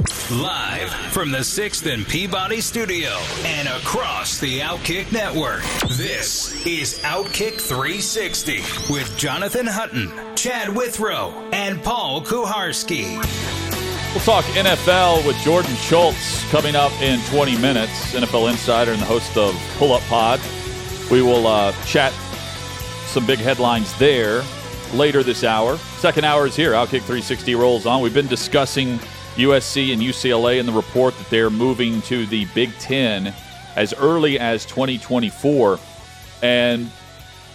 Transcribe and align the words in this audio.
Live 0.00 0.88
from 1.12 1.30
the 1.30 1.38
6th 1.38 1.92
and 1.92 2.08
Peabody 2.08 2.62
Studio 2.62 3.10
and 3.44 3.68
across 3.68 4.38
the 4.38 4.60
Outkick 4.60 5.12
Network, 5.12 5.62
this 5.98 6.64
is 6.64 7.00
Outkick 7.00 7.60
360 7.60 8.60
with 8.90 9.14
Jonathan 9.18 9.66
Hutton, 9.66 10.10
Chad 10.36 10.74
Withrow, 10.74 11.32
and 11.52 11.82
Paul 11.82 12.22
Kuharsky. 12.22 13.16
We'll 14.14 14.24
talk 14.24 14.46
NFL 14.46 15.26
with 15.26 15.36
Jordan 15.38 15.74
Schultz 15.74 16.50
coming 16.50 16.76
up 16.76 16.92
in 17.02 17.20
20 17.26 17.58
minutes. 17.58 18.14
NFL 18.14 18.50
Insider 18.50 18.92
and 18.92 19.02
the 19.02 19.06
host 19.06 19.36
of 19.36 19.54
Pull 19.76 19.92
Up 19.92 20.02
Pod. 20.02 20.40
We 21.10 21.20
will 21.20 21.46
uh, 21.46 21.72
chat 21.84 22.14
some 23.04 23.26
big 23.26 23.38
headlines 23.38 23.92
there 23.98 24.42
later 24.94 25.22
this 25.22 25.44
hour. 25.44 25.76
Second 25.98 26.24
hour 26.24 26.46
is 26.46 26.56
here. 26.56 26.72
Outkick 26.72 27.02
360 27.02 27.54
rolls 27.54 27.84
on. 27.84 28.00
We've 28.00 28.14
been 28.14 28.26
discussing 28.26 28.98
USC 29.36 29.92
and 29.92 30.02
UCLA 30.02 30.58
in 30.58 30.66
the 30.66 30.72
report 30.72 31.16
that 31.18 31.30
they're 31.30 31.50
moving 31.50 32.02
to 32.02 32.26
the 32.26 32.46
Big 32.54 32.76
Ten 32.78 33.34
as 33.76 33.94
early 33.94 34.38
as 34.38 34.64
2024. 34.66 35.78
And 36.42 36.90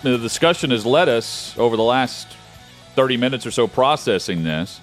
the 0.02 0.18
discussion 0.18 0.72
has 0.72 0.86
led 0.86 1.10
us 1.10 1.58
over 1.58 1.76
the 1.76 1.84
last 1.84 2.28
30 2.96 3.18
minutes 3.18 3.46
or 3.46 3.52
so 3.52 3.68
processing 3.68 4.44
this 4.44 4.80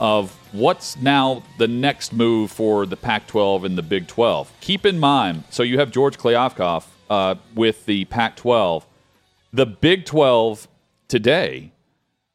of 0.00 0.32
what's 0.52 0.96
now 0.96 1.42
the 1.58 1.68
next 1.68 2.12
move 2.12 2.50
for 2.50 2.86
the 2.86 2.96
Pac 2.96 3.26
12 3.28 3.64
and 3.64 3.78
the 3.78 3.82
Big 3.82 4.08
12. 4.08 4.52
Keep 4.60 4.86
in 4.86 4.98
mind, 4.98 5.44
so 5.50 5.62
you 5.62 5.78
have 5.78 5.90
George 5.90 6.18
Kliavkoff 6.18 6.86
uh, 7.08 7.36
with 7.54 7.86
the 7.86 8.04
Pac 8.06 8.36
12. 8.36 8.86
The 9.52 9.66
Big 9.66 10.04
12 10.04 10.66
today 11.08 11.72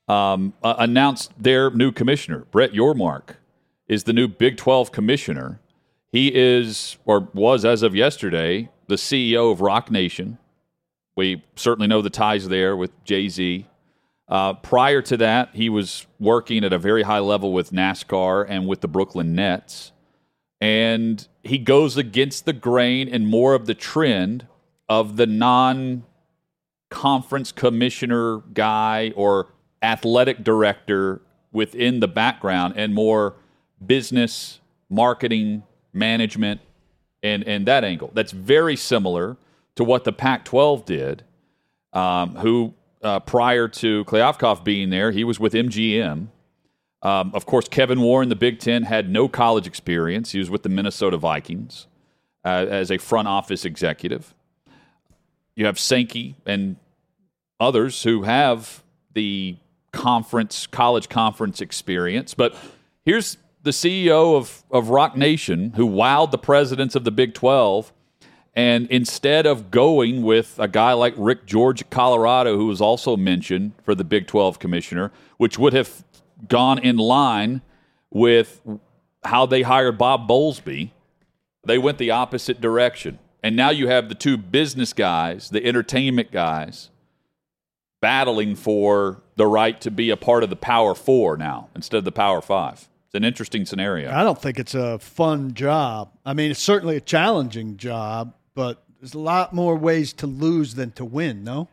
um, 0.08 0.54
uh, 0.64 0.76
announced 0.78 1.32
their 1.38 1.70
new 1.72 1.92
commissioner, 1.92 2.46
Brett 2.52 2.72
Yormark, 2.72 3.36
is 3.88 4.04
the 4.04 4.14
new 4.14 4.28
Big 4.28 4.58
12 4.58 4.92
commissioner. 4.92 5.60
He 6.12 6.34
is, 6.34 6.98
or 7.06 7.30
was 7.34 7.66
as 7.66 7.84
of 7.84 7.96
yesterday, 7.96 8.70
the 8.88 8.96
CEO 8.96 9.52
of 9.52 9.62
Roc 9.62 9.92
Nation. 9.92 10.38
We 11.16 11.44
certainly 11.56 11.88
know 11.88 12.02
the 12.02 12.10
ties 12.10 12.48
there 12.48 12.76
with 12.76 12.92
Jay 13.04 13.28
Z. 13.28 13.68
Uh, 14.30 14.54
prior 14.54 15.02
to 15.02 15.18
that, 15.18 15.50
he 15.54 15.70
was 15.70 16.06
working 16.20 16.64
at 16.64 16.74
a 16.74 16.78
very 16.78 17.04
high 17.04 17.20
level 17.20 17.54
with 17.54 17.72
NASCAR 17.72 18.46
and 18.48 18.68
with 18.68 18.82
the 18.82 18.88
Brooklyn 18.88 19.34
Nets. 19.34 19.94
And 20.60 21.26
he 21.44 21.58
goes 21.58 21.98
against 21.98 22.46
the 22.46 22.54
grain 22.54 23.08
and 23.08 23.28
more 23.28 23.54
of 23.54 23.68
the 23.68 23.74
trend 23.74 24.48
of 24.90 25.18
the 25.18 25.28
non 25.28 26.04
conference 26.90 27.52
commissioner 27.52 28.40
guy 28.54 29.14
or 29.16 29.54
athletic 29.82 30.44
director 30.44 31.22
within 31.52 32.00
the 32.00 32.08
background 32.08 32.74
and 32.78 32.94
more 32.94 33.36
business, 33.86 34.60
marketing, 34.90 35.64
management, 35.94 36.62
and, 37.24 37.44
and 37.44 37.66
that 37.68 37.84
angle. 37.84 38.12
That's 38.14 38.32
very 38.32 38.76
similar 38.76 39.38
to 39.76 39.84
what 39.84 40.04
the 40.04 40.12
Pac 40.12 40.46
12 40.46 40.86
did, 40.86 41.24
um, 41.94 42.36
who 42.36 42.74
uh, 43.04 43.20
prior 43.20 43.68
to 43.68 44.06
Kliavkoff 44.06 44.64
being 44.64 44.90
there, 44.90 45.12
he 45.12 45.24
was 45.24 45.40
with 45.40 45.54
MGM. 45.54 46.28
Um, 47.04 47.32
of 47.34 47.46
course, 47.46 47.68
Kevin 47.68 48.02
Warren, 48.02 48.30
the 48.30 48.36
Big 48.36 48.60
Ten, 48.60 48.84
had 48.84 49.10
no 49.10 49.28
college 49.28 49.68
experience. 49.68 50.32
He 50.32 50.40
was 50.40 50.50
with 50.50 50.64
the 50.64 50.70
Minnesota 50.70 51.18
Vikings 51.18 51.88
uh, 52.44 52.66
as 52.70 52.92
a 52.92 52.98
front 52.98 53.28
office 53.28 53.66
executive. 53.66 54.34
You 55.56 55.66
have 55.66 55.80
Sankey 55.80 56.36
and 56.46 56.78
others 57.60 58.04
who 58.04 58.24
have 58.24 58.84
the 59.14 59.58
conference, 59.92 60.68
college 60.68 61.10
conference 61.10 61.62
experience. 61.62 62.34
But 62.34 62.56
here's 63.06 63.38
the 63.68 63.72
CEO 63.72 64.36
of, 64.36 64.64
of 64.72 64.90
Roc 64.90 65.18
Nation 65.18 65.74
who 65.76 65.86
wowed 65.86 66.32
the 66.32 66.38
presidents 66.38 66.96
of 66.96 67.04
the 67.04 67.12
Big 67.12 67.34
12 67.34 67.92
and 68.56 68.88
instead 68.90 69.46
of 69.46 69.70
going 69.70 70.24
with 70.24 70.56
a 70.58 70.68
guy 70.68 70.94
like 70.94 71.14
Rick 71.16 71.46
George 71.46 71.88
Colorado, 71.92 72.58
who 72.58 72.66
was 72.66 72.82
also 72.82 73.16
mentioned 73.16 73.74
for 73.84 73.94
the 73.94 74.04
Big 74.04 74.26
12 74.26 74.58
commissioner, 74.58 75.12
which 75.38 75.60
would 75.60 75.74
have 75.74 76.04
gone 76.48 76.80
in 76.80 76.98
line 76.98 77.62
with 78.10 78.62
how 79.26 79.46
they 79.46 79.62
hired 79.62 79.98
Bob 79.98 80.28
Bowlesby, 80.28 80.92
they 81.66 81.78
went 81.78 81.98
the 81.98 82.10
opposite 82.10 82.60
direction. 82.60 83.20
And 83.44 83.56
now 83.56 83.70
you 83.70 83.90
have 83.90 84.10
the 84.10 84.16
two 84.16 84.38
business 84.38 84.94
guys, 84.94 85.50
the 85.50 85.64
entertainment 85.64 86.32
guys, 86.32 86.90
battling 88.02 88.56
for 88.56 89.22
the 89.36 89.46
right 89.46 89.80
to 89.82 89.92
be 89.92 90.10
a 90.10 90.18
part 90.18 90.44
of 90.44 90.50
the 90.50 90.56
Power 90.56 90.96
Four 90.96 91.38
now 91.38 91.70
instead 91.76 91.98
of 91.98 92.06
the 92.06 92.12
Power 92.12 92.42
Five. 92.42 92.88
It's 93.08 93.16
an 93.16 93.24
interesting 93.24 93.66
scenario. 93.66 94.12
I 94.12 94.24
don't 94.24 94.42
think 94.42 94.60
it's 94.60 94.76
a 94.76 95.00
fun 95.00 95.54
job. 95.54 96.12
I 96.26 96.34
mean, 96.34 96.52
it's 96.52 96.62
certainly 96.62 96.98
a 96.98 97.02
challenging 97.02 97.78
job, 97.78 98.34
but 98.54 98.84
there's 99.00 99.14
a 99.14 99.20
lot 99.20 99.54
more 99.54 99.78
ways 99.78 100.12
to 100.14 100.28
lose 100.28 100.76
than 100.76 100.92
to 100.92 101.06
win, 101.06 101.46
no? 101.46 101.70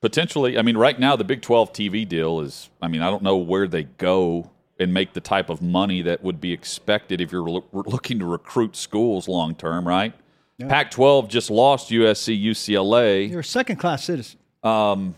Potentially, 0.00 0.58
I 0.58 0.62
mean, 0.62 0.76
right 0.76 0.98
now 0.98 1.14
the 1.14 1.22
Big 1.22 1.40
12 1.40 1.72
TV 1.72 2.08
deal 2.08 2.40
is, 2.40 2.68
I 2.82 2.88
mean, 2.88 3.00
I 3.00 3.10
don't 3.10 3.22
know 3.22 3.36
where 3.36 3.68
they 3.68 3.84
go 3.84 4.50
and 4.80 4.92
make 4.92 5.12
the 5.12 5.20
type 5.20 5.48
of 5.48 5.62
money 5.62 6.02
that 6.02 6.24
would 6.24 6.40
be 6.40 6.52
expected 6.52 7.20
if 7.20 7.30
you're 7.30 7.48
lo- 7.48 7.64
looking 7.72 8.18
to 8.18 8.24
recruit 8.24 8.74
schools 8.74 9.28
long 9.28 9.54
term, 9.54 9.86
right? 9.86 10.12
Yeah. 10.58 10.66
Pac 10.66 10.90
12 10.90 11.28
just 11.28 11.48
lost 11.48 11.90
USC, 11.90 12.42
UCLA. 12.42 13.30
You're 13.30 13.40
a 13.40 13.44
second 13.44 13.76
class 13.76 14.02
citizen. 14.02 14.40
Um, 14.64 15.14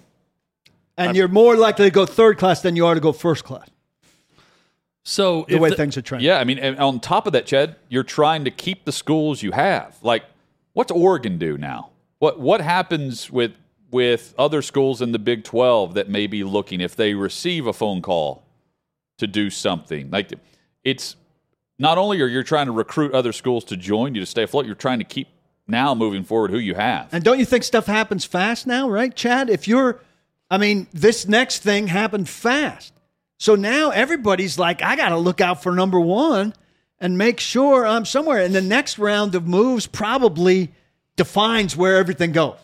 and 0.99 1.17
you're 1.17 1.29
more 1.29 1.57
likely 1.57 1.87
to 1.87 1.91
go 1.91 2.05
third 2.05 2.37
class 2.37 2.61
than 2.61 2.77
you 2.77 2.85
are 2.85 2.95
to 2.95 3.01
go 3.01 3.13
first 3.13 3.45
class. 3.45 3.69
So 5.05 5.45
The 5.49 5.59
way 5.59 5.69
the- 5.71 5.77
things 5.77 5.97
are 5.97 6.03
trending. 6.03 6.27
yeah, 6.27 6.39
I 6.39 6.45
mean, 6.45 6.59
and 6.59 6.79
on 6.79 6.99
top 6.99 7.27
of 7.27 7.35
that, 7.35 7.45
Chad, 7.47 7.77
you're 7.89 8.03
trying 8.03 8.45
to 8.45 8.51
keep 8.51 8.85
the 8.87 8.93
schools 8.93 9.43
you 9.43 9.53
have. 9.53 9.97
Like, 10.03 10.25
what's 10.73 10.91
Oregon 10.91 11.37
do 11.39 11.59
now? 11.59 11.91
What 12.21 12.41
what 12.41 12.61
happens 12.63 13.31
with 13.31 13.53
with 13.91 14.35
other 14.39 14.63
schools 14.63 15.01
in 15.03 15.13
the 15.13 15.19
Big 15.19 15.45
12 15.45 15.95
that 15.95 16.09
may 16.09 16.27
be 16.27 16.43
looking 16.43 16.81
if 16.81 16.97
they 16.97 17.15
receive 17.15 17.67
a 17.67 17.73
phone 17.73 18.01
call 18.01 18.45
to 19.19 19.27
do 19.27 19.51
something? 19.51 20.11
Like, 20.11 20.33
it's 20.83 21.17
not 21.79 21.99
only 21.99 22.21
are 22.23 22.27
you 22.27 22.43
trying 22.43 22.67
to 22.67 22.73
recruit 22.73 23.13
other 23.13 23.33
schools 23.33 23.63
to 23.67 23.77
join 23.77 24.15
you 24.15 24.21
to 24.21 24.27
stay 24.27 24.45
afloat, 24.45 24.65
you're 24.65 24.75
trying 24.75 25.01
to 25.01 25.05
keep 25.05 25.29
now 25.69 25.95
moving 25.95 26.25
forward 26.25 26.51
who 26.51 26.59
you 26.59 26.75
have. 26.77 27.09
And 27.13 27.23
don't 27.23 27.39
you 27.39 27.45
think 27.45 27.63
stuff 27.63 27.87
happens 27.87 28.25
fast 28.25 28.67
now, 28.67 28.89
right, 28.89 29.15
Chad? 29.15 29.51
If 29.51 29.69
you're, 29.69 30.01
I 30.51 30.57
mean, 30.59 30.87
this 30.93 31.27
next 31.29 31.63
thing 31.63 31.89
happened 31.89 32.29
fast. 32.29 32.94
So 33.39 33.55
now 33.55 33.91
everybody's 33.91 34.59
like, 34.59 34.83
I 34.83 34.97
got 34.97 35.11
to 35.11 35.17
look 35.17 35.41
out 35.41 35.63
for 35.63 35.73
number 35.73 36.01
one 36.01 36.55
and 36.99 37.19
make 37.19 37.41
sure 37.41 37.87
I'm 37.87 38.05
somewhere. 38.05 38.39
And 38.43 38.55
the 38.55 38.63
next 38.63 38.99
round 38.99 39.35
of 39.35 39.47
moves 39.47 39.87
probably 39.87 40.73
defines 41.17 41.77
where 41.77 41.97
everything 41.97 42.33
goes 42.33 42.57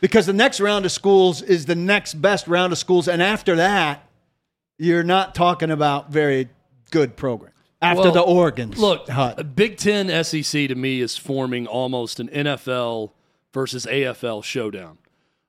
because 0.00 0.26
the 0.26 0.32
next 0.32 0.60
round 0.60 0.84
of 0.84 0.92
schools 0.92 1.42
is 1.42 1.66
the 1.66 1.74
next 1.74 2.14
best 2.14 2.46
round 2.46 2.72
of 2.72 2.78
schools. 2.78 3.08
And 3.08 3.22
after 3.22 3.56
that, 3.56 4.08
you're 4.78 5.02
not 5.02 5.34
talking 5.34 5.70
about 5.70 6.10
very 6.10 6.48
good 6.90 7.16
programs. 7.16 7.54
After 7.80 8.10
Well, 8.10 8.12
the 8.12 8.22
Oregons. 8.22 8.76
Look, 8.76 9.08
Hut. 9.08 9.54
Big 9.54 9.76
Ten 9.76 10.24
SEC 10.24 10.68
to 10.68 10.74
me 10.74 11.00
is 11.00 11.16
forming 11.16 11.66
almost 11.66 12.18
an 12.18 12.28
NFL 12.28 13.12
versus 13.54 13.86
AFL 13.86 14.42
showdown, 14.42 14.98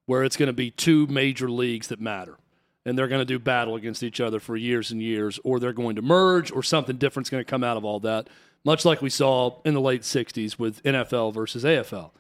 where 0.06 0.24
it's 0.24 0.38
going 0.38 0.48
to 0.48 0.54
be 0.54 0.70
two 0.70 1.08
major 1.08 1.50
leagues 1.50 1.88
that 1.88 2.00
matter, 2.00 2.38
and 2.86 2.98
they're 2.98 3.08
going 3.08 3.22
to 3.22 3.26
do 3.26 3.40
battle 3.40 3.76
against 3.76 4.04
each 4.04 4.20
other 4.22 4.40
for 4.40 4.56
years 4.56 4.92
and 4.92 5.02
years, 5.02 5.40
or 5.44 5.60
they're 5.60 5.74
going 5.74 5.96
to 5.96 6.02
merge, 6.02 6.52
or 6.52 6.64
something 6.64 6.98
different's 6.98 7.30
going 7.30 7.44
to 7.44 7.50
come 7.50 7.64
out 7.64 7.78
of 7.78 7.86
all 7.86 8.00
that, 8.02 8.28
much 8.64 8.86
like 8.86 9.02
we 9.02 9.10
saw 9.10 9.60
in 9.66 9.74
the 9.74 9.82
late 9.82 10.02
'60s 10.02 10.58
with 10.60 10.82
NFL 10.84 11.34
versus 11.34 11.64
AFL. 11.64 12.12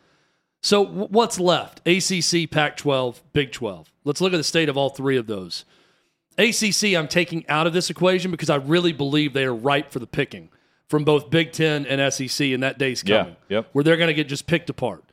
So 0.61 0.83
what's 0.85 1.39
left? 1.39 1.79
ACC, 1.88 2.50
Pac-12, 2.51 3.21
Big 3.31 3.51
12. 3.53 3.91
Let's 4.03 4.19
look 4.19 4.33
at 4.33 4.38
the 4.38 4.44
state 4.44 4.67
of 4.67 4.75
all 4.75 4.89
three 4.89 5.15
of 5.15 5.25
those. 5.25 5.63
ACC, 6.38 6.95
I'm 6.97 7.07
taking 7.07 7.47
out 7.50 7.65
of 7.67 7.73
this 7.73 7.89
equation 7.89 8.31
because 8.31 8.50
I 8.50 8.56
really 8.56 8.91
believe 8.94 9.33
they 9.33 9.45
are 9.45 9.56
ripe 9.56 9.91
for 9.91 10.00
the 10.00 10.07
picking 10.07 10.50
from 10.88 11.03
both 11.03 11.29
Big 11.29 11.51
Ten 11.51 11.85
and 11.85 12.13
SEC, 12.13 12.47
and 12.47 12.63
that 12.63 12.77
day's 12.77 13.03
Yeah, 13.06 13.19
coming. 13.19 13.35
yep. 13.47 13.69
Where 13.73 13.83
they're 13.83 13.97
going 13.97 14.07
to 14.07 14.13
get 14.13 14.27
just 14.27 14.47
picked 14.47 14.69
apart. 14.69 15.03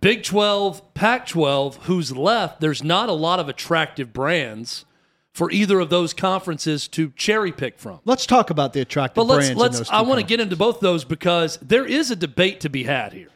Big 0.00 0.22
12, 0.22 0.94
Pac 0.94 1.26
12, 1.26 1.84
who's 1.86 2.16
left, 2.16 2.60
there's 2.60 2.84
not 2.84 3.08
a 3.08 3.12
lot 3.12 3.40
of 3.40 3.48
attractive 3.48 4.12
brands 4.12 4.84
for 5.32 5.50
either 5.50 5.80
of 5.80 5.90
those 5.90 6.12
conferences 6.12 6.88
to 6.88 7.10
cherry 7.16 7.52
pick 7.52 7.78
from. 7.78 8.00
Let's 8.04 8.26
talk 8.26 8.50
about 8.50 8.72
the 8.72 8.80
attractive 8.80 9.14
But 9.16 9.26
let's 9.26 9.46
brands. 9.48 9.78
let's. 9.78 9.90
I 9.90 10.02
want 10.02 10.20
to 10.20 10.26
get 10.26 10.40
into 10.40 10.56
both 10.56 10.80
those 10.80 11.04
because 11.04 11.58
there 11.58 11.86
is 11.86 12.10
a 12.10 12.16
debate 12.16 12.60
to 12.60 12.68
be 12.68 12.84
had 12.84 13.12
here. 13.12 13.28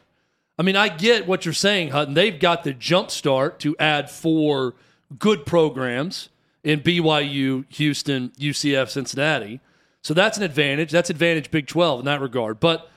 I 0.57 0.63
mean, 0.63 0.75
I 0.75 0.89
get 0.89 1.27
what 1.27 1.45
you're 1.45 1.53
saying, 1.53 1.89
Hutton. 1.89 2.13
They've 2.13 2.39
got 2.39 2.63
the 2.63 2.73
jump 2.73 3.09
start 3.09 3.59
to 3.61 3.75
add 3.79 4.09
four 4.09 4.75
good 5.17 5.45
programs 5.45 6.29
in 6.63 6.81
BYU, 6.81 7.65
Houston, 7.69 8.29
UCF, 8.37 8.89
Cincinnati. 8.89 9.61
So 10.01 10.13
that's 10.13 10.37
an 10.37 10.43
advantage. 10.43 10.91
That's 10.91 11.09
advantage 11.09 11.49
Big 11.51 11.67
12 11.67 11.99
in 11.99 12.05
that 12.05 12.21
regard. 12.21 12.59
But 12.59 12.89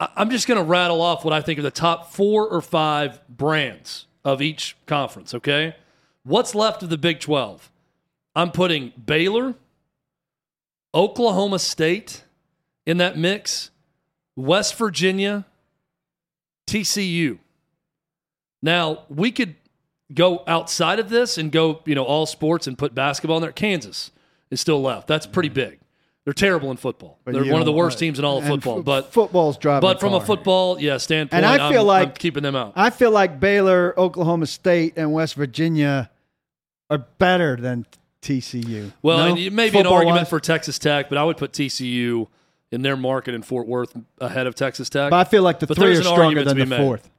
I'm 0.00 0.30
just 0.30 0.48
going 0.48 0.58
to 0.58 0.64
rattle 0.64 1.02
off 1.02 1.24
what 1.24 1.34
I 1.34 1.42
think 1.42 1.58
are 1.58 1.62
the 1.62 1.70
top 1.70 2.12
four 2.12 2.48
or 2.48 2.62
five 2.62 3.20
brands 3.28 4.06
of 4.24 4.40
each 4.40 4.76
conference, 4.86 5.34
okay? 5.34 5.76
What's 6.24 6.54
left 6.54 6.82
of 6.82 6.88
the 6.88 6.96
Big 6.96 7.20
12? 7.20 7.70
I'm 8.34 8.50
putting 8.50 8.92
Baylor, 9.04 9.54
Oklahoma 10.94 11.58
State 11.58 12.24
in 12.86 12.96
that 12.96 13.18
mix, 13.18 13.70
West 14.36 14.76
Virginia, 14.76 15.44
TCU. 16.66 17.38
Now, 18.62 19.04
we 19.08 19.30
could 19.30 19.56
go 20.14 20.42
outside 20.46 20.98
of 20.98 21.10
this 21.10 21.36
and 21.36 21.52
go, 21.52 21.82
you 21.84 21.94
know, 21.94 22.04
all 22.04 22.26
sports 22.26 22.66
and 22.66 22.78
put 22.78 22.94
basketball 22.94 23.36
in 23.36 23.42
there. 23.42 23.52
Kansas 23.52 24.10
is 24.50 24.60
still 24.60 24.80
left. 24.80 25.06
That's 25.06 25.26
pretty 25.26 25.48
mm-hmm. 25.48 25.70
big. 25.70 25.79
They're 26.24 26.34
terrible 26.34 26.70
in 26.70 26.76
football. 26.76 27.18
But 27.24 27.32
They're 27.34 27.50
one 27.50 27.62
of 27.62 27.66
the 27.66 27.72
worst 27.72 27.98
teams 27.98 28.18
in 28.18 28.24
all 28.24 28.38
of 28.38 28.44
football. 28.46 28.76
fo- 28.76 28.82
but 28.82 29.12
football's 29.12 29.56
driving. 29.56 29.80
but 29.80 30.00
from 30.00 30.12
a 30.14 30.20
football, 30.20 30.78
yeah, 30.80 30.98
standpoint, 30.98 31.44
And 31.44 31.46
I 31.60 31.70
feel 31.70 31.80
I'm, 31.82 31.86
like- 31.86 32.08
I'm 32.08 32.14
keeping 32.14 32.42
them 32.42 32.54
out. 32.56 32.72
I 32.76 32.90
feel 32.90 33.10
like 33.10 33.40
Baylor, 33.40 33.94
Oklahoma 33.98 34.46
State, 34.46 34.94
and 34.96 35.12
West 35.12 35.34
Virginia 35.34 36.10
are 36.90 36.98
better 37.18 37.56
than 37.56 37.86
TCU. 38.22 38.92
Well, 39.00 39.16
No? 39.18 39.26
and 39.30 39.38
it 39.38 39.52
may 39.52 39.70
be 39.70 39.78
an 39.78 39.86
argument 39.86 40.28
for 40.28 40.40
Texas 40.40 40.78
Tech, 40.78 41.08
but 41.08 41.16
I 41.16 41.24
would 41.24 41.38
put 41.38 41.52
TCU 41.52 42.28
in 42.70 42.82
their 42.82 42.96
market 42.96 43.34
in 43.34 43.40
Fort 43.42 43.66
Worth 43.66 43.96
ahead 44.20 44.46
of 44.46 44.54
Texas 44.54 44.90
Tech. 44.90 45.10
But 45.10 45.16
I 45.16 45.24
feel 45.28 45.42
like 45.42 45.58
the 45.60 45.66
But 45.66 45.78
three 45.78 45.96
are 45.96 46.02
stronger 46.02 46.44
than 46.44 46.58
the 46.58 46.66
made. 46.66 46.76
fourth. 46.76 47.10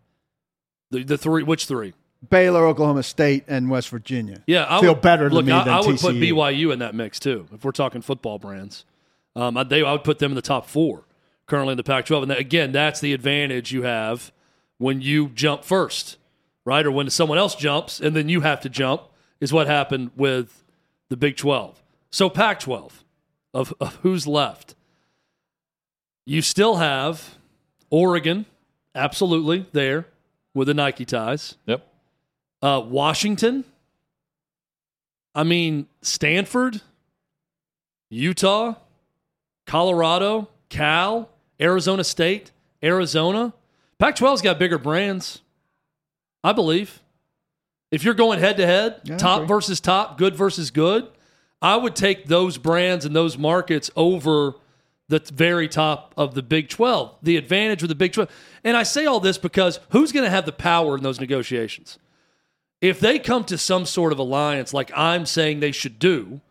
the, 0.92 1.04
the 1.04 1.18
three, 1.18 1.42
which 1.44 1.66
three? 1.66 1.94
Baylor, 2.30 2.68
Oklahoma 2.68 3.02
State, 3.02 3.46
and 3.48 3.68
West 3.70 3.90
Virginia. 3.90 4.44
Yeah, 4.46 4.68
I 4.70 4.80
feel 4.80 4.94
would, 4.94 5.02
better 5.02 5.30
look, 5.32 5.44
me 5.46 5.52
I, 5.54 5.80
I 5.80 5.86
would 5.86 5.98
put 6.00 6.16
BYU 6.16 6.72
in 6.72 6.80
that 6.80 6.94
mix 6.94 7.20
too. 7.20 7.48
If 7.52 7.66
we're 7.66 7.72
talking 7.72 8.02
football 8.02 8.38
brands, 8.38 8.86
um, 9.36 9.58
I, 9.58 9.64
they, 9.64 9.84
I 9.84 9.92
would 9.92 10.04
put 10.04 10.20
them 10.20 10.32
in 10.32 10.36
the 10.36 10.42
top 10.42 10.68
four 10.68 11.04
currently 11.46 11.74
in 11.74 11.78
the 11.78 11.84
Pac-12. 11.84 12.24
And 12.24 12.32
that, 12.32 12.40
again, 12.40 12.72
that's 12.72 13.00
the 13.00 13.14
advantage 13.14 13.72
you 13.72 13.84
have 13.84 14.32
when 14.78 15.02
you 15.02 15.30
jump 15.30 15.64
first, 15.64 16.18
right? 16.66 16.86
Or 16.86 16.92
when 16.92 17.10
someone 17.10 17.38
else 17.38 17.56
jumps 17.56 18.00
and 18.00 18.16
then 18.16 18.30
you 18.30 18.42
have 18.42 18.62
to 18.62 18.70
jump. 18.70 19.04
Is 19.40 19.52
what 19.52 19.66
happened 19.66 20.12
with 20.16 20.64
the 21.10 21.18
Big 21.18 21.36
12. 21.36 21.82
So 22.12 22.30
Pac-12 22.30 22.92
of, 23.54 23.74
of 23.80 23.96
who's 23.98 24.28
left. 24.28 24.76
You 26.26 26.44
still 26.44 26.76
have 26.76 27.38
Oregon, 27.90 28.46
absolutely 28.94 29.66
there 29.72 30.06
with 30.54 30.68
the 30.68 30.74
Nike 30.74 31.06
ties. 31.06 31.56
Yep. 31.66 31.88
Uh, 32.62 32.84
Washington. 32.86 33.66
I 35.34 35.44
mean, 35.44 35.88
Stanford, 36.02 36.82
Utah, 38.10 38.76
Colorado, 39.72 40.50
Cal, 40.68 41.30
Arizona 41.62 42.04
State, 42.04 42.52
Arizona. 42.84 43.54
Pac 44.00 44.18
12's 44.18 44.42
got 44.42 44.60
bigger 44.60 44.78
brands, 44.78 45.44
I 46.44 46.52
believe. 46.52 47.00
If 47.90 48.04
you're 48.04 48.14
going 48.14 48.40
head 48.40 48.58
to 48.58 48.66
head, 48.66 49.18
top 49.18 49.48
versus 49.48 49.80
top, 49.80 50.18
good 50.18 50.36
versus 50.36 50.72
good, 50.72 51.08
I 51.62 51.78
would 51.78 51.96
take 51.96 52.26
those 52.26 52.58
brands 52.58 53.06
and 53.06 53.16
those 53.16 53.38
markets 53.38 53.90
over 53.96 54.56
the 55.08 55.22
very 55.34 55.70
top 55.70 56.14
of 56.18 56.34
the 56.34 56.44
Big 56.44 56.68
12. 56.68 57.20
The 57.24 57.38
advantage 57.38 57.82
with 57.82 57.88
the 57.88 57.96
Big 57.96 58.12
12. 58.12 58.30
And 58.66 58.76
I 58.76 58.84
say 58.84 59.06
all 59.06 59.22
this 59.22 59.38
because 59.38 59.80
who's 59.92 60.12
going 60.12 60.26
to 60.26 60.30
have 60.30 60.46
the 60.46 60.52
power 60.52 60.98
in 60.98 61.04
those 61.04 61.22
negotiations? 61.22 61.98
If 62.82 63.00
they 63.00 63.20
come 63.20 63.46
to 63.46 63.58
some 63.58 63.86
sort 63.86 64.12
of 64.12 64.20
alliance 64.20 64.74
like 64.74 64.92
I'm 64.94 65.26
saying 65.26 65.62
they 65.62 65.72
should 65.72 65.98
do, 65.98 66.42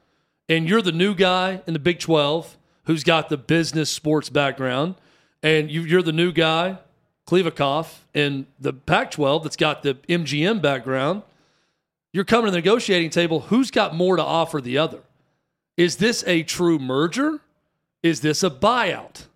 and 0.48 0.66
you're 0.66 0.80
the 0.80 0.90
new 0.90 1.14
guy 1.14 1.60
in 1.66 1.74
the 1.74 1.78
Big 1.78 1.98
12 1.98 2.56
who's 2.90 3.04
got 3.04 3.28
the 3.28 3.36
business 3.36 3.88
sports 3.88 4.28
background, 4.28 4.96
and 5.44 5.70
you, 5.70 5.82
you're 5.82 6.02
the 6.02 6.10
new 6.10 6.32
guy, 6.32 6.76
Kliavkoff, 7.28 7.98
in 8.14 8.48
the 8.58 8.72
Pac 8.72 9.12
12 9.12 9.44
that's 9.44 9.54
got 9.54 9.84
the 9.84 9.94
MGM 10.08 10.60
background, 10.60 11.22
you're 12.12 12.24
coming 12.24 12.46
to 12.46 12.50
the 12.50 12.56
negotiating 12.56 13.10
table. 13.10 13.42
Who's 13.42 13.70
got 13.70 13.94
more 13.94 14.16
to 14.16 14.24
offer 14.24 14.60
the 14.60 14.76
other? 14.76 14.98
Is 15.76 15.98
this 15.98 16.24
a 16.26 16.42
true 16.42 16.80
merger? 16.80 17.38
Is 18.02 18.22
this 18.22 18.42
a 18.42 18.50
buyout? 18.50 19.26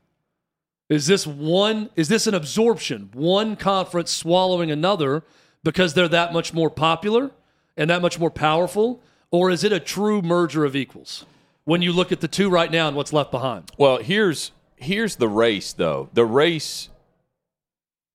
Is 0.88 1.06
this 1.06 1.24
one? 1.24 1.90
Is 1.94 2.08
this 2.08 2.26
an 2.26 2.34
absorption? 2.34 3.10
One 3.12 3.54
conference 3.54 4.10
swallowing 4.10 4.72
another 4.72 5.22
because 5.62 5.94
they're 5.94 6.08
that 6.08 6.32
much 6.32 6.52
more 6.52 6.70
popular 6.70 7.30
and 7.76 7.88
that 7.88 8.02
much 8.02 8.18
more 8.18 8.32
powerful, 8.32 9.00
or 9.30 9.48
is 9.48 9.62
it 9.62 9.70
a 9.72 9.78
true 9.78 10.22
merger 10.22 10.64
of 10.64 10.74
equals? 10.74 11.24
When 11.64 11.80
you 11.80 11.92
look 11.92 12.12
at 12.12 12.20
the 12.20 12.28
two 12.28 12.50
right 12.50 12.70
now 12.70 12.88
and 12.88 12.96
what's 12.96 13.12
left 13.12 13.30
behind, 13.30 13.70
Well, 13.78 13.98
here's 13.98 14.52
here's 14.76 15.16
the 15.16 15.28
race 15.28 15.72
though. 15.72 16.10
The 16.12 16.24
race 16.24 16.90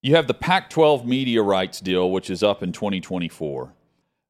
you 0.01 0.15
have 0.15 0.27
the 0.27 0.33
Pac-12 0.33 1.05
media 1.05 1.41
rights 1.41 1.81
deal 1.81 2.09
which 2.09 2.29
is 2.29 2.43
up 2.43 2.63
in 2.63 2.71
2024. 2.71 3.73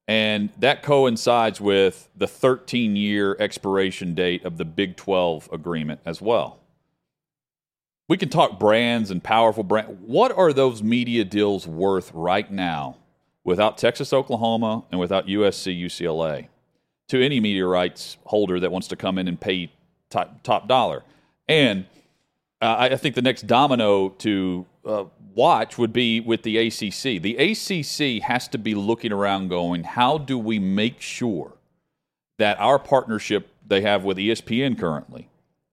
And 0.08 0.50
that 0.58 0.82
coincides 0.82 1.60
with 1.60 2.08
the 2.16 2.26
13-year 2.26 3.36
expiration 3.38 4.14
date 4.14 4.44
of 4.44 4.56
the 4.56 4.64
Big 4.64 4.96
12 4.96 5.48
agreement 5.52 6.00
as 6.04 6.20
well. 6.20 6.58
We 8.08 8.16
can 8.16 8.28
talk 8.28 8.58
brands 8.58 9.12
and 9.12 9.22
powerful 9.22 9.62
brand. 9.62 10.00
What 10.00 10.36
are 10.36 10.52
those 10.52 10.82
media 10.82 11.24
deals 11.24 11.68
worth 11.68 12.10
right 12.12 12.50
now 12.50 12.96
without 13.44 13.78
Texas, 13.78 14.12
Oklahoma, 14.12 14.84
and 14.90 14.98
without 14.98 15.28
USC, 15.28 15.80
UCLA? 15.80 16.48
To 17.10 17.24
any 17.24 17.40
media 17.40 17.66
rights 17.66 18.16
holder 18.24 18.60
that 18.60 18.70
wants 18.70 18.86
to 18.88 18.96
come 18.96 19.18
in 19.18 19.26
and 19.26 19.40
pay 19.40 19.70
top, 20.10 20.42
top 20.44 20.68
dollar. 20.68 21.02
And 21.48 21.86
uh, 22.62 22.76
I 22.78 22.96
think 22.96 23.16
the 23.16 23.22
next 23.22 23.48
domino 23.48 24.10
to 24.10 24.64
uh, 24.86 25.04
watch 25.34 25.76
would 25.76 25.92
be 25.92 26.20
with 26.20 26.42
the 26.42 26.56
ACC. 26.58 27.20
The 27.20 27.36
ACC 27.36 28.22
has 28.22 28.46
to 28.48 28.58
be 28.58 28.74
looking 28.74 29.12
around 29.12 29.48
going, 29.48 29.82
how 29.82 30.18
do 30.18 30.38
we 30.38 30.60
make 30.60 31.00
sure 31.00 31.54
that 32.38 32.60
our 32.60 32.78
partnership 32.78 33.48
they 33.66 33.80
have 33.80 34.04
with 34.04 34.16
ESPN 34.16 34.78
currently 34.78 35.28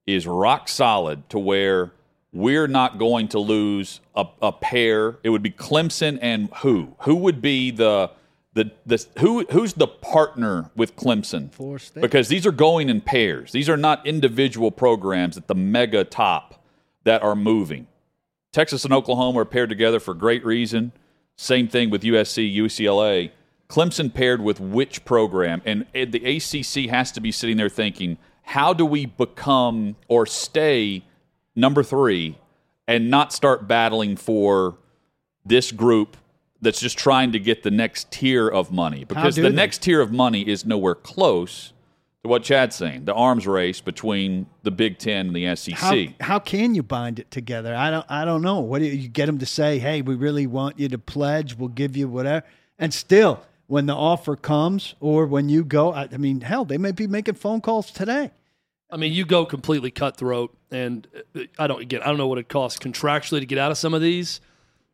is 0.08 0.26
rock 0.26 0.68
solid 0.68 1.30
to 1.30 1.38
where 1.38 1.92
we're 2.34 2.68
not 2.68 2.98
going 2.98 3.28
to 3.30 3.40
lose 3.40 4.00
a, 4.16 4.26
a 4.42 4.52
pair. 4.52 5.18
It 5.24 5.30
would 5.30 5.44
be 5.44 5.52
Clemson 5.52 6.18
and 6.22 6.50
who? 6.58 6.96
Who 7.02 7.16
would 7.16 7.42
be 7.42 7.72
the 7.72 8.12
the 8.58 8.72
the 8.86 9.06
who 9.20 9.46
who's 9.52 9.74
the 9.74 9.88
partner 9.88 10.72
with 10.76 10.96
Clemson? 10.96 11.52
Florida 11.52 11.86
State. 11.86 12.02
Because 12.02 12.28
these 12.28 12.46
are 12.46 12.52
going 12.52 12.90
in 12.90 13.02
pairs. 13.02 13.52
These 13.52 13.70
are 13.70 13.78
not 13.78 14.06
individual 14.06 14.72
programs 14.72 15.38
at 15.38 15.48
the 15.48 15.56
mega 15.56 16.04
top 16.04 16.66
that 17.04 17.22
are 17.22 17.36
moving. 17.36 17.88
Texas 18.52 18.84
and 18.84 18.94
Oklahoma 18.94 19.42
are 19.42 19.46
paired 19.46 19.70
together 19.70 20.00
for 20.00 20.14
great 20.16 20.44
reason. 20.44 20.92
Same 21.36 21.68
thing 21.68 21.92
with 21.92 22.02
USC, 22.02 22.54
UCLA. 22.54 23.32
Clemson 23.70 24.12
paired 24.12 24.42
with 24.42 24.60
which 24.60 25.06
program? 25.06 25.62
And 25.64 25.86
and 25.94 26.12
the 26.12 26.26
ACC 26.26 26.90
has 26.90 27.12
to 27.12 27.22
be 27.22 27.32
sitting 27.32 27.58
there 27.58 27.70
thinking, 27.70 28.18
how 28.42 28.74
do 28.74 28.86
we 28.86 29.06
become 29.06 29.96
or 30.08 30.26
stay 30.26 31.04
number 31.56 31.84
three 31.84 32.40
and 32.88 33.12
not 33.12 33.32
start 33.32 33.68
battling 33.68 34.16
for 34.16 34.78
this 35.46 35.72
group 35.72 36.18
that's 36.62 36.80
just 36.80 36.98
trying 36.98 37.32
to 37.32 37.40
get 37.40 37.64
the 37.64 37.72
next 37.72 38.12
tier 38.12 38.48
of 38.48 38.72
money? 38.72 39.04
Because 39.04 39.36
the 39.36 39.44
they? 39.44 39.50
next 39.50 39.84
tier 39.84 40.02
of 40.02 40.12
money 40.12 40.48
is 40.48 40.66
nowhere 40.66 40.96
close 40.96 41.74
to 42.24 42.30
what 42.30 42.44
Chad's 42.44 42.76
saying 42.76 43.06
the 43.06 43.14
arms 43.14 43.48
race 43.48 43.82
between 43.82 44.48
the 44.64 44.72
Big 44.72 44.98
Ten 44.98 45.28
and 45.28 45.36
the 45.36 45.56
SEC. 45.56 45.76
How, 45.76 46.06
how 46.20 46.40
can 46.40 46.76
you 46.76 46.84
bind 46.84 47.20
it 47.20 47.32
together? 47.32 47.76
I 47.76 47.90
don't 47.92 48.06
I 48.10 48.26
don't 48.26 48.42
know. 48.42 48.60
What 48.60 48.80
do 48.80 48.86
you, 48.86 48.94
you 48.94 49.08
get 49.08 49.26
them 49.28 49.38
to 49.40 49.46
say? 49.46 49.80
Hey, 49.80 50.02
we 50.02 50.16
really 50.16 50.48
want 50.48 50.80
you 50.80 50.90
to 50.90 50.98
pledge. 50.98 51.56
We'll 51.56 51.70
give 51.70 51.96
you 51.96 52.08
whatever. 52.08 52.46
And 52.80 52.94
still, 52.94 53.44
when 53.68 53.86
the 53.86 53.96
offer 53.96 54.36
comes, 54.36 54.96
or 55.00 55.26
when 55.26 55.50
you 55.50 55.64
go, 55.64 55.94
I, 55.94 56.08
I 56.12 56.18
mean, 56.18 56.42
hell, 56.42 56.66
they 56.66 56.78
may 56.78 56.92
be 56.92 57.08
making 57.08 57.36
phone 57.36 57.62
calls 57.62 57.92
today. 57.92 58.32
I 58.90 58.98
mean, 58.98 59.12
you 59.12 59.26
go 59.26 59.46
completely 59.46 59.92
cutthroat, 59.92 60.56
and 60.72 61.08
uh, 61.36 61.42
I 61.60 61.68
don't 61.68 61.82
again, 61.82 62.02
I 62.02 62.06
don't 62.06 62.18
know 62.18 62.28
what 62.28 62.38
it 62.38 62.50
costs 62.50 62.80
contractually 62.80 63.40
to 63.40 63.46
get 63.46 63.58
out 63.58 63.72
of 63.72 63.78
some 63.78 63.94
of 63.94 64.02
these, 64.02 64.40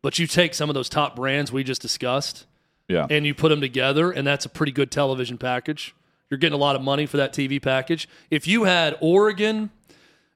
but 0.04 0.18
you 0.18 0.26
take 0.26 0.52
some 0.52 0.68
of 0.68 0.74
those 0.74 0.90
top 0.90 1.16
brands 1.16 1.50
we 1.50 1.64
just 1.64 1.80
discussed, 1.80 2.44
yeah. 2.88 3.06
and 3.08 3.24
you 3.24 3.34
put 3.34 3.48
them 3.48 3.62
together, 3.62 4.10
and 4.10 4.26
that's 4.26 4.44
a 4.44 4.50
pretty 4.50 4.70
good 4.70 4.90
television 4.90 5.38
package. 5.38 5.94
You're 6.28 6.36
getting 6.36 6.52
a 6.52 6.58
lot 6.58 6.76
of 6.76 6.82
money 6.82 7.06
for 7.06 7.16
that 7.16 7.32
TV 7.32 7.60
package. 7.60 8.06
If 8.30 8.46
you 8.46 8.64
had 8.64 8.98
Oregon, 9.00 9.70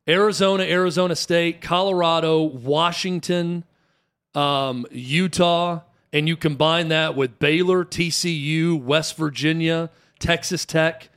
Arizona, 0.08 0.62
Arizona 0.62 1.14
State, 1.14 1.60
Colorado, 1.60 2.44
Washington, 2.44 3.62
um, 4.34 4.86
Utah, 4.90 5.80
and 6.14 6.26
you 6.26 6.34
combine 6.34 6.88
that 6.88 7.14
with 7.14 7.38
Baylor, 7.38 7.84
TCU, 7.84 8.82
West 8.82 9.18
Virginia, 9.18 9.90
Texas 10.18 10.64
Tech, 10.64 11.10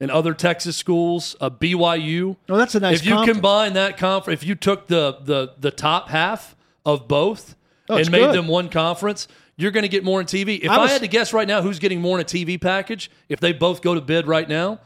and 0.00 0.10
other 0.10 0.32
Texas 0.32 0.74
schools, 0.74 1.36
uh, 1.38 1.50
BYU. 1.50 2.38
Oh, 2.48 2.56
that's 2.56 2.74
a 2.74 2.80
nice 2.80 3.00
If 3.00 3.04
you 3.04 3.12
conference. 3.12 3.36
combine 3.36 3.72
that 3.74 3.98
conference, 3.98 4.40
if 4.40 4.48
you 4.48 4.54
took 4.54 4.86
the 4.86 5.18
the 5.22 5.52
the 5.58 5.70
top 5.70 6.08
half 6.08 6.56
of 6.86 7.06
both 7.06 7.56
Oh, 7.90 7.96
and 7.96 8.10
made 8.10 8.20
good. 8.20 8.34
them 8.34 8.48
one 8.48 8.68
conference, 8.68 9.28
you're 9.56 9.70
going 9.70 9.82
to 9.82 9.88
get 9.88 10.04
more 10.04 10.20
in 10.20 10.26
TV. 10.26 10.60
If 10.60 10.70
I 10.70 10.76
I, 10.76 10.88
had 10.88 11.02
to 11.02 11.08
guess 11.08 11.32
right 11.32 11.46
now, 11.46 11.62
who's 11.62 11.78
getting 11.78 12.00
more 12.00 12.18
in 12.18 12.22
a 12.22 12.26
TV 12.26 12.60
package? 12.60 13.10
If 13.28 13.40
they 13.40 13.52
both 13.52 13.82
go 13.82 13.94
to 13.94 14.00
bid 14.00 14.26
right 14.26 14.48
now, 14.48 14.80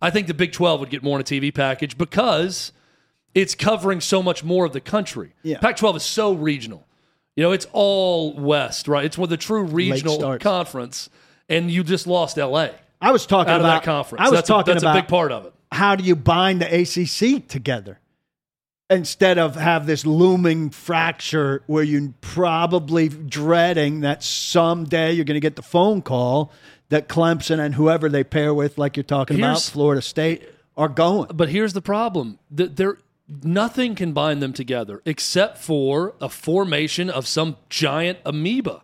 I 0.00 0.10
think 0.10 0.26
the 0.26 0.34
Big 0.34 0.52
12 0.52 0.80
would 0.80 0.90
get 0.90 1.02
more 1.02 1.16
in 1.18 1.20
a 1.20 1.24
TV 1.24 1.54
package 1.54 1.96
because 1.96 2.72
it's 3.34 3.54
covering 3.54 4.00
so 4.00 4.22
much 4.22 4.42
more 4.42 4.64
of 4.64 4.72
the 4.72 4.80
country. 4.80 5.34
Yeah. 5.42 5.58
Pac 5.58 5.76
12 5.76 5.96
is 5.96 6.02
so 6.02 6.32
regional. 6.32 6.86
You 7.36 7.42
know, 7.42 7.52
it's 7.52 7.66
all 7.72 8.34
West, 8.34 8.88
right? 8.88 9.04
It's 9.04 9.18
one 9.18 9.24
of 9.24 9.30
the 9.30 9.36
true 9.36 9.62
regional 9.62 10.38
conference, 10.38 11.10
and 11.48 11.70
you 11.70 11.84
just 11.84 12.06
lost 12.06 12.38
LA 12.38 12.70
I 13.00 13.12
was 13.12 13.26
talking 13.26 13.52
about 13.52 13.62
that 13.62 13.82
conference. 13.82 14.22
I 14.22 14.30
was 14.30 14.38
that's 14.38 14.48
talking 14.48 14.72
a, 14.72 14.74
that's 14.74 14.82
about 14.82 14.96
a 14.96 15.02
big 15.02 15.08
part 15.08 15.32
of 15.32 15.46
it. 15.46 15.54
how 15.70 15.96
do 15.96 16.04
you 16.04 16.16
bind 16.16 16.62
the 16.62 16.80
ACC 16.80 17.46
together 17.46 18.00
instead 18.88 19.38
of 19.38 19.56
have 19.56 19.86
this 19.86 20.06
looming 20.06 20.70
fracture 20.70 21.62
where 21.66 21.82
you're 21.82 22.12
probably 22.20 23.08
dreading 23.08 24.00
that 24.00 24.22
someday 24.22 25.12
you're 25.12 25.24
going 25.24 25.34
to 25.34 25.40
get 25.40 25.56
the 25.56 25.62
phone 25.62 26.02
call 26.02 26.52
that 26.88 27.08
Clemson 27.08 27.58
and 27.58 27.74
whoever 27.74 28.08
they 28.08 28.22
pair 28.22 28.54
with, 28.54 28.78
like 28.78 28.96
you're 28.96 29.04
talking 29.04 29.38
about, 29.38 29.60
Florida 29.60 30.02
State, 30.02 30.48
are 30.76 30.88
going. 30.88 31.30
But 31.34 31.48
here's 31.48 31.72
the 31.72 31.82
problem: 31.82 32.38
that 32.50 32.76
there 32.76 32.98
nothing 33.42 33.94
can 33.94 34.12
bind 34.12 34.40
them 34.40 34.52
together 34.52 35.02
except 35.04 35.58
for 35.58 36.14
a 36.20 36.28
formation 36.28 37.10
of 37.10 37.26
some 37.26 37.56
giant 37.68 38.18
amoeba 38.24 38.82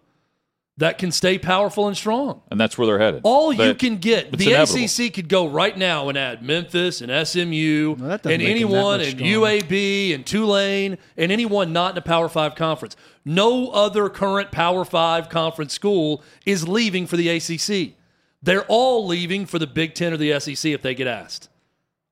that 0.78 0.98
can 0.98 1.12
stay 1.12 1.38
powerful 1.38 1.86
and 1.86 1.96
strong. 1.96 2.42
and 2.50 2.58
that's 2.58 2.78
where 2.78 2.86
they're 2.86 2.98
headed. 2.98 3.20
All 3.24 3.52
you 3.52 3.74
can 3.74 3.98
get, 3.98 4.32
the 4.32 4.52
inevitable. 4.52 4.84
ACC 4.84 5.12
could 5.12 5.28
go 5.28 5.46
right 5.46 5.76
now 5.76 6.08
and 6.08 6.16
add 6.16 6.42
Memphis 6.42 7.00
and 7.00 7.26
SMU 7.26 7.96
Well, 7.98 8.10
and 8.10 8.10
make 8.10 8.22
them 8.22 8.38
that 8.38 8.44
anyone 8.44 9.00
and. 9.00 9.20
UAB 9.20 10.14
and 10.14 10.24
Tulane 10.24 10.98
and 11.16 11.30
anyone 11.30 11.72
not 11.72 11.92
in 11.92 11.98
a 11.98 12.02
Power 12.02 12.28
Five 12.28 12.54
conference. 12.54 12.96
No 13.24 13.70
other 13.70 14.08
current 14.08 14.50
Power 14.50 14.84
Five 14.84 15.28
conference 15.28 15.74
school 15.74 16.22
is 16.46 16.66
leaving 16.66 17.06
for 17.06 17.16
the 17.16 17.28
ACC. 17.28 17.94
They're 18.42 18.64
all 18.64 19.06
leaving 19.06 19.46
for 19.46 19.58
the 19.58 19.66
Big 19.66 19.94
Ten 19.94 20.12
or 20.12 20.16
the 20.16 20.38
SEC 20.40 20.72
if 20.72 20.82
they 20.82 20.94
get 20.94 21.06
asked. 21.06 21.48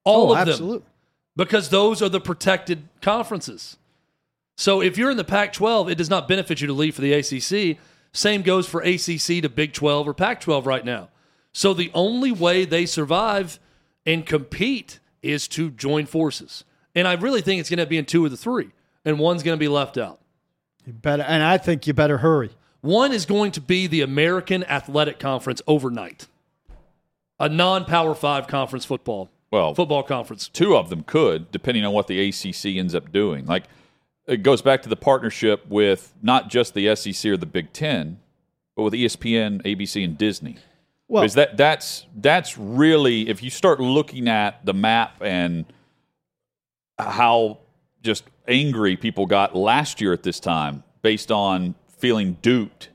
All 0.03 0.31
oh, 0.31 0.35
of 0.35 0.57
them 0.57 0.83
because 1.35 1.69
those 1.69 2.01
are 2.01 2.09
the 2.09 2.21
protected 2.21 2.87
conferences. 3.01 3.77
So 4.57 4.81
if 4.81 4.97
you're 4.97 5.11
in 5.11 5.17
the 5.17 5.23
Pac 5.23 5.53
12, 5.53 5.89
it 5.89 5.97
does 5.97 6.09
not 6.09 6.27
benefit 6.27 6.61
you 6.61 6.67
to 6.67 6.73
leave 6.73 6.95
for 6.95 7.01
the 7.01 7.13
ACC. 7.13 7.77
Same 8.13 8.41
goes 8.41 8.67
for 8.67 8.81
ACC 8.81 9.41
to 9.41 9.49
Big 9.49 9.73
12 9.73 10.07
or 10.07 10.13
Pac 10.13 10.41
12 10.41 10.65
right 10.65 10.83
now. 10.83 11.09
So 11.53 11.73
the 11.73 11.91
only 11.93 12.31
way 12.31 12.65
they 12.65 12.85
survive 12.85 13.59
and 14.05 14.25
compete 14.25 14.99
is 15.21 15.47
to 15.49 15.69
join 15.71 16.05
forces. 16.05 16.63
And 16.95 17.07
I 17.07 17.13
really 17.13 17.41
think 17.41 17.59
it's 17.59 17.69
going 17.69 17.79
to 17.79 17.85
be 17.85 17.97
in 17.97 18.05
two 18.05 18.25
of 18.25 18.31
the 18.31 18.37
three, 18.37 18.71
and 19.05 19.19
one's 19.19 19.43
going 19.43 19.57
to 19.57 19.59
be 19.59 19.67
left 19.69 19.97
out. 19.97 20.19
You 20.85 20.93
better, 20.93 21.23
and 21.23 21.43
I 21.43 21.57
think 21.57 21.87
you 21.87 21.93
better 21.93 22.17
hurry. 22.17 22.49
One 22.81 23.11
is 23.13 23.25
going 23.25 23.51
to 23.53 23.61
be 23.61 23.87
the 23.87 24.01
American 24.01 24.63
Athletic 24.63 25.19
Conference 25.19 25.61
overnight, 25.67 26.27
a 27.39 27.47
non 27.47 27.85
Power 27.85 28.15
Five 28.15 28.47
conference 28.47 28.83
football 28.85 29.29
Well, 29.51 29.73
football 29.75 30.03
conference. 30.03 30.47
two 30.49 30.75
of 30.75 30.89
them 30.89 31.03
could, 31.03 31.51
depending 31.51 31.85
on 31.85 31.93
what 31.93 32.07
the 32.07 32.27
ACC 32.29 32.77
ends 32.77 32.95
up 32.95 33.11
doing. 33.11 33.45
Like 33.45 33.65
it 34.27 34.43
goes 34.43 34.61
back 34.61 34.81
to 34.83 34.89
the 34.89 34.95
partnership 34.95 35.65
with 35.67 36.13
not 36.21 36.49
just 36.49 36.73
the 36.73 36.95
SEC 36.95 37.31
or 37.31 37.37
the 37.37 37.45
Big 37.45 37.73
Ten, 37.73 38.19
but 38.75 38.83
with 38.83 38.93
ESPN, 38.93 39.61
ABC, 39.63 40.03
and 40.03 40.17
Disney. 40.17 40.57
Well, 41.07 41.23
Because 41.23 41.33
that 41.35 41.57
that's 41.57 42.05
that's 42.15 42.57
really 42.57 43.27
if 43.27 43.43
you 43.43 43.49
start 43.49 43.79
looking 43.79 44.29
at 44.29 44.65
the 44.65 44.73
map 44.73 45.21
and 45.21 45.65
how 46.97 47.59
just 48.01 48.23
angry 48.47 48.95
people 48.95 49.25
got 49.25 49.55
last 49.55 49.99
year 49.99 50.13
at 50.13 50.23
this 50.23 50.39
time 50.39 50.83
based 51.01 51.31
on 51.31 51.75
feeling 51.97 52.37
duped, 52.41 52.89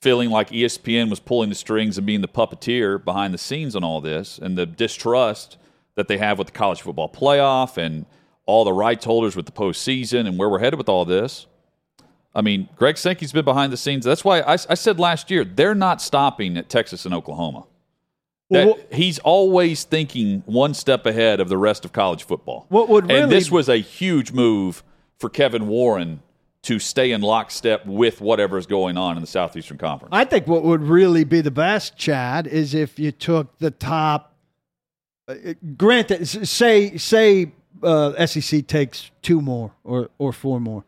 feeling 0.00 0.30
like 0.30 0.50
ESPN 0.50 1.10
was 1.10 1.18
pulling 1.18 1.48
the 1.48 1.54
strings 1.54 1.98
and 1.98 2.06
being 2.06 2.20
the 2.20 2.28
puppeteer 2.28 3.02
behind 3.04 3.34
the 3.34 3.38
scenes 3.38 3.74
on 3.74 3.82
all 3.82 4.00
this, 4.00 4.38
and 4.38 4.56
the 4.56 4.66
distrust 4.66 5.56
that 5.96 6.06
they 6.06 6.18
have 6.18 6.38
with 6.38 6.48
the 6.48 6.52
college 6.52 6.82
football 6.82 7.08
playoff 7.08 7.76
and 7.76 8.06
all 8.46 8.64
the 8.64 8.72
rights 8.72 9.04
holders 9.04 9.36
with 9.36 9.46
the 9.46 9.52
postseason 9.52 10.26
and 10.26 10.38
where 10.38 10.48
we're 10.48 10.60
headed 10.60 10.78
with 10.78 10.88
all 10.88 11.04
this. 11.04 11.46
I 12.34 12.42
mean, 12.42 12.68
Greg 12.76 12.96
Sankey's 12.98 13.32
been 13.32 13.44
behind 13.44 13.72
the 13.72 13.76
scenes. 13.76 14.04
That's 14.04 14.24
why 14.24 14.40
I, 14.40 14.52
I 14.52 14.74
said 14.74 14.98
last 15.00 15.30
year 15.30 15.44
they're 15.44 15.74
not 15.74 16.00
stopping 16.02 16.56
at 16.56 16.68
Texas 16.68 17.04
and 17.04 17.14
Oklahoma. 17.14 17.64
He's 18.92 19.18
always 19.20 19.84
thinking 19.84 20.42
one 20.46 20.72
step 20.74 21.04
ahead 21.04 21.40
of 21.40 21.48
the 21.48 21.58
rest 21.58 21.84
of 21.84 21.92
college 21.92 22.24
football. 22.24 22.66
What 22.68 22.88
would 22.88 23.04
and 23.04 23.12
really- 23.12 23.30
this 23.30 23.50
was 23.50 23.68
a 23.68 23.78
huge 23.78 24.32
move 24.32 24.84
for 25.18 25.28
Kevin 25.28 25.66
Warren 25.66 26.20
to 26.62 26.78
stay 26.78 27.12
in 27.12 27.20
lockstep 27.20 27.86
with 27.86 28.20
whatever 28.20 28.58
is 28.58 28.66
going 28.66 28.96
on 28.98 29.16
in 29.16 29.20
the 29.20 29.26
Southeastern 29.26 29.78
Conference. 29.78 30.10
I 30.12 30.24
think 30.24 30.46
what 30.48 30.64
would 30.64 30.82
really 30.82 31.22
be 31.22 31.40
the 31.40 31.50
best, 31.50 31.96
Chad, 31.96 32.46
is 32.48 32.74
if 32.74 32.98
you 32.98 33.12
took 33.12 33.56
the 33.58 33.70
top. 33.70 34.34
Uh, 35.28 35.54
granted, 35.76 36.26
say 36.26 36.96
say 36.96 37.52
uh, 37.82 38.26
SEC 38.26 38.66
takes 38.66 39.10
two 39.22 39.40
more 39.40 39.72
or 39.84 40.10
or 40.18 40.32
four 40.32 40.60
more. 40.60 40.84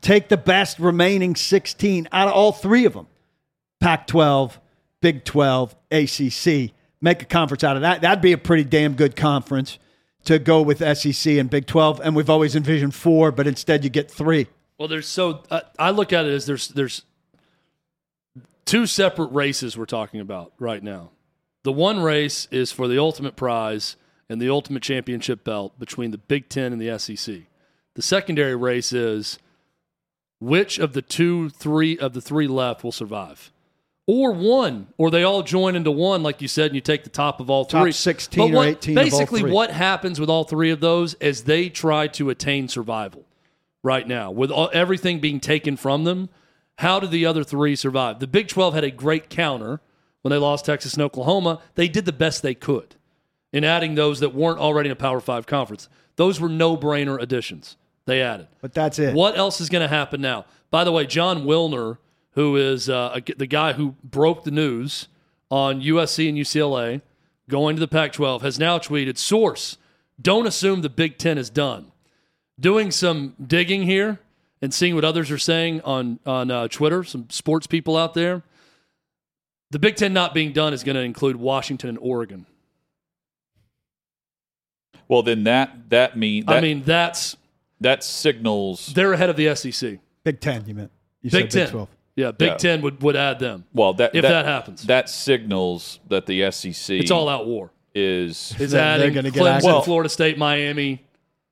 Take 0.00 0.28
the 0.28 0.36
best 0.36 0.78
remaining 0.78 1.36
sixteen 1.36 2.08
out 2.12 2.28
of 2.28 2.34
all 2.34 2.52
three 2.52 2.84
of 2.84 2.94
them: 2.94 3.06
Pac-12, 3.80 4.58
Big 5.02 5.24
12, 5.24 5.74
ACC. 5.90 6.70
Make 7.00 7.22
a 7.22 7.26
conference 7.26 7.64
out 7.64 7.76
of 7.76 7.82
that. 7.82 8.00
That'd 8.00 8.22
be 8.22 8.32
a 8.32 8.38
pretty 8.38 8.64
damn 8.64 8.94
good 8.94 9.16
conference 9.16 9.78
to 10.24 10.38
go 10.38 10.62
with 10.62 10.78
SEC 10.96 11.34
and 11.34 11.50
Big 11.50 11.66
12. 11.66 12.00
And 12.02 12.14
we've 12.14 12.30
always 12.30 12.54
envisioned 12.54 12.94
four, 12.94 13.32
but 13.32 13.46
instead 13.46 13.82
you 13.82 13.90
get 13.90 14.10
three. 14.10 14.46
Well, 14.78 14.88
there's 14.88 15.08
so 15.08 15.42
uh, 15.50 15.60
I 15.78 15.90
look 15.90 16.12
at 16.12 16.24
it 16.24 16.32
as 16.32 16.46
there's 16.46 16.68
there's 16.68 17.02
two 18.64 18.86
separate 18.86 19.32
races 19.32 19.76
we're 19.76 19.84
talking 19.86 20.20
about 20.20 20.52
right 20.58 20.82
now. 20.82 21.10
The 21.64 21.72
one 21.72 22.00
race 22.00 22.48
is 22.50 22.72
for 22.72 22.88
the 22.88 22.98
ultimate 22.98 23.36
prize 23.36 23.96
and 24.32 24.40
the 24.40 24.48
ultimate 24.50 24.82
championship 24.82 25.44
belt 25.44 25.78
between 25.78 26.10
the 26.10 26.18
Big 26.18 26.48
Ten 26.48 26.72
and 26.72 26.80
the 26.80 26.98
SEC. 26.98 27.42
The 27.94 28.02
secondary 28.02 28.56
race 28.56 28.92
is 28.92 29.38
which 30.40 30.78
of 30.78 30.94
the 30.94 31.02
two, 31.02 31.50
three 31.50 31.98
of 31.98 32.14
the 32.14 32.20
three 32.20 32.48
left 32.48 32.82
will 32.82 32.90
survive, 32.92 33.52
or 34.06 34.32
one, 34.32 34.88
or 34.98 35.10
they 35.10 35.22
all 35.22 35.42
join 35.42 35.76
into 35.76 35.90
one, 35.90 36.22
like 36.22 36.42
you 36.42 36.48
said, 36.48 36.66
and 36.66 36.74
you 36.74 36.80
take 36.80 37.04
the 37.04 37.10
top 37.10 37.38
of 37.38 37.48
all 37.50 37.64
Top 37.64 37.82
three. 37.82 37.92
16 37.92 38.50
But 38.50 38.54
or 38.54 38.56
what- 38.56 38.68
18 38.68 38.98
of 38.98 39.04
all 39.04 39.04
Basically, 39.10 39.40
three. 39.42 39.52
what 39.52 39.70
happens 39.70 40.18
with 40.18 40.28
all 40.28 40.44
three 40.44 40.70
of 40.70 40.80
those 40.80 41.14
is 41.14 41.44
they 41.44 41.68
try 41.68 42.08
to 42.08 42.30
attain 42.30 42.66
survival 42.68 43.24
right 43.84 44.08
now 44.08 44.30
with 44.30 44.50
all, 44.50 44.70
everything 44.72 45.20
being 45.20 45.38
taken 45.38 45.76
from 45.76 46.04
them. 46.04 46.28
How 46.78 46.98
did 46.98 47.10
the 47.10 47.26
other 47.26 47.44
three 47.44 47.76
survive? 47.76 48.18
The 48.18 48.26
Big 48.26 48.48
12 48.48 48.74
had 48.74 48.82
a 48.84 48.90
great 48.90 49.28
counter 49.28 49.80
when 50.22 50.30
they 50.30 50.38
lost 50.38 50.64
Texas 50.64 50.94
and 50.94 51.02
Oklahoma. 51.02 51.60
They 51.76 51.86
did 51.86 52.04
the 52.06 52.12
best 52.12 52.42
they 52.42 52.54
could 52.54 52.96
in 53.52 53.64
adding 53.64 53.94
those 53.94 54.20
that 54.20 54.34
weren't 54.34 54.58
already 54.58 54.88
in 54.88 54.92
a 54.92 54.96
Power 54.96 55.20
Five 55.20 55.46
conference. 55.46 55.88
Those 56.16 56.40
were 56.40 56.48
no 56.48 56.76
brainer 56.76 57.20
additions 57.20 57.76
they 58.06 58.20
added. 58.22 58.48
But 58.60 58.74
that's 58.74 58.98
it. 58.98 59.14
What 59.14 59.36
else 59.36 59.60
is 59.60 59.68
going 59.68 59.82
to 59.82 59.88
happen 59.94 60.20
now? 60.20 60.44
By 60.70 60.84
the 60.84 60.92
way, 60.92 61.06
Jon 61.06 61.44
Wilner, 61.44 61.98
who 62.32 62.56
is 62.56 62.88
uh, 62.88 63.20
a- 63.26 63.34
the 63.34 63.46
guy 63.46 63.74
who 63.74 63.94
broke 64.02 64.44
the 64.44 64.50
news 64.50 65.08
on 65.50 65.80
USC 65.80 66.28
and 66.28 66.36
UCLA 66.38 67.02
going 67.48 67.76
to 67.76 67.80
the 67.80 67.88
Pac 67.88 68.12
12, 68.12 68.42
has 68.42 68.58
now 68.58 68.78
tweeted 68.78 69.18
Source, 69.18 69.76
don't 70.20 70.46
assume 70.46 70.80
the 70.82 70.88
Big 70.88 71.18
Ten 71.18 71.38
is 71.38 71.50
done. 71.50 71.92
Doing 72.58 72.90
some 72.90 73.34
digging 73.44 73.82
here 73.82 74.20
and 74.60 74.72
seeing 74.72 74.94
what 74.94 75.04
others 75.04 75.30
are 75.30 75.38
saying 75.38 75.80
on, 75.82 76.20
on 76.24 76.50
uh, 76.50 76.68
Twitter, 76.68 77.02
some 77.04 77.28
sports 77.30 77.66
people 77.66 77.96
out 77.96 78.14
there. 78.14 78.42
The 79.70 79.78
Big 79.78 79.96
Ten 79.96 80.12
not 80.12 80.34
being 80.34 80.52
done 80.52 80.72
is 80.72 80.84
going 80.84 80.96
to 80.96 81.02
include 81.02 81.36
Washington 81.36 81.88
and 81.90 81.98
Oregon. 81.98 82.46
Well, 85.12 85.22
then 85.22 85.44
that 85.44 85.90
that 85.90 86.16
mean 86.16 86.46
that, 86.46 86.56
I 86.56 86.60
mean, 86.60 86.82
that's 86.84 87.36
that 87.80 88.02
signals 88.02 88.86
they're 88.94 89.12
ahead 89.12 89.28
of 89.30 89.36
the 89.36 89.54
SEC. 89.54 89.98
Big 90.24 90.40
Ten, 90.40 90.64
you 90.66 90.74
meant. 90.74 90.90
You 91.20 91.30
Big 91.30 91.50
said 91.50 91.50
Ten. 91.50 91.66
Big 91.66 91.70
12. 91.72 91.88
Yeah, 92.16 92.30
Big 92.32 92.48
Yeah. 92.50 92.56
Ten 92.56 92.82
would, 92.82 93.02
would 93.02 93.16
add 93.16 93.38
them. 93.38 93.64
well 93.72 93.92
that 93.94 94.14
If 94.14 94.22
that 94.22 94.44
happens. 94.44 94.82
that 94.84 95.08
signals 95.08 95.98
that 96.08 96.26
the 96.26 96.50
SEC 96.50 96.96
It's 97.00 97.10
all 97.10 97.28
out 97.28 97.46
war. 97.46 97.70
is 97.94 98.52
is 98.52 98.70
They're- 98.72 98.80
they're 98.80 98.80
adding 98.80 99.14
gonna 99.14 99.30
get 99.30 99.42
Clemson, 99.42 99.50
access. 99.56 99.66
Well- 99.66 99.82
Florida 99.82 100.08
State, 100.08 100.38
Miami. 100.38 101.04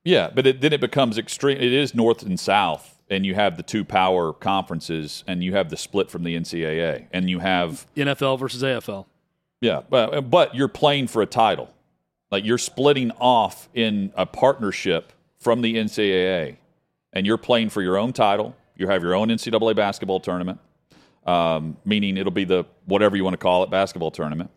Yeah, 0.03 0.29
but 0.33 0.47
it, 0.47 0.61
then 0.61 0.73
it 0.73 0.81
becomes 0.81 1.17
extreme. 1.19 1.57
It 1.57 1.71
is 1.73 1.93
North 1.93 2.23
and 2.23 2.39
South, 2.39 2.99
and 3.09 3.23
you 3.25 3.35
have 3.35 3.55
the 3.57 3.61
two 3.63 3.85
power 3.85 4.33
conferences, 4.33 5.23
and 5.27 5.43
you 5.43 5.53
have 5.53 5.69
the 5.69 5.77
split 5.77 6.09
from 6.09 6.23
the 6.23 6.35
NCAA, 6.35 7.05
and 7.13 7.29
you 7.29 7.37
have 7.37 7.85
NFL 7.95 8.37
versus 8.39 8.63
AFL. 8.63 9.05
yeah, 9.61 9.81
but 9.89 10.21
but 10.31 10.55
you're 10.55 10.67
playing 10.67 11.05
for 11.07 11.21
a 11.21 11.27
title, 11.27 11.69
like 12.31 12.45
you're 12.45 12.57
splitting 12.57 13.11
off 13.11 13.69
in 13.73 14.11
a 14.15 14.25
partnership 14.25 15.11
from 15.39 15.61
the 15.61 15.75
NCAA, 15.75 16.57
and 17.13 17.25
you're 17.25 17.37
playing 17.37 17.69
for 17.69 17.81
your 17.81 17.97
own 17.97 18.13
title. 18.13 18.55
You 18.75 18.87
have 18.87 19.03
your 19.03 19.13
own 19.13 19.27
NCAA 19.27 19.75
basketball 19.75 20.21
tournament, 20.21 20.59
um, 21.25 21.77
meaning 21.83 22.17
it'll 22.17 22.31
be 22.31 22.45
the 22.45 22.65
whatever 22.85 23.15
you 23.15 23.23
want 23.23 23.33
to 23.33 23.37
call 23.37 23.63
it 23.63 23.69
basketball 23.69 24.11
tournament, 24.11 24.49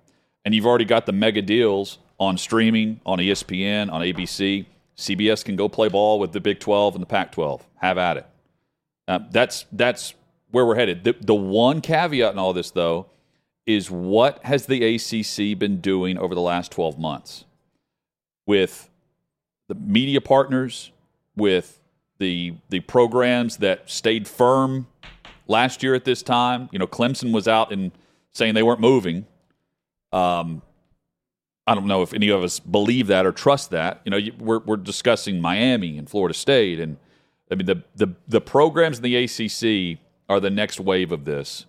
and 0.44 0.54
you've 0.54 0.66
already 0.66 0.84
got 0.84 1.04
the 1.06 1.12
mega 1.12 1.42
deals 1.42 1.98
on 2.18 2.38
streaming, 2.38 3.00
on 3.04 3.18
ESPN, 3.18 3.92
on 3.92 4.00
ABC. 4.00 4.66
CBS 4.96 5.44
can 5.44 5.56
go 5.56 5.68
play 5.68 5.88
ball 5.88 6.20
with 6.20 6.32
the 6.32 6.40
Big 6.40 6.60
12 6.60 6.94
and 6.94 7.02
the 7.02 7.06
Pac 7.06 7.32
12. 7.32 7.66
Have 7.76 7.98
at 7.98 8.18
it. 8.18 8.26
Uh, 9.08 9.18
that's 9.30 9.66
that's 9.72 10.14
where 10.52 10.64
we're 10.64 10.76
headed. 10.76 11.02
The, 11.02 11.16
the 11.20 11.34
one 11.34 11.80
caveat 11.80 12.32
in 12.32 12.38
all 12.38 12.52
this, 12.52 12.70
though, 12.70 13.06
is 13.66 13.90
what 13.90 14.42
has 14.44 14.66
the 14.66 14.94
ACC 14.94 15.58
been 15.58 15.80
doing 15.80 16.16
over 16.16 16.34
the 16.34 16.40
last 16.40 16.70
12 16.70 16.98
months 16.98 17.44
with 18.46 18.90
the 19.68 19.74
media 19.74 20.20
partners, 20.20 20.92
with 21.36 21.80
the 22.18 22.54
the 22.68 22.80
programs 22.80 23.58
that 23.58 23.90
stayed 23.90 24.28
firm 24.28 24.86
last 25.46 25.82
year 25.82 25.94
at 25.94 26.04
this 26.04 26.22
time. 26.22 26.68
You 26.72 26.78
know, 26.78 26.86
Clemson 26.86 27.32
was 27.32 27.48
out 27.48 27.72
and 27.72 27.92
saying 28.32 28.54
they 28.54 28.62
weren't 28.62 28.80
moving. 28.80 29.26
Um, 30.12 30.62
I 31.66 31.74
don't 31.74 31.86
know 31.86 32.02
if 32.02 32.12
any 32.12 32.28
of 32.28 32.42
us 32.42 32.60
believe 32.60 33.06
that 33.06 33.24
or 33.24 33.32
trust 33.32 33.70
that. 33.70 34.00
You 34.04 34.10
know, 34.10 34.20
we're 34.38 34.60
we're 34.60 34.76
discussing 34.76 35.40
Miami 35.40 35.96
and 35.98 36.08
Florida 36.08 36.34
State, 36.34 36.78
and 36.78 36.98
I 37.50 37.54
mean 37.54 37.66
the 37.66 37.82
the 37.94 38.14
the 38.28 38.40
programs 38.40 38.98
in 38.98 39.04
the 39.04 39.16
ACC 39.16 39.98
are 40.28 40.40
the 40.40 40.50
next 40.50 40.80
wave 40.80 41.12
of 41.12 41.24
this. 41.24 41.66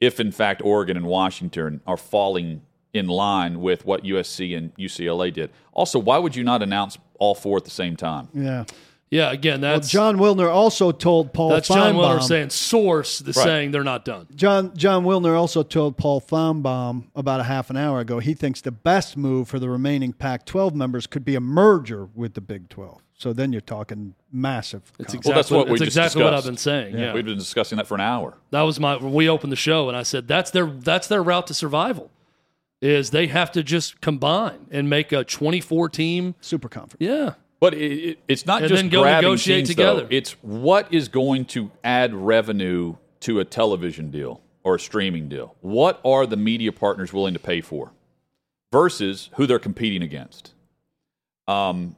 If 0.00 0.20
in 0.20 0.32
fact 0.32 0.62
Oregon 0.64 0.96
and 0.96 1.06
Washington 1.06 1.80
are 1.86 1.96
falling 1.96 2.62
in 2.92 3.06
line 3.06 3.60
with 3.60 3.84
what 3.84 4.04
USC 4.04 4.56
and 4.56 4.74
UCLA 4.76 5.32
did. 5.32 5.50
Also, 5.72 5.98
why 5.98 6.18
would 6.18 6.36
you 6.36 6.44
not 6.44 6.62
announce 6.62 6.98
all 7.18 7.34
four 7.34 7.56
at 7.56 7.64
the 7.64 7.70
same 7.70 7.96
time? 7.96 8.28
Yeah. 8.34 8.64
Yeah, 9.10 9.30
again, 9.30 9.60
Well, 9.60 9.78
Jon 9.80 10.16
Wilner 10.16 10.50
also 10.50 10.90
told 10.90 11.34
Paul 11.34 11.50
that's 11.50 11.68
Jon 11.68 11.96
Wilner 11.96 12.22
saying 12.22 12.48
source 12.48 13.18
the 13.18 13.32
Right. 13.32 13.44
saying 13.44 13.70
they're 13.70 13.84
not 13.84 14.06
done. 14.06 14.26
John 14.34 14.74
Jon 14.74 15.04
Wilner 15.04 15.36
also 15.38 15.62
told 15.62 15.98
Paul 15.98 16.22
Finebaum 16.22 17.04
about 17.14 17.40
a 17.40 17.42
half 17.42 17.68
an 17.68 17.76
hour 17.76 18.00
ago 18.00 18.20
he 18.20 18.32
thinks 18.32 18.62
the 18.62 18.70
best 18.72 19.18
move 19.18 19.48
for 19.48 19.58
the 19.58 19.68
remaining 19.68 20.14
Pac-12 20.14 20.74
members 20.74 21.06
could 21.06 21.26
be 21.26 21.34
a 21.34 21.40
merger 21.40 22.08
with 22.14 22.32
the 22.32 22.40
Big 22.40 22.70
12. 22.70 23.02
So 23.14 23.34
then 23.34 23.52
you're 23.52 23.60
talking 23.60 24.14
massive. 24.32 24.80
It's 24.98 25.12
conference. 25.12 25.14
exactly, 25.14 25.30
Well, 25.30 25.36
that's 25.36 25.50
what 25.50 25.66
we 25.68 25.72
it's 25.74 25.80
just 25.80 25.88
exactly 25.98 26.24
what 26.24 26.32
I've 26.32 26.44
been 26.46 26.56
saying. 26.56 26.96
Yeah. 26.96 27.12
We've 27.12 27.24
been 27.24 27.36
discussing 27.38 27.76
that 27.76 27.86
for 27.86 27.94
an 27.96 28.00
hour. 28.00 28.38
That 28.50 28.62
was 28.62 28.80
my 28.80 28.96
we 28.96 29.28
opened 29.28 29.52
the 29.52 29.56
show 29.56 29.88
and 29.88 29.96
I 29.96 30.04
said 30.04 30.26
that's 30.26 30.50
their 30.50 30.64
that's 30.64 31.06
their 31.06 31.22
route 31.22 31.48
to 31.48 31.54
survival. 31.54 32.10
Is 32.82 33.10
they 33.10 33.28
have 33.28 33.52
to 33.52 33.62
just 33.62 34.00
combine 34.00 34.66
and 34.70 34.90
make 34.90 35.12
a 35.12 35.22
24 35.24 35.88
team. 35.88 36.34
super 36.40 36.68
conference. 36.68 36.96
Yeah. 37.00 37.34
But 37.60 37.74
it, 37.74 37.78
it, 37.92 38.18
it's 38.26 38.44
not 38.44 38.62
And 38.62 38.68
just 38.70 38.82
then 38.82 38.90
go 38.90 39.02
grabbing 39.02 39.22
negotiate 39.28 39.66
teams, 39.66 39.76
though. 39.76 39.94
together. 40.00 40.08
It's 40.10 40.32
what 40.42 40.92
is 40.92 41.06
going 41.06 41.44
to 41.46 41.70
add 41.84 42.12
revenue 42.12 42.96
to 43.20 43.38
a 43.38 43.44
television 43.44 44.10
deal 44.10 44.40
or 44.64 44.74
a 44.74 44.80
streaming 44.80 45.28
deal. 45.28 45.54
What 45.60 46.00
are 46.04 46.26
the 46.26 46.36
media 46.36 46.72
partners 46.72 47.12
willing 47.12 47.34
to 47.34 47.40
pay 47.40 47.60
for 47.60 47.92
versus 48.72 49.30
who 49.36 49.46
they're 49.46 49.60
competing 49.60 50.02
against? 50.02 50.52
Um, 51.46 51.94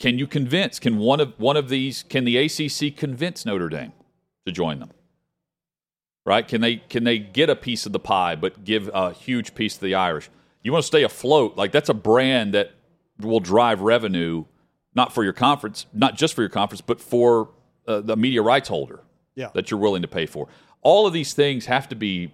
can 0.00 0.18
you 0.18 0.26
convince? 0.26 0.78
Can 0.78 0.96
one 0.96 1.20
of 1.20 1.38
one 1.38 1.58
of 1.58 1.68
these? 1.68 2.02
Can 2.02 2.24
the 2.24 2.38
ACC 2.38 2.96
convince 2.96 3.44
Notre 3.44 3.68
Dame 3.68 3.92
to 4.46 4.52
join 4.52 4.78
them? 4.78 4.90
Right? 6.26 6.46
Can 6.48 6.60
they 6.62 6.76
can 6.76 7.04
they 7.04 7.18
get 7.18 7.50
a 7.50 7.56
piece 7.56 7.84
of 7.86 7.92
the 7.92 7.98
pie, 7.98 8.34
but 8.34 8.64
give 8.64 8.90
a 8.94 9.12
huge 9.12 9.54
piece 9.54 9.74
to 9.76 9.82
the 9.82 9.94
Irish? 9.94 10.30
You 10.62 10.72
want 10.72 10.82
to 10.82 10.86
stay 10.86 11.02
afloat? 11.02 11.56
Like 11.56 11.70
that's 11.70 11.90
a 11.90 11.94
brand 11.94 12.54
that 12.54 12.70
will 13.20 13.40
drive 13.40 13.82
revenue, 13.82 14.44
not 14.94 15.12
for 15.12 15.22
your 15.22 15.34
conference, 15.34 15.84
not 15.92 16.16
just 16.16 16.32
for 16.34 16.40
your 16.40 16.48
conference, 16.48 16.80
but 16.80 16.98
for 17.00 17.50
uh, 17.86 18.00
the 18.00 18.16
media 18.16 18.40
rights 18.40 18.68
holder 18.70 19.00
Yeah. 19.34 19.50
that 19.54 19.70
you're 19.70 19.78
willing 19.80 20.00
to 20.02 20.08
pay 20.08 20.24
for. 20.24 20.48
All 20.80 21.06
of 21.06 21.12
these 21.12 21.34
things 21.34 21.66
have 21.66 21.88
to 21.90 21.94
be 21.94 22.32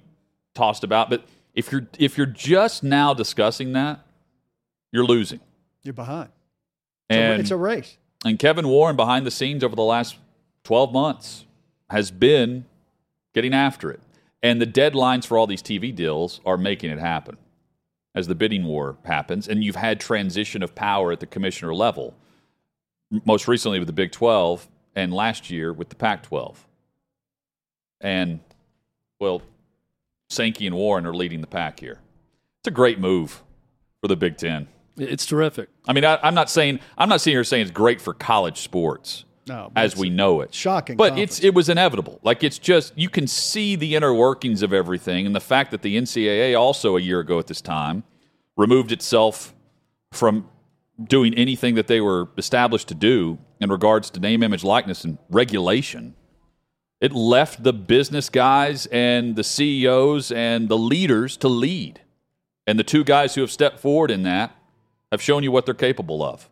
tossed 0.54 0.84
about. 0.84 1.10
But 1.10 1.24
if 1.54 1.72
you're 1.72 1.88
if 1.98 2.16
you're 2.16 2.26
just 2.26 2.84
now 2.84 3.12
discussing 3.12 3.72
that, 3.72 4.06
you're 4.92 5.04
losing. 5.04 5.40
You're 5.82 5.94
behind. 5.94 6.28
And 7.08 7.40
it's 7.40 7.50
a 7.50 7.56
race. 7.56 7.96
and 8.24 8.38
Kevin 8.38 8.68
Warren 8.68 8.94
behind 8.94 9.26
the 9.26 9.30
scenes 9.32 9.64
over 9.64 9.74
the 9.74 9.82
last 9.82 10.16
12 10.62 10.92
months 10.92 11.44
has 11.88 12.12
been 12.12 12.66
getting 13.34 13.54
after 13.54 13.90
it. 13.90 14.00
And 14.42 14.60
the 14.60 14.66
deadlines 14.66 15.26
for 15.26 15.36
all 15.36 15.46
these 15.46 15.62
TV 15.62 15.94
deals 15.94 16.40
are 16.46 16.56
making 16.56 16.90
it 16.90 16.98
happen 16.98 17.36
as 18.14 18.26
the 18.26 18.34
bidding 18.34 18.64
war 18.64 18.96
happens. 19.04 19.48
And 19.48 19.62
you've 19.62 19.76
had 19.76 20.00
transition 20.00 20.62
of 20.62 20.74
power 20.74 21.12
at 21.12 21.20
the 21.20 21.26
commissioner 21.26 21.74
level, 21.74 22.14
most 23.24 23.46
recently 23.46 23.78
with 23.78 23.86
the 23.86 23.92
Big 23.92 24.12
12 24.12 24.68
and 24.96 25.12
last 25.12 25.50
year 25.50 25.72
with 25.72 25.90
the 25.90 25.96
Pac 25.96 26.22
12. 26.24 26.66
And, 28.00 28.40
well, 29.18 29.42
Sankey 30.30 30.66
and 30.66 30.74
Warren 30.76 31.06
are 31.06 31.14
leading 31.14 31.40
the 31.40 31.46
pack 31.46 31.80
here. 31.80 31.98
It's 32.60 32.68
a 32.68 32.72
great 32.72 32.98
move 32.98 33.42
for 34.00 34.08
the 34.08 34.16
Big 34.16 34.36
Ten. 34.36 34.68
It's 34.96 35.26
terrific. 35.26 35.68
I 35.86 35.92
mean, 35.92 36.04
I, 36.04 36.18
I'm 36.22 36.34
not 36.34 36.50
saying 36.50 36.80
I'm 36.96 37.08
not 37.08 37.20
sitting 37.20 37.36
here 37.36 37.44
saying 37.44 37.62
it's 37.62 37.70
great 37.70 38.00
for 38.00 38.12
college 38.14 38.58
sports 38.58 39.24
No, 39.46 39.72
as 39.74 39.96
we 39.96 40.10
know 40.10 40.42
it. 40.42 40.54
shocking 40.54 40.96
but 40.96 41.10
conference. 41.10 41.38
it's 41.38 41.44
it 41.44 41.54
was 41.54 41.68
inevitable. 41.68 42.20
Like 42.22 42.44
it's 42.44 42.58
just 42.58 42.96
you 42.96 43.08
can 43.08 43.26
see 43.26 43.74
the 43.74 43.96
inner 43.96 44.14
workings 44.14 44.62
of 44.62 44.72
everything, 44.72 45.26
and 45.26 45.34
the 45.34 45.40
fact 45.40 45.70
that 45.70 45.82
the 45.82 45.96
NCAA 45.96 46.58
also 46.58 46.96
a 46.96 47.00
year 47.00 47.20
ago 47.20 47.38
at 47.38 47.46
this 47.46 47.60
time 47.60 48.04
removed 48.56 48.92
itself 48.92 49.54
from 50.12 50.48
doing 51.02 51.34
anything 51.34 51.74
that 51.76 51.86
they 51.86 52.00
were 52.00 52.28
established 52.36 52.88
to 52.88 52.94
do 52.94 53.38
in 53.60 53.70
regards 53.70 54.10
to 54.10 54.20
name, 54.20 54.42
image, 54.42 54.62
likeness, 54.62 55.04
and 55.04 55.18
regulation. 55.30 56.14
It 57.00 57.12
left 57.12 57.62
the 57.62 57.72
business 57.72 58.28
guys 58.28 58.86
and 58.86 59.34
the 59.34 59.44
CEOs 59.44 60.30
and 60.30 60.68
the 60.68 60.76
leaders 60.76 61.38
to 61.38 61.48
lead. 61.48 62.02
And 62.66 62.78
the 62.78 62.84
two 62.84 63.04
guys 63.04 63.34
who 63.34 63.40
have 63.40 63.50
stepped 63.50 63.80
forward 63.80 64.10
in 64.10 64.22
that 64.24 64.54
have 65.10 65.22
shown 65.22 65.42
you 65.42 65.50
what 65.50 65.64
they're 65.64 65.74
capable 65.74 66.22
of. 66.22 66.49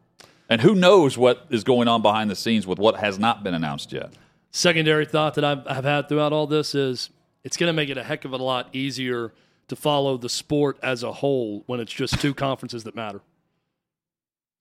And 0.49 0.61
who 0.63 0.75
knows 0.75 1.19
what 1.19 1.47
is 1.51 1.63
going 1.65 1.89
on 1.89 2.01
behind 2.03 2.31
the 2.31 2.37
scenes 2.37 2.67
with 2.67 2.79
what 2.79 2.97
has 2.97 3.19
not 3.19 3.43
been 3.45 3.55
announced 3.55 3.93
yet. 3.93 4.13
Secondary 4.51 5.05
thought 5.05 5.35
that 5.35 5.45
I've, 5.45 5.67
I've 5.67 5.85
had 5.85 6.09
throughout 6.09 6.33
all 6.33 6.47
this 6.47 6.75
is 6.75 7.11
it's 7.45 7.57
going 7.57 7.69
to 7.69 7.73
make 7.75 7.91
it 7.91 7.99
a 7.99 8.03
heck 8.03 8.25
of 8.25 8.33
a 8.33 8.37
lot 8.39 8.69
easier 8.73 9.33
to 9.69 9.77
follow 9.77 10.17
the 10.17 10.29
sport 10.31 10.79
as 10.83 11.03
a 11.03 11.13
whole 11.13 11.63
when 11.67 11.81
it's 11.81 11.93
just 11.93 12.19
two 12.21 12.33
conferences 12.33 12.85
that 12.85 12.95
matter. 12.97 13.21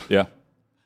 Yeah. 0.09 0.25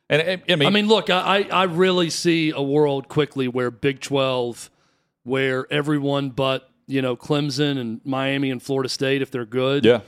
And 0.09 0.21
I- 0.21 0.41
I 0.51 0.55
mean, 0.55 0.67
I 0.67 0.69
mean, 0.69 0.87
look, 0.87 1.09
I, 1.09 1.39
I 1.39 1.61
I 1.61 1.63
really 1.63 2.09
see 2.09 2.51
a 2.51 2.61
world 2.61 3.07
quickly 3.07 3.47
where 3.47 3.71
Big 3.71 4.01
12, 4.01 4.69
where 5.23 5.71
everyone 5.71 6.29
but, 6.29 6.69
you 6.85 7.01
know, 7.01 7.15
Clemson 7.15 7.79
and 7.79 8.01
Miami 8.05 8.51
and 8.51 8.61
Florida 8.61 8.89
State, 8.89 9.21
if 9.21 9.31
they're 9.31 9.45
good, 9.45 9.85
yeah. 9.85 10.01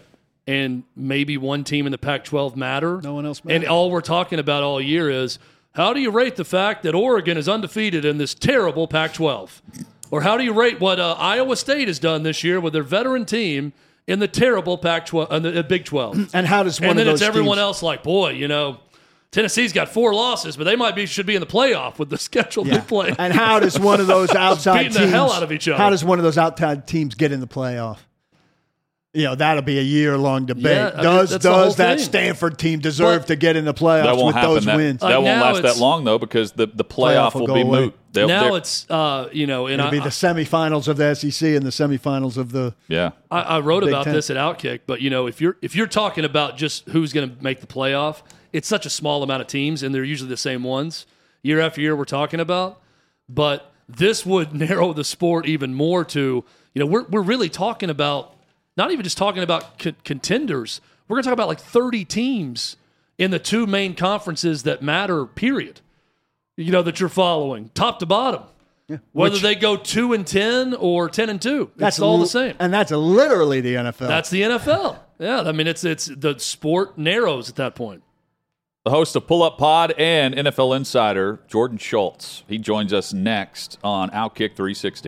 And 0.48 0.84
maybe 0.96 1.38
one 1.38 1.64
team 1.64 1.86
in 1.86 1.92
the 1.92 1.98
Pac 1.98 2.24
12 2.26 2.56
matter. 2.58 3.00
No 3.02 3.14
one 3.14 3.26
else 3.26 3.42
And 3.48 3.66
all 3.66 3.90
we're 3.92 4.02
talking 4.02 4.40
about 4.40 4.64
all 4.64 4.82
year 4.82 5.10
is 5.10 5.40
how 5.74 5.94
do 5.94 6.00
you 6.02 6.12
rate 6.12 6.36
the 6.36 6.46
fact 6.46 6.84
that 6.84 6.94
Oregon 6.94 7.38
is 7.38 7.48
undefeated 7.50 8.06
in 8.06 8.18
this 8.18 8.34
terrible 8.34 8.88
Pac 8.88 9.14
12? 9.14 9.62
Or 10.12 10.22
how 10.22 10.38
do 10.38 10.44
you 10.44 10.54
rate 10.54 10.80
what 10.80 11.00
uh, 11.00 11.14
Iowa 11.18 11.56
State 11.56 11.88
has 11.88 11.98
done 11.98 12.24
this 12.24 12.44
year 12.44 12.60
with 12.60 12.74
their 12.74 12.84
veteran 12.84 13.26
team 13.26 13.74
in 14.06 14.20
the 14.20 14.28
terrible 14.28 14.78
Pac 14.78 15.06
12, 15.08 15.32
uh, 15.32 15.40
the 15.40 15.60
uh, 15.60 15.64
Big 15.64 15.86
12? 15.86 16.30
And 16.36 16.46
how 16.46 16.64
does 16.64 16.80
one 16.80 16.92
and 16.92 17.00
of 17.00 17.06
then 17.06 17.14
it's 17.16 17.22
everyone 17.24 17.58
teams- 17.58 17.64
else 17.64 17.82
like, 17.84 18.04
boy, 18.04 18.32
you 18.32 18.48
know, 18.48 18.80
Tennessee's 19.32 19.74
got 19.74 19.90
four 19.90 20.14
losses, 20.14 20.56
but 20.58 20.66
they 20.66 20.76
might 20.76 20.94
be 20.94 21.08
should 21.08 21.26
be 21.26 21.34
in 21.34 21.40
the 21.40 21.48
playoff 21.48 21.98
with 21.98 22.10
the 22.12 22.18
schedule 22.20 22.64
they 22.66 22.80
play. 22.80 23.16
And 23.18 23.34
how 23.34 23.60
does 23.60 23.80
one 23.80 24.00
of 24.00 24.06
those 24.06 24.30
outside 24.36 24.78
Beating 24.78 24.94
the 24.94 25.00
teams 25.00 25.12
hell 25.12 25.32
out 25.32 25.42
of 25.42 25.52
each 25.52 25.68
other. 25.68 25.78
How 25.78 25.90
does 25.90 26.04
one 26.04 26.20
of 26.20 26.24
those 26.24 26.38
outside 26.38 26.86
teams 26.86 27.16
get 27.16 27.32
in 27.32 27.40
the 27.40 27.48
playoff? 27.48 27.98
You 29.16 29.26
know, 29.26 29.36
that'll 29.36 29.62
be 29.62 29.78
a 29.78 29.84
year 29.84 30.18
long 30.18 30.48
debate. 30.48 30.64
Yeah, 30.76 30.88
I 30.92 30.96
mean, 30.96 31.04
does 31.04 31.30
that's 31.30 31.44
the 31.44 31.54
whole 31.54 31.66
does 31.66 31.76
that 31.76 31.98
thing. 32.00 32.06
Stanford 32.06 32.58
team 32.58 32.80
deserve 32.80 33.22
But- 33.22 33.28
to 33.28 33.36
get 33.36 33.56
in 33.56 33.64
the 33.64 33.74
playoffs 33.74 34.06
That 34.06 34.16
won't 34.16 34.26
with 34.28 34.36
happen. 34.38 34.50
those 34.56 34.66
That, 34.66 34.76
wins? 34.76 35.00
that 35.02 35.06
Like 35.06 35.16
won't 35.24 35.26
last 35.42 35.62
that 35.62 35.78
long, 35.78 36.04
though, 36.04 36.18
because 36.18 36.54
the, 36.54 36.66
the 36.66 36.84
playoff, 36.84 37.32
Playoff 37.32 37.34
will 37.36 37.42
will, 37.42 37.48
go 37.48 37.54
be 37.54 37.62
away. 37.62 37.80
moot. 37.82 37.96
They'll- 38.12 38.28
now 38.28 38.56
it's 38.56 38.90
uh, 38.90 39.30
you 39.32 39.46
know, 39.46 39.68
and 39.68 39.76
It'll 39.76 39.88
I, 39.88 39.92
be 39.92 40.00
the 40.00 40.10
semifinals 40.10 40.88
of 40.88 40.98
the 40.98 41.14
SEC 41.14 41.50
and 41.56 41.64
the 41.64 41.70
semifinals 41.70 42.38
of 42.38 42.52
the. 42.54 42.74
yeah. 42.88 43.12
I, 43.30 43.42
I 43.42 43.60
wrote 43.60 43.82
Big 43.82 43.90
about 43.90 44.06
Ten. 44.06 44.14
this 44.16 44.32
at 44.32 44.38
Outkick, 44.38 44.80
but 44.88 45.00
you 45.00 45.12
know, 45.12 45.28
if 45.28 45.40
you're 45.40 45.58
if 45.62 45.76
you're 45.76 45.86
talking 45.86 46.26
about 46.26 46.58
just 46.58 46.90
who's 46.90 47.14
going 47.14 47.30
to 47.38 47.44
make 47.44 47.60
the 47.62 47.68
playoff, 47.68 48.24
it's 48.52 48.68
such 48.68 48.88
a 48.88 48.90
small 48.90 49.22
amount 49.22 49.42
of 49.42 49.48
teams, 49.48 49.84
and 49.84 49.94
they're 49.94 50.04
usually 50.04 50.30
the 50.30 50.38
same 50.38 50.64
ones 50.64 51.06
year 51.44 51.60
after 51.60 51.82
year. 51.82 51.96
We're 51.96 52.06
talking 52.06 52.40
about, 52.40 52.82
but 53.30 53.72
this 53.88 54.26
would 54.26 54.54
narrow 54.60 54.92
the 54.94 55.04
sport 55.04 55.46
even 55.46 55.76
more 55.76 56.04
to 56.06 56.44
you 56.74 56.80
know 56.80 56.88
we're 56.88 57.04
we're 57.04 57.22
really 57.22 57.50
talking 57.50 57.92
about 57.92 58.33
not 58.78 58.92
even 58.92 59.04
just 59.04 59.18
talking 59.18 59.44
about 59.44 59.78
con- 59.80 59.96
contenders. 60.04 60.82
We're 61.08 61.16
going 61.16 61.24
to 61.24 61.28
talk 61.30 61.34
about 61.34 61.48
like 61.48 61.60
30 61.60 62.06
teams 62.06 62.78
in 63.18 63.32
the 63.32 63.40
two 63.40 63.68
main 63.68 63.96
conferences 63.96 64.64
that 64.64 64.82
matter. 64.82 65.26
Period. 65.26 65.82
You 66.58 66.72
know 66.72 66.82
that 66.84 67.00
you're 67.00 67.10
following 67.10 67.70
top 67.74 68.00
to 68.00 68.06
bottom. 68.06 68.44
Yeah. 68.88 68.98
Whether 69.12 69.34
Which- 69.34 69.42
they 69.42 69.56
go 69.56 69.76
two 69.78 70.14
and 70.14 70.26
ten 70.28 70.74
or 70.74 71.10
ten 71.10 71.30
and 71.30 71.42
two, 71.42 71.72
That's 71.78 71.98
it's 71.98 72.02
all 72.04 72.18
li- 72.18 72.24
the 72.24 72.30
same. 72.30 72.56
and 72.60 72.74
that's 72.74 72.92
literally 72.92 73.62
the 73.62 73.76
NFL. 73.76 74.08
That's 74.08 74.30
the 74.30 74.42
NFL. 74.44 74.98
Yeah, 75.20 75.42
I 75.42 75.52
mean 75.54 75.68
it's 75.68 75.84
it's 75.84 76.08
the 76.08 76.38
sport 76.38 76.98
narrows 76.98 77.50
at 77.50 77.56
that 77.56 77.76
point. 77.76 78.04
The 78.84 78.92
host 78.92 79.16
of 79.16 79.26
Pull 79.26 79.42
Up 79.42 79.58
Pod 79.58 79.94
and 79.98 80.36
NFL 80.36 80.76
Insider, 80.76 81.40
Jordan 81.48 81.78
Schultz. 81.78 82.44
He 82.48 82.58
joins 82.58 82.92
us 82.92 83.14
next 83.14 83.80
on 83.84 84.10
Outkick 84.10 84.56
360. 84.58 85.08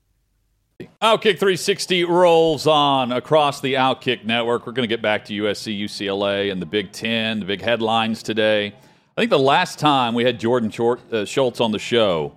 Outkick 1.01 1.39
360 1.39 2.05
rolls 2.05 2.67
on 2.67 3.11
across 3.11 3.61
the 3.61 3.75
Outkick 3.75 4.25
network. 4.25 4.65
We're 4.65 4.73
going 4.73 4.87
to 4.87 4.93
get 4.93 5.01
back 5.01 5.25
to 5.25 5.33
USC, 5.33 5.79
UCLA, 5.79 6.51
and 6.51 6.61
the 6.61 6.65
Big 6.65 6.91
Ten, 6.91 7.39
the 7.39 7.45
big 7.45 7.61
headlines 7.61 8.23
today. 8.23 8.67
I 9.17 9.21
think 9.21 9.29
the 9.29 9.39
last 9.39 9.79
time 9.79 10.13
we 10.13 10.23
had 10.23 10.39
Jordan 10.39 10.71
uh, 11.11 11.25
Schultz 11.25 11.59
on 11.59 11.71
the 11.71 11.79
show, 11.79 12.33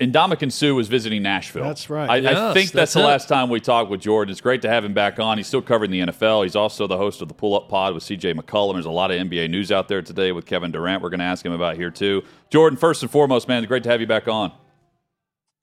Ndamukong 0.00 0.52
Suh 0.52 0.74
was 0.74 0.86
visiting 0.86 1.22
Nashville. 1.22 1.64
That's 1.64 1.90
right. 1.90 2.08
I, 2.08 2.16
yes, 2.16 2.36
I 2.36 2.54
think 2.54 2.70
that's, 2.70 2.92
that's 2.92 2.94
the 2.94 3.00
last 3.00 3.28
time 3.28 3.48
we 3.48 3.58
talked 3.58 3.90
with 3.90 4.00
Jordan. 4.00 4.30
It's 4.30 4.40
great 4.40 4.62
to 4.62 4.68
have 4.68 4.84
him 4.84 4.94
back 4.94 5.18
on. 5.18 5.38
He's 5.38 5.48
still 5.48 5.62
covering 5.62 5.90
the 5.90 6.00
NFL. 6.00 6.44
He's 6.44 6.54
also 6.54 6.86
the 6.86 6.96
host 6.96 7.20
of 7.20 7.26
the 7.26 7.34
Pull 7.34 7.56
Up 7.56 7.68
Pod 7.68 7.94
with 7.94 8.04
CJ 8.04 8.34
McCollum. 8.38 8.74
There's 8.74 8.86
a 8.86 8.90
lot 8.90 9.10
of 9.10 9.20
NBA 9.20 9.50
news 9.50 9.72
out 9.72 9.88
there 9.88 10.00
today 10.00 10.30
with 10.30 10.46
Kevin 10.46 10.70
Durant. 10.70 11.02
We're 11.02 11.10
going 11.10 11.18
to 11.18 11.26
ask 11.26 11.44
him 11.44 11.52
about 11.52 11.76
here 11.76 11.90
too. 11.90 12.22
Jordan, 12.48 12.76
first 12.76 13.02
and 13.02 13.10
foremost, 13.10 13.48
man, 13.48 13.64
it's 13.64 13.68
great 13.68 13.82
to 13.82 13.90
have 13.90 14.00
you 14.00 14.06
back 14.06 14.28
on. 14.28 14.52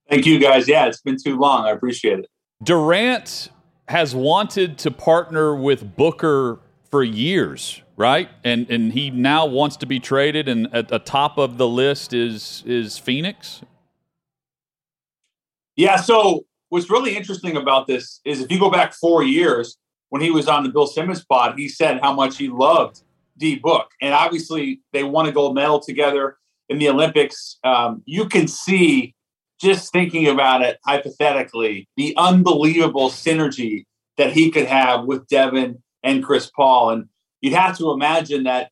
Thank 0.09 0.25
you, 0.25 0.39
guys. 0.39 0.67
Yeah, 0.67 0.85
it's 0.85 1.01
been 1.01 1.17
too 1.21 1.37
long. 1.37 1.65
I 1.65 1.71
appreciate 1.71 2.19
it. 2.19 2.29
Durant 2.63 3.49
has 3.87 4.15
wanted 4.15 4.77
to 4.79 4.91
partner 4.91 5.55
with 5.55 5.95
Booker 5.95 6.59
for 6.89 7.03
years, 7.03 7.81
right? 7.97 8.29
And 8.43 8.69
and 8.69 8.93
he 8.93 9.09
now 9.09 9.45
wants 9.45 9.77
to 9.77 9.85
be 9.85 9.99
traded, 9.99 10.47
and 10.47 10.73
at 10.73 10.87
the 10.87 10.99
top 10.99 11.37
of 11.37 11.57
the 11.57 11.67
list 11.67 12.13
is 12.13 12.63
is 12.65 12.97
Phoenix. 12.97 13.61
Yeah. 15.75 15.97
So 15.97 16.45
what's 16.69 16.89
really 16.89 17.17
interesting 17.17 17.57
about 17.57 17.87
this 17.87 18.21
is 18.25 18.41
if 18.41 18.51
you 18.51 18.59
go 18.59 18.69
back 18.69 18.93
four 18.93 19.23
years 19.23 19.77
when 20.09 20.21
he 20.21 20.31
was 20.31 20.47
on 20.47 20.63
the 20.63 20.69
Bill 20.69 20.87
Simmons 20.87 21.25
pod, 21.25 21.55
he 21.57 21.67
said 21.67 21.99
how 22.01 22.13
much 22.13 22.37
he 22.37 22.47
loved 22.47 23.01
D 23.37 23.55
Book, 23.55 23.89
and 24.01 24.13
obviously 24.13 24.81
they 24.93 25.03
won 25.03 25.25
a 25.25 25.31
gold 25.31 25.55
medal 25.55 25.79
together 25.79 26.37
in 26.69 26.77
the 26.77 26.89
Olympics. 26.89 27.57
Um, 27.63 28.03
you 28.05 28.27
can 28.27 28.47
see 28.47 29.14
just 29.59 29.91
thinking 29.91 30.27
about 30.27 30.61
it 30.61 30.79
hypothetically, 30.85 31.87
the 31.95 32.13
unbelievable 32.17 33.09
synergy 33.09 33.85
that 34.17 34.33
he 34.33 34.51
could 34.51 34.65
have 34.65 35.05
with 35.05 35.27
Devin 35.27 35.81
and 36.03 36.23
Chris 36.23 36.49
Paul. 36.49 36.89
And 36.91 37.05
you'd 37.41 37.53
have 37.53 37.77
to 37.77 37.91
imagine 37.91 38.43
that 38.43 38.69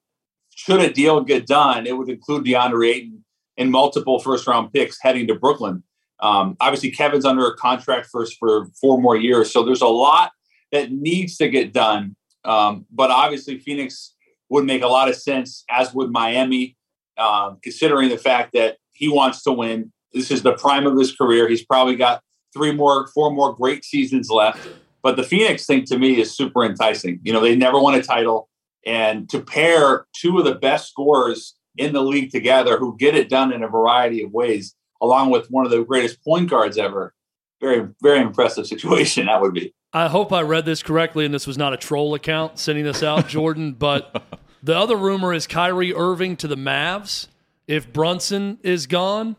should 0.55 0.81
a 0.81 0.91
deal 0.91 1.21
get 1.21 1.47
done, 1.47 1.87
it 1.87 1.97
would 1.97 2.09
include 2.09 2.45
DeAndre 2.45 2.89
Ayton 2.89 3.25
and 3.57 3.71
multiple 3.71 4.19
first 4.19 4.47
round 4.47 4.71
picks 4.73 4.97
heading 5.01 5.27
to 5.27 5.35
Brooklyn. 5.35 5.83
Um, 6.19 6.55
obviously, 6.59 6.91
Kevin's 6.91 7.25
under 7.25 7.47
a 7.47 7.55
contract 7.55 8.07
for, 8.07 8.25
for 8.39 8.67
four 8.79 9.01
more 9.01 9.17
years. 9.17 9.51
So 9.51 9.63
there's 9.63 9.81
a 9.81 9.87
lot 9.87 10.31
that 10.71 10.91
needs 10.91 11.37
to 11.37 11.49
get 11.49 11.73
done. 11.73 12.15
Um, 12.45 12.85
but 12.91 13.09
obviously, 13.09 13.59
Phoenix 13.59 14.15
would 14.49 14.65
make 14.65 14.81
a 14.81 14.87
lot 14.87 15.09
of 15.09 15.15
sense, 15.15 15.63
as 15.69 15.93
would 15.93 16.11
Miami, 16.11 16.75
um, 17.17 17.57
considering 17.61 18.09
the 18.09 18.17
fact 18.17 18.53
that 18.53 18.77
he 18.91 19.07
wants 19.07 19.43
to 19.43 19.51
win. 19.51 19.91
This 20.13 20.31
is 20.31 20.41
the 20.41 20.53
prime 20.53 20.85
of 20.85 20.97
his 20.97 21.15
career. 21.15 21.47
He's 21.47 21.65
probably 21.65 21.95
got 21.95 22.21
three 22.53 22.71
more, 22.71 23.07
four 23.07 23.31
more 23.31 23.53
great 23.53 23.83
seasons 23.83 24.29
left. 24.29 24.67
But 25.01 25.17
the 25.17 25.23
Phoenix 25.23 25.65
thing 25.65 25.83
to 25.85 25.97
me 25.97 26.19
is 26.19 26.35
super 26.35 26.63
enticing. 26.63 27.19
You 27.23 27.33
know, 27.33 27.41
they 27.41 27.55
never 27.55 27.79
won 27.79 27.95
a 27.95 28.01
title. 28.01 28.49
And 28.85 29.29
to 29.29 29.41
pair 29.41 30.05
two 30.13 30.39
of 30.39 30.45
the 30.45 30.55
best 30.55 30.89
scorers 30.89 31.55
in 31.77 31.93
the 31.93 32.01
league 32.01 32.31
together 32.31 32.77
who 32.77 32.97
get 32.97 33.15
it 33.15 33.29
done 33.29 33.51
in 33.51 33.63
a 33.63 33.67
variety 33.67 34.23
of 34.23 34.31
ways, 34.31 34.75
along 35.01 35.29
with 35.29 35.47
one 35.49 35.65
of 35.65 35.71
the 35.71 35.83
greatest 35.83 36.23
point 36.23 36.49
guards 36.49 36.77
ever, 36.77 37.13
very, 37.59 37.87
very 38.01 38.21
impressive 38.21 38.67
situation 38.67 39.25
that 39.25 39.41
would 39.41 39.53
be. 39.53 39.73
I 39.91 40.07
hope 40.07 40.33
I 40.33 40.41
read 40.41 40.65
this 40.65 40.81
correctly 40.81 41.25
and 41.25 41.33
this 41.33 41.45
was 41.45 41.57
not 41.57 41.73
a 41.73 41.77
troll 41.77 42.15
account 42.15 42.59
sending 42.59 42.83
this 42.83 43.03
out, 43.03 43.27
Jordan. 43.27 43.73
But 43.79 44.23
the 44.61 44.77
other 44.77 44.95
rumor 44.95 45.33
is 45.33 45.47
Kyrie 45.47 45.93
Irving 45.93 46.37
to 46.37 46.47
the 46.47 46.55
Mavs. 46.55 47.27
If 47.67 47.91
Brunson 47.91 48.59
is 48.63 48.87
gone, 48.87 49.35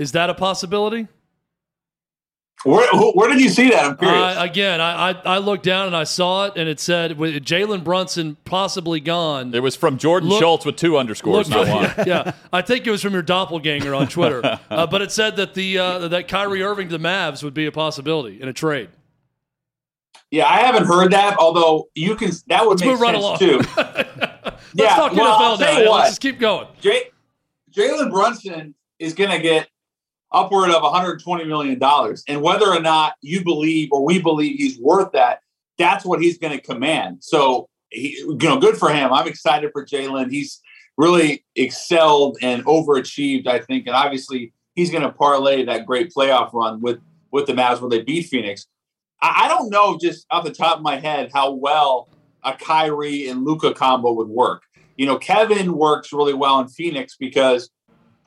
is 0.00 0.12
that 0.12 0.30
a 0.30 0.34
possibility? 0.34 1.06
Where, 2.64 2.86
where 3.14 3.30
did 3.30 3.40
you 3.40 3.48
see 3.48 3.70
that? 3.70 3.84
I'm 3.86 3.96
curious. 3.96 4.36
Uh, 4.36 4.36
again, 4.38 4.82
I, 4.82 5.10
I 5.10 5.14
I 5.24 5.38
looked 5.38 5.62
down 5.64 5.86
and 5.86 5.96
I 5.96 6.04
saw 6.04 6.44
it, 6.44 6.52
and 6.56 6.68
it 6.68 6.78
said 6.78 7.16
with 7.16 7.42
Jalen 7.42 7.82
Brunson 7.82 8.36
possibly 8.44 9.00
gone. 9.00 9.54
It 9.54 9.62
was 9.62 9.76
from 9.76 9.96
Jordan 9.96 10.28
Look- 10.28 10.40
Schultz 10.40 10.66
with 10.66 10.76
two 10.76 10.98
underscores, 10.98 11.48
Look- 11.48 11.66
not 11.68 11.96
one. 11.96 12.06
yeah, 12.06 12.32
I 12.52 12.60
think 12.60 12.86
it 12.86 12.90
was 12.90 13.00
from 13.00 13.14
your 13.14 13.22
doppelganger 13.22 13.94
on 13.94 14.08
Twitter. 14.08 14.42
uh, 14.70 14.86
but 14.86 15.00
it 15.00 15.10
said 15.10 15.36
that 15.36 15.54
the 15.54 15.78
uh, 15.78 16.08
that 16.08 16.28
Kyrie 16.28 16.62
Irving 16.62 16.88
to 16.90 16.98
the 16.98 17.02
Mavs 17.02 17.42
would 17.42 17.54
be 17.54 17.64
a 17.64 17.72
possibility 17.72 18.42
in 18.42 18.46
a 18.48 18.52
trade. 18.52 18.90
yeah, 20.30 20.46
I 20.46 20.58
haven't 20.60 20.84
heard 20.84 21.12
that. 21.12 21.38
Although 21.38 21.88
you 21.94 22.14
can, 22.14 22.30
that 22.48 22.66
would 22.66 22.78
Let's 22.78 22.82
make 22.82 22.90
move 22.90 23.00
right 23.00 23.14
sense 23.14 23.24
along. 23.24 23.38
too. 23.38 23.56
Let's 24.44 24.74
Yeah, 24.74 24.96
talk 24.96 25.12
well, 25.14 25.32
I'll 25.32 25.56
NFL 25.56 25.60
now. 25.60 25.78
you 25.78 25.90
Let's 25.90 26.08
just 26.10 26.20
keep 26.20 26.38
going. 26.38 26.66
Jalen 27.74 28.10
Brunson 28.10 28.74
is 28.98 29.14
going 29.14 29.30
to 29.30 29.38
get 29.38 29.68
upward 30.32 30.70
of 30.70 30.82
120 30.82 31.44
million 31.44 31.78
dollars, 31.78 32.22
and 32.28 32.42
whether 32.42 32.66
or 32.66 32.80
not 32.80 33.14
you 33.22 33.44
believe 33.44 33.90
or 33.92 34.04
we 34.04 34.20
believe 34.20 34.56
he's 34.58 34.78
worth 34.78 35.12
that, 35.12 35.40
that's 35.78 36.04
what 36.04 36.20
he's 36.20 36.38
going 36.38 36.56
to 36.56 36.62
command. 36.62 37.18
So, 37.20 37.68
he, 37.90 38.18
you 38.18 38.36
know, 38.36 38.58
good 38.58 38.76
for 38.76 38.90
him. 38.90 39.12
I'm 39.12 39.26
excited 39.26 39.70
for 39.72 39.84
Jalen. 39.84 40.30
He's 40.30 40.60
really 40.96 41.44
excelled 41.56 42.38
and 42.42 42.64
overachieved, 42.66 43.46
I 43.46 43.58
think, 43.58 43.86
and 43.86 43.96
obviously 43.96 44.52
he's 44.74 44.90
going 44.90 45.02
to 45.02 45.12
parlay 45.12 45.64
that 45.64 45.86
great 45.86 46.12
playoff 46.14 46.52
run 46.52 46.80
with 46.80 47.00
with 47.32 47.46
the 47.46 47.52
Mavs 47.52 47.80
where 47.80 47.90
they 47.90 48.02
beat 48.02 48.26
Phoenix. 48.26 48.66
I, 49.22 49.44
I 49.44 49.48
don't 49.48 49.70
know 49.70 49.98
just 50.00 50.26
off 50.30 50.44
the 50.44 50.52
top 50.52 50.78
of 50.78 50.82
my 50.82 50.98
head 50.98 51.30
how 51.32 51.52
well 51.52 52.08
a 52.42 52.54
Kyrie 52.54 53.28
and 53.28 53.44
Luka 53.44 53.74
combo 53.74 54.12
would 54.12 54.28
work. 54.28 54.62
You 54.96 55.06
know, 55.06 55.18
Kevin 55.18 55.74
works 55.74 56.12
really 56.12 56.34
well 56.34 56.60
in 56.60 56.68
Phoenix 56.68 57.16
because 57.18 57.70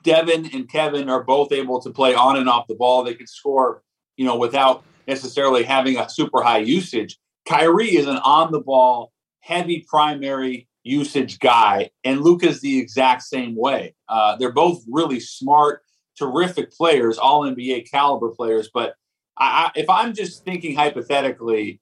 Devin 0.04 0.50
and 0.54 0.70
Kevin 0.70 1.10
are 1.10 1.24
both 1.24 1.52
able 1.52 1.82
to 1.82 1.90
play 1.90 2.14
on 2.14 2.38
and 2.38 2.50
off 2.50 2.68
the 2.68 2.76
ball. 2.76 3.04
They 3.04 3.16
can 3.16 3.28
score, 3.28 3.84
you 4.18 4.26
know, 4.26 4.38
without 4.38 4.84
necessarily 5.08 5.64
having 5.64 5.98
a 5.98 6.10
super 6.10 6.42
high 6.42 6.60
usage. 6.60 7.18
Kyrie 7.48 7.96
is 7.96 8.08
an 8.08 8.18
on 8.18 8.52
the 8.52 8.60
ball, 8.60 9.12
heavy 9.42 9.86
primary 9.88 10.68
usage 10.84 11.40
guy, 11.40 11.90
and 12.04 12.22
Luka's 12.22 12.62
the 12.62 12.80
exact 12.80 13.24
same 13.24 13.56
way. 13.56 13.96
Uh, 14.08 14.36
they're 14.36 14.52
both 14.52 14.84
really 14.90 15.20
smart, 15.20 15.82
terrific 16.18 16.72
players, 16.72 17.18
all 17.18 17.42
NBA 17.42 17.90
caliber 17.90 18.30
players. 18.30 18.70
But 18.74 18.96
I, 19.38 19.72
I, 19.76 19.80
if 19.80 19.90
I'm 19.90 20.14
just 20.14 20.44
thinking 20.46 20.76
hypothetically, 20.76 21.82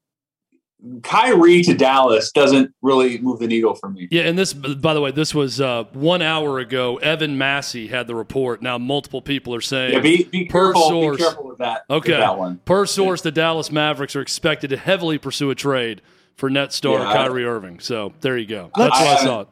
Kyrie 1.04 1.62
to 1.64 1.76
Dallas 1.76 2.32
doesn't 2.32 2.74
really 2.82 3.20
move 3.20 3.40
the 3.40 3.48
needle 3.48 3.76
for 3.76 3.90
me. 3.90 4.08
Yeah, 4.10 4.24
and 4.24 4.38
this, 4.38 4.52
by 4.54 4.94
the 4.96 5.02
way, 5.02 5.12
this 5.12 5.36
was 5.36 5.62
uh, 5.62 5.84
one 5.94 6.22
hour 6.24 6.58
ago. 6.60 6.98
Evan 6.98 7.38
Massey 7.38 7.88
had 7.88 8.08
the 8.08 8.16
report. 8.16 8.62
Now, 8.64 8.78
multiple 8.80 9.22
people 9.22 9.54
are 9.54 9.62
saying 9.62 9.94
Yeah, 9.94 10.00
be, 10.00 10.24
be 10.24 10.46
per 10.46 10.74
careful. 10.74 10.90
source. 10.90 11.18
Be 11.18 11.24
careful 11.24 11.48
with 11.48 11.58
that. 11.60 11.84
with 11.88 11.98
Okay. 11.98 12.14
that 12.18 12.38
one. 12.38 12.60
Per 12.66 12.86
source, 12.88 13.22
the 13.22 13.32
Dallas 13.32 13.72
Mavericks 13.72 14.16
are 14.16 14.22
expected 14.22 14.72
to 14.72 14.78
heavily 14.78 15.18
pursue 15.20 15.52
a 15.52 15.56
trade 15.56 16.02
for 16.36 16.50
net 16.50 16.74
star 16.74 16.98
Yeah, 17.00 17.10
I- 17.10 17.14
Kyrie 17.14 17.46
Irving. 17.46 17.80
So 17.80 18.14
there 18.22 18.36
you 18.38 18.48
go. 18.48 18.72
Let's- 18.76 18.98
That's 18.98 19.06
what 19.06 19.18
I 19.18 19.22
I- 19.22 19.24
saw. 19.44 19.46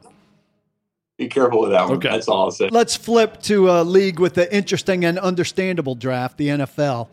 Be 1.16 1.28
careful 1.28 1.60
with 1.60 1.70
that 1.72 1.84
one. 1.86 1.98
Okay. 1.98 2.08
That's 2.08 2.28
all 2.28 2.44
I'll 2.46 2.50
say. 2.50 2.70
Let's 2.70 2.96
flip 2.96 3.42
to 3.42 3.70
a 3.70 3.84
league 3.84 4.18
with 4.18 4.34
the 4.34 4.52
interesting 4.56 5.04
and 5.04 5.18
understandable 5.18 5.94
draft, 5.94 6.38
the 6.38 6.48
NFL. 6.48 7.08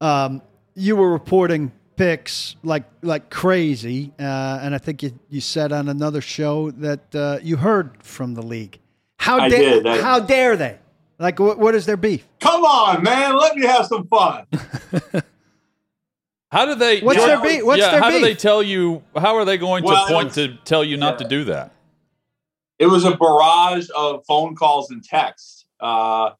um, 0.00 0.42
you 0.74 0.96
were 0.96 1.10
reporting 1.12 1.70
picks 2.02 2.56
like 2.64 2.84
like 3.02 3.30
crazy, 3.30 4.12
uh, 4.18 4.58
and 4.62 4.74
I 4.74 4.78
think 4.78 5.02
you, 5.02 5.18
you 5.30 5.40
said 5.40 5.72
on 5.72 5.88
another 5.88 6.20
show 6.20 6.70
that 6.72 7.14
uh, 7.14 7.38
you 7.42 7.56
heard 7.56 8.02
from 8.02 8.34
the 8.34 8.42
league. 8.42 8.80
How 9.18 9.38
I 9.38 9.48
da- 9.48 9.56
did, 9.58 9.84
that- 9.84 10.00
how 10.00 10.18
dare 10.20 10.56
they? 10.56 10.78
Like, 11.18 11.38
what, 11.38 11.58
what 11.58 11.76
is 11.76 11.86
their 11.86 11.96
beef? 11.96 12.26
Come 12.40 12.64
on, 12.64 13.04
man. 13.04 13.36
Let 13.36 13.54
me 13.54 13.64
have 13.66 13.86
some 13.86 14.08
fun. 14.08 14.46
How 16.50 16.66
do 16.66 16.74
they? 16.74 17.00
What's 17.00 17.18
Jordan- 17.18 17.40
their 17.40 17.50
beef? 17.50 17.64
What's 17.64 17.80
yeah, 17.80 17.92
their 17.92 18.00
how 18.00 18.10
do 18.10 18.20
they 18.20 18.34
tell 18.34 18.62
you? 18.62 19.02
How 19.16 19.36
are 19.36 19.44
they 19.46 19.56
going 19.56 19.84
Well, 19.84 20.06
to 20.06 20.12
point 20.12 20.26
was- 20.26 20.34
to 20.34 20.58
tell 20.64 20.84
you 20.84 20.96
not 20.98 21.14
yeah. 21.14 21.18
to 21.22 21.28
do 21.28 21.44
that? 21.44 21.72
it 22.78 22.86
was 22.88 23.04
a 23.04 23.16
barrage 23.16 23.88
of 23.96 24.24
phone 24.26 24.56
calls 24.56 24.90
and 24.90 25.02
texts. 25.04 25.64
Uh, 25.80 26.30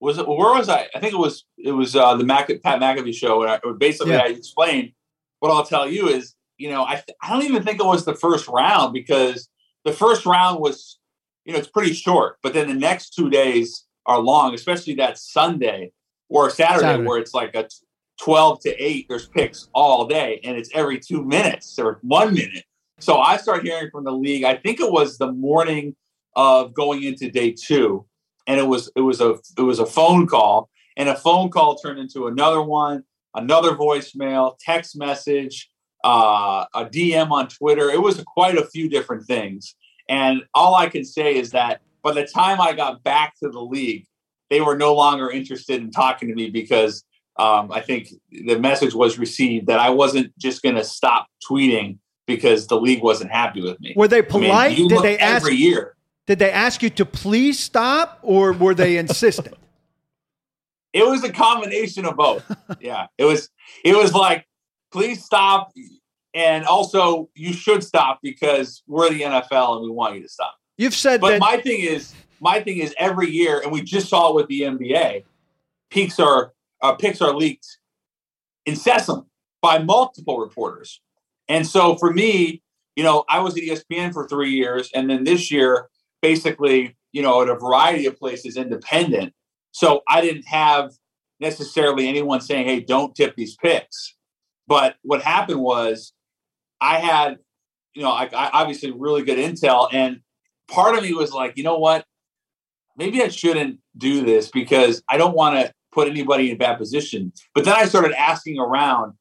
was 0.00 0.18
it? 0.18 0.26
Where 0.26 0.52
was 0.58 0.68
I? 0.68 0.88
I 0.94 0.98
think 0.98 1.14
it 1.14 1.18
was. 1.18 1.44
It 1.56 1.72
was 1.72 1.94
uh, 1.96 2.16
the 2.16 2.24
Mac, 2.24 2.48
Pat 2.48 2.80
McAfee 2.80 3.14
show, 3.14 3.42
and 3.42 3.50
I, 3.52 3.60
basically 3.78 4.12
Yeah. 4.12 4.22
I 4.24 4.28
explained 4.28 4.92
what 5.42 5.50
I'll 5.50 5.64
tell 5.66 5.88
you 5.88 6.08
is, 6.08 6.34
you 6.56 6.70
know, 6.70 6.84
I 6.84 7.02
I 7.20 7.30
don't 7.30 7.42
even 7.42 7.64
think 7.64 7.80
it 7.80 7.84
was 7.86 8.04
the 8.04 8.14
first 8.14 8.46
round 8.46 8.92
because 8.92 9.48
the 9.84 9.92
first 9.92 10.24
round 10.24 10.60
was, 10.60 11.00
you 11.44 11.52
know, 11.52 11.58
it's 11.58 11.66
pretty 11.68 11.92
short, 11.94 12.36
but 12.44 12.54
then 12.54 12.68
the 12.68 12.74
next 12.74 13.10
two 13.10 13.28
days 13.28 13.84
are 14.06 14.20
long, 14.20 14.54
especially 14.54 14.94
that 14.94 15.18
Sunday 15.18 15.90
or 16.28 16.48
Saturday, 16.48 16.80
Saturday. 16.82 17.08
where 17.08 17.18
it's 17.18 17.34
like 17.34 17.56
a 17.56 17.64
t- 17.64 17.70
twelve 18.20 18.60
to 18.60 18.70
eight. 18.80 19.06
There's 19.08 19.26
picks 19.26 19.68
all 19.74 20.06
day, 20.06 20.40
and 20.44 20.56
it's 20.56 20.70
every 20.74 21.00
two 21.00 21.24
minutes 21.24 21.76
or 21.76 21.98
one 22.02 22.34
minute. 22.34 22.64
So 23.00 23.18
I 23.18 23.36
start 23.36 23.64
hearing 23.64 23.90
from 23.90 24.04
the 24.04 24.12
league. 24.12 24.44
I 24.44 24.54
think 24.54 24.78
it 24.78 24.92
was 24.92 25.18
the 25.18 25.32
morning 25.32 25.96
of 26.36 26.72
going 26.72 27.02
into 27.02 27.28
day 27.32 27.50
two, 27.50 28.06
and 28.46 28.60
it 28.60 28.68
was 28.68 28.92
it 28.94 29.00
was 29.00 29.20
a 29.20 29.38
it 29.58 29.62
was 29.62 29.80
a 29.80 29.86
phone 29.86 30.28
call, 30.28 30.70
and 30.96 31.08
a 31.08 31.16
phone 31.16 31.50
call 31.50 31.74
turned 31.74 31.98
into 31.98 32.28
another 32.28 32.62
one, 32.62 33.02
another 33.34 33.72
voicemail, 33.72 34.56
text 34.60 34.96
message, 34.96 35.70
uh, 36.04 36.66
a 36.74 36.84
DM 36.86 37.30
on 37.30 37.48
Twitter. 37.48 37.90
It 37.90 38.00
was 38.00 38.22
quite 38.26 38.56
a 38.56 38.66
few 38.66 38.88
different 38.88 39.26
things, 39.26 39.74
and 40.08 40.42
all 40.54 40.74
I 40.74 40.88
can 40.88 41.04
say 41.04 41.36
is 41.36 41.50
that 41.50 41.80
by 42.02 42.12
the 42.12 42.26
time 42.26 42.60
I 42.60 42.72
got 42.72 43.02
back 43.02 43.34
to 43.42 43.48
the 43.48 43.60
league, 43.60 44.06
they 44.50 44.60
were 44.60 44.76
no 44.76 44.94
longer 44.94 45.30
interested 45.30 45.80
in 45.80 45.90
talking 45.90 46.28
to 46.28 46.34
me 46.34 46.50
because 46.50 47.04
um, 47.38 47.72
I 47.72 47.80
think 47.80 48.08
the 48.30 48.58
message 48.58 48.94
was 48.94 49.18
received 49.18 49.66
that 49.68 49.78
I 49.78 49.90
wasn't 49.90 50.36
just 50.38 50.62
going 50.62 50.74
to 50.74 50.84
stop 50.84 51.26
tweeting 51.50 51.98
because 52.26 52.66
the 52.66 52.78
league 52.78 53.02
wasn't 53.02 53.30
happy 53.30 53.62
with 53.62 53.80
me. 53.80 53.94
Were 53.96 54.08
they 54.08 54.18
I 54.18 54.20
mean, 54.20 54.28
polite? 54.28 54.78
you 54.78 54.88
Did 54.88 55.02
they 55.02 55.18
ask? 55.18 55.42
every 55.42 55.54
year? 55.56 55.96
Did 56.26 56.38
they 56.38 56.52
ask 56.52 56.82
you 56.82 56.90
to 56.90 57.04
please 57.04 57.58
stop, 57.58 58.18
or 58.22 58.52
were 58.52 58.74
they 58.74 58.96
insistent? 58.96 59.56
It 60.92 61.06
was 61.06 61.24
a 61.24 61.32
combination 61.32 62.04
of 62.04 62.16
both. 62.16 62.44
yeah, 62.80 63.06
it 63.18 63.24
was. 63.24 63.48
It 63.84 63.96
was 63.96 64.14
like, 64.14 64.46
please 64.92 65.24
stop, 65.24 65.72
and 66.34 66.64
also 66.64 67.30
you 67.34 67.52
should 67.52 67.82
stop 67.82 68.20
because 68.22 68.82
we're 68.86 69.10
the 69.10 69.22
NFL 69.22 69.76
and 69.76 69.84
we 69.84 69.90
want 69.90 70.16
you 70.16 70.22
to 70.22 70.28
stop. 70.28 70.54
You've 70.76 70.94
said 70.94 71.20
But 71.20 71.30
that. 71.30 71.40
my 71.40 71.58
thing 71.58 71.80
is, 71.80 72.14
my 72.40 72.60
thing 72.60 72.78
is 72.78 72.94
every 72.98 73.30
year, 73.30 73.60
and 73.60 73.72
we 73.72 73.82
just 73.82 74.08
saw 74.08 74.30
it 74.30 74.34
with 74.34 74.48
the 74.48 74.62
NBA. 74.62 75.24
Peaks 75.90 76.18
are 76.18 76.52
uh, 76.82 76.94
picks 76.94 77.20
are 77.20 77.34
leaked 77.34 77.78
incessantly 78.66 79.26
by 79.60 79.78
multiple 79.78 80.38
reporters, 80.38 81.00
and 81.48 81.66
so 81.66 81.96
for 81.96 82.12
me, 82.12 82.62
you 82.96 83.04
know, 83.04 83.24
I 83.28 83.40
was 83.40 83.56
at 83.56 83.62
ESPN 83.62 84.12
for 84.12 84.26
three 84.28 84.50
years, 84.50 84.90
and 84.94 85.08
then 85.08 85.24
this 85.24 85.50
year, 85.50 85.88
basically, 86.20 86.96
you 87.12 87.22
know, 87.22 87.42
at 87.42 87.48
a 87.48 87.54
variety 87.54 88.06
of 88.06 88.18
places, 88.18 88.56
independent. 88.56 89.32
So 89.72 90.02
I 90.08 90.20
didn't 90.20 90.46
have 90.46 90.92
necessarily 91.40 92.08
anyone 92.08 92.40
saying, 92.40 92.66
"Hey, 92.66 92.80
don't 92.80 93.14
tip 93.14 93.34
these 93.36 93.56
picks." 93.56 94.16
But 94.66 94.96
what 95.02 95.22
happened 95.22 95.60
was, 95.60 96.12
I 96.80 96.98
had, 96.98 97.38
you 97.94 98.02
know, 98.02 98.10
I, 98.10 98.24
I 98.34 98.50
obviously 98.52 98.90
really 98.90 99.22
good 99.22 99.38
intel, 99.38 99.88
and 99.92 100.20
part 100.68 100.96
of 100.96 101.02
me 101.02 101.12
was 101.12 101.32
like, 101.32 101.56
you 101.56 101.64
know 101.64 101.78
what? 101.78 102.04
Maybe 102.96 103.22
I 103.22 103.28
shouldn't 103.28 103.80
do 103.96 104.24
this 104.24 104.50
because 104.50 105.02
I 105.08 105.16
don't 105.16 105.34
want 105.34 105.56
to 105.56 105.72
put 105.92 106.08
anybody 106.08 106.48
in 106.48 106.56
a 106.56 106.58
bad 106.58 106.76
position. 106.78 107.32
But 107.54 107.64
then 107.64 107.74
I 107.74 107.84
started 107.84 108.12
asking 108.18 108.58
around 108.58 109.14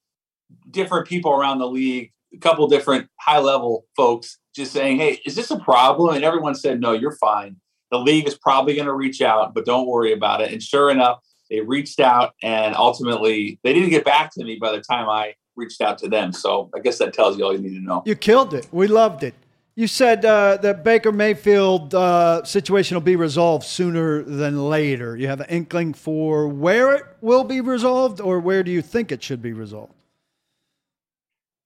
different 0.70 1.08
people 1.08 1.32
around 1.32 1.60
the 1.60 1.68
league, 1.68 2.12
a 2.34 2.38
couple 2.38 2.68
different 2.68 3.08
high 3.20 3.40
level 3.40 3.86
folks, 3.96 4.38
just 4.56 4.72
saying, 4.72 4.98
hey, 4.98 5.20
is 5.26 5.36
this 5.36 5.52
a 5.52 5.60
problem? 5.60 6.16
And 6.16 6.24
everyone 6.24 6.56
said, 6.56 6.80
no, 6.80 6.94
you're 6.94 7.16
fine. 7.16 7.58
The 7.92 8.00
league 8.00 8.28
is 8.28 8.38
probably 8.38 8.76
going 8.76 8.88
to 8.88 8.94
reach 8.94 9.22
out, 9.22 9.54
but 9.54 9.66
don't 9.66 9.88
worry 9.88 10.14
about 10.14 10.42
it. 10.42 10.52
And 10.52 10.64
sure 10.64 10.90
enough, 10.90 11.20
they 11.50 11.60
reached 11.60 12.00
out 12.00 12.34
and 12.42 12.76
ultimately 12.76 13.60
they 13.64 13.74
didn't 13.74 13.90
get 13.90 14.06
back 14.06 14.32
to 14.34 14.44
me 14.44 14.56
by 14.56 14.72
the 14.72 14.82
time 14.82 15.10
I 15.10 15.36
reached 15.56 15.82
out 15.82 15.98
to 16.00 16.08
them. 16.08 16.32
So 16.32 16.70
I 16.74 16.80
guess 16.80 16.98
that 17.00 17.14
tells 17.14 17.38
you 17.38 17.44
all 17.44 17.54
you 17.54 17.60
need 17.60 17.76
to 17.76 17.84
know. 17.84 18.02
You 18.06 18.16
killed 18.16 18.54
it. 18.54 18.68
We 18.72 18.88
loved 18.88 19.24
it. 19.24 19.36
You 19.76 19.88
said 19.88 20.26
uh, 20.26 20.58
that 20.58 20.84
Baker 20.84 21.12
Mayfield 21.12 21.96
uh, 21.96 22.44
situation 22.44 22.96
will 22.96 23.02
be 23.02 23.16
resolved 23.16 23.66
sooner 23.66 24.22
than 24.22 24.70
later. 24.70 25.16
You 25.16 25.28
have 25.28 25.40
an 25.40 25.48
inkling 25.50 25.94
for 25.94 26.48
where 26.48 26.94
it 26.94 27.04
will 27.22 27.46
be 27.46 27.62
resolved, 27.62 28.20
or 28.20 28.40
where 28.40 28.64
do 28.64 28.72
you 28.72 28.82
think 28.82 29.12
it 29.12 29.24
should 29.24 29.42
be 29.42 29.54
resolved? 29.54 29.94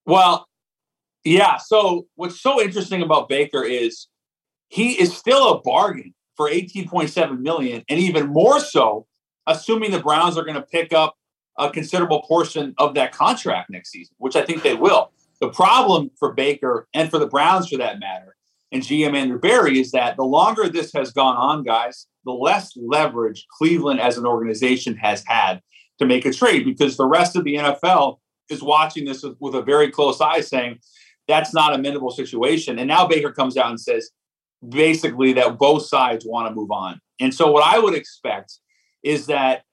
Well, 0.05 0.47
yeah. 1.23 1.57
So 1.57 2.05
what's 2.15 2.39
so 2.39 2.61
interesting 2.61 3.01
about 3.01 3.27
Baker 3.27 3.63
is 3.63 4.07
he 4.75 4.91
is 5.01 5.15
still 5.15 5.53
a 5.53 5.61
bargain 5.61 6.13
for 6.35 6.49
18.7 6.49 7.39
million, 7.39 7.81
and 7.87 7.97
even 7.97 8.27
more 8.27 8.59
so, 8.59 9.07
assuming 9.47 9.91
the 9.91 10.01
Browns 10.01 10.37
are 10.37 10.43
going 10.43 10.55
to 10.55 10.61
pick 10.61 10.91
up 10.91 11.15
a 11.57 11.69
considerable 11.69 12.23
portion 12.23 12.73
of 12.77 12.93
that 12.95 13.13
contract 13.13 13.69
next 13.69 13.91
season, 13.91 14.13
which 14.17 14.35
I 14.35 14.41
think 14.41 14.63
they 14.63 14.73
will. 14.73 15.13
The 15.39 15.49
problem 15.49 16.11
for 16.19 16.33
Baker 16.33 16.89
and 16.93 17.09
for 17.09 17.19
the 17.19 17.27
Browns, 17.27 17.69
for 17.69 17.77
that 17.77 18.01
matter, 18.01 18.35
and 18.73 18.83
GM 18.83 19.15
Andrew 19.15 19.39
Berry 19.39 19.79
is 19.79 19.91
that 19.91 20.17
the 20.17 20.25
longer 20.25 20.67
this 20.67 20.91
has 20.91 21.13
gone 21.13 21.37
on, 21.37 21.63
guys, 21.63 22.07
the 22.25 22.33
less 22.33 22.73
leverage 22.75 23.45
Cleveland 23.57 24.01
as 24.01 24.17
an 24.17 24.25
organization 24.25 24.97
has 24.97 25.23
had 25.25 25.61
to 25.99 26.05
make 26.05 26.25
a 26.25 26.33
trade 26.33 26.65
because 26.65 26.97
the 26.97 27.07
rest 27.07 27.37
of 27.37 27.45
the 27.45 27.55
NFL 27.55 28.17
is 28.49 28.61
watching 28.61 29.05
this 29.05 29.23
with, 29.39 29.55
a 29.55 29.61
very 29.61 29.89
close 29.89 30.19
eye, 30.19 30.41
saying 30.41 30.79
that's 31.29 31.53
not 31.53 31.73
a 31.73 31.77
mendable 31.77 32.11
situation. 32.11 32.77
And 32.77 32.89
now 32.89 33.07
Baker 33.07 33.31
comes 33.31 33.55
out 33.55 33.69
and 33.69 33.79
says 33.79 34.11
basically 34.67 35.33
that 35.33 35.57
both 35.57 35.85
sides 35.85 36.25
want 36.25 36.47
to 36.47 36.55
move 36.55 36.71
on. 36.71 36.99
And 37.19 37.33
so 37.33 37.51
what 37.51 37.63
I 37.63 37.79
would 37.79 37.93
expect 37.93 38.59
is 39.03 39.27
that 39.27 39.63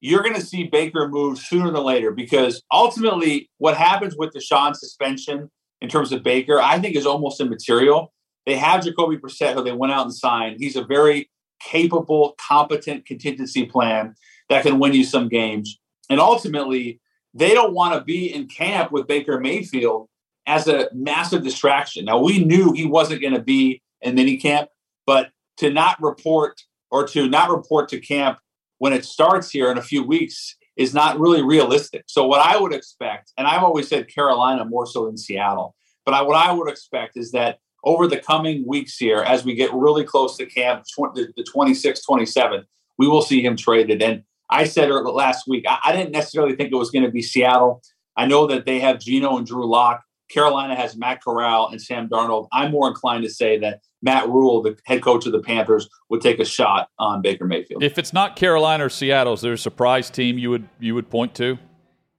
you're 0.00 0.22
going 0.22 0.34
to 0.34 0.40
see 0.40 0.64
Baker 0.64 1.08
move 1.08 1.38
sooner 1.38 1.70
than 1.70 1.84
later 1.84 2.10
because 2.10 2.62
ultimately 2.72 3.50
what 3.58 3.76
happens 3.76 4.16
with 4.16 4.32
the 4.32 4.40
Deshaun 4.40 4.74
suspension 4.74 5.50
in 5.80 5.88
terms 5.88 6.12
of 6.12 6.22
Baker, 6.22 6.60
I 6.60 6.78
think 6.78 6.96
is 6.96 7.06
almost 7.06 7.40
immaterial. 7.40 8.12
They 8.46 8.56
have 8.56 8.84
Jacoby 8.84 9.18
Brissett, 9.18 9.54
who 9.54 9.62
they 9.62 9.72
went 9.72 9.92
out 9.92 10.06
and 10.06 10.14
signed. 10.14 10.56
He's 10.58 10.76
a 10.76 10.84
very 10.84 11.30
capable, 11.60 12.34
competent 12.40 13.06
contingency 13.06 13.66
plan 13.66 14.14
that 14.48 14.62
can 14.62 14.78
win 14.78 14.94
you 14.94 15.04
some 15.04 15.28
games. 15.28 15.78
And 16.08 16.18
ultimately, 16.18 17.00
they 17.34 17.54
don't 17.54 17.74
want 17.74 17.94
to 17.94 18.00
be 18.02 18.32
in 18.32 18.48
camp 18.48 18.90
with 18.90 19.06
Baker 19.06 19.38
Mayfield 19.38 20.08
as 20.46 20.66
a 20.66 20.88
massive 20.92 21.44
distraction. 21.44 22.06
Now, 22.06 22.18
we 22.18 22.42
knew 22.44 22.72
he 22.72 22.86
wasn't 22.86 23.20
going 23.20 23.34
to 23.34 23.42
be 23.42 23.82
in 24.02 24.14
minicamp, 24.14 24.68
but 25.06 25.30
to 25.58 25.70
not 25.70 26.00
report 26.00 26.60
or 26.90 27.06
to 27.08 27.28
not 27.28 27.50
report 27.50 27.88
to 27.90 28.00
camp 28.00 28.38
when 28.78 28.92
it 28.92 29.04
starts 29.04 29.50
here 29.50 29.70
in 29.70 29.78
a 29.78 29.82
few 29.82 30.02
weeks 30.02 30.56
is 30.76 30.94
not 30.94 31.20
really 31.20 31.42
realistic. 31.42 32.04
So, 32.06 32.26
what 32.26 32.40
I 32.40 32.58
would 32.58 32.72
expect, 32.72 33.32
and 33.36 33.46
I've 33.46 33.62
always 33.62 33.88
said 33.88 34.08
Carolina 34.08 34.64
more 34.64 34.86
so 34.86 35.06
than 35.06 35.18
Seattle, 35.18 35.74
but 36.04 36.14
I, 36.14 36.22
what 36.22 36.36
I 36.36 36.52
would 36.52 36.68
expect 36.68 37.16
is 37.16 37.32
that 37.32 37.58
over 37.84 38.06
the 38.06 38.18
coming 38.18 38.64
weeks 38.66 38.96
here, 38.96 39.20
as 39.20 39.44
we 39.44 39.54
get 39.54 39.72
really 39.72 40.04
close 40.04 40.36
to 40.36 40.46
camp, 40.46 40.84
tw- 40.84 41.14
the, 41.14 41.32
the 41.36 41.44
26th, 41.44 42.00
27th, 42.08 42.64
we 42.98 43.06
will 43.06 43.22
see 43.22 43.42
him 43.42 43.56
traded. 43.56 44.02
And 44.02 44.22
I 44.50 44.64
said 44.64 44.90
last 44.90 45.46
week, 45.46 45.64
I, 45.68 45.78
I 45.84 45.92
didn't 45.92 46.12
necessarily 46.12 46.56
think 46.56 46.72
it 46.72 46.76
was 46.76 46.90
going 46.90 47.04
to 47.04 47.10
be 47.10 47.22
Seattle. 47.22 47.82
I 48.16 48.26
know 48.26 48.46
that 48.46 48.66
they 48.66 48.80
have 48.80 49.00
Geno 49.00 49.36
and 49.36 49.46
Drew 49.46 49.66
Lock. 49.66 50.02
Carolina 50.30 50.76
has 50.76 50.96
Matt 50.96 51.22
Corral 51.22 51.68
and 51.68 51.80
Sam 51.80 52.08
Darnold. 52.08 52.48
I'm 52.52 52.70
more 52.70 52.88
inclined 52.88 53.24
to 53.24 53.30
say 53.30 53.58
that 53.58 53.80
Matt 54.02 54.28
Rhule, 54.28 54.62
the 54.62 54.78
head 54.86 55.02
coach 55.02 55.26
of 55.26 55.32
the 55.32 55.40
Panthers, 55.40 55.88
would 56.08 56.20
take 56.20 56.38
a 56.38 56.44
shot 56.44 56.88
on 56.98 57.20
Baker 57.20 57.46
Mayfield. 57.46 57.82
If 57.82 57.98
it's 57.98 58.12
not 58.12 58.36
Carolina 58.36 58.86
or 58.86 58.88
Seattle, 58.88 59.34
is 59.34 59.40
there 59.40 59.52
a 59.52 59.58
surprise 59.58 60.08
team 60.10 60.38
you 60.38 60.50
would 60.50 60.68
you 60.78 60.94
would 60.94 61.10
point 61.10 61.34
to 61.36 61.58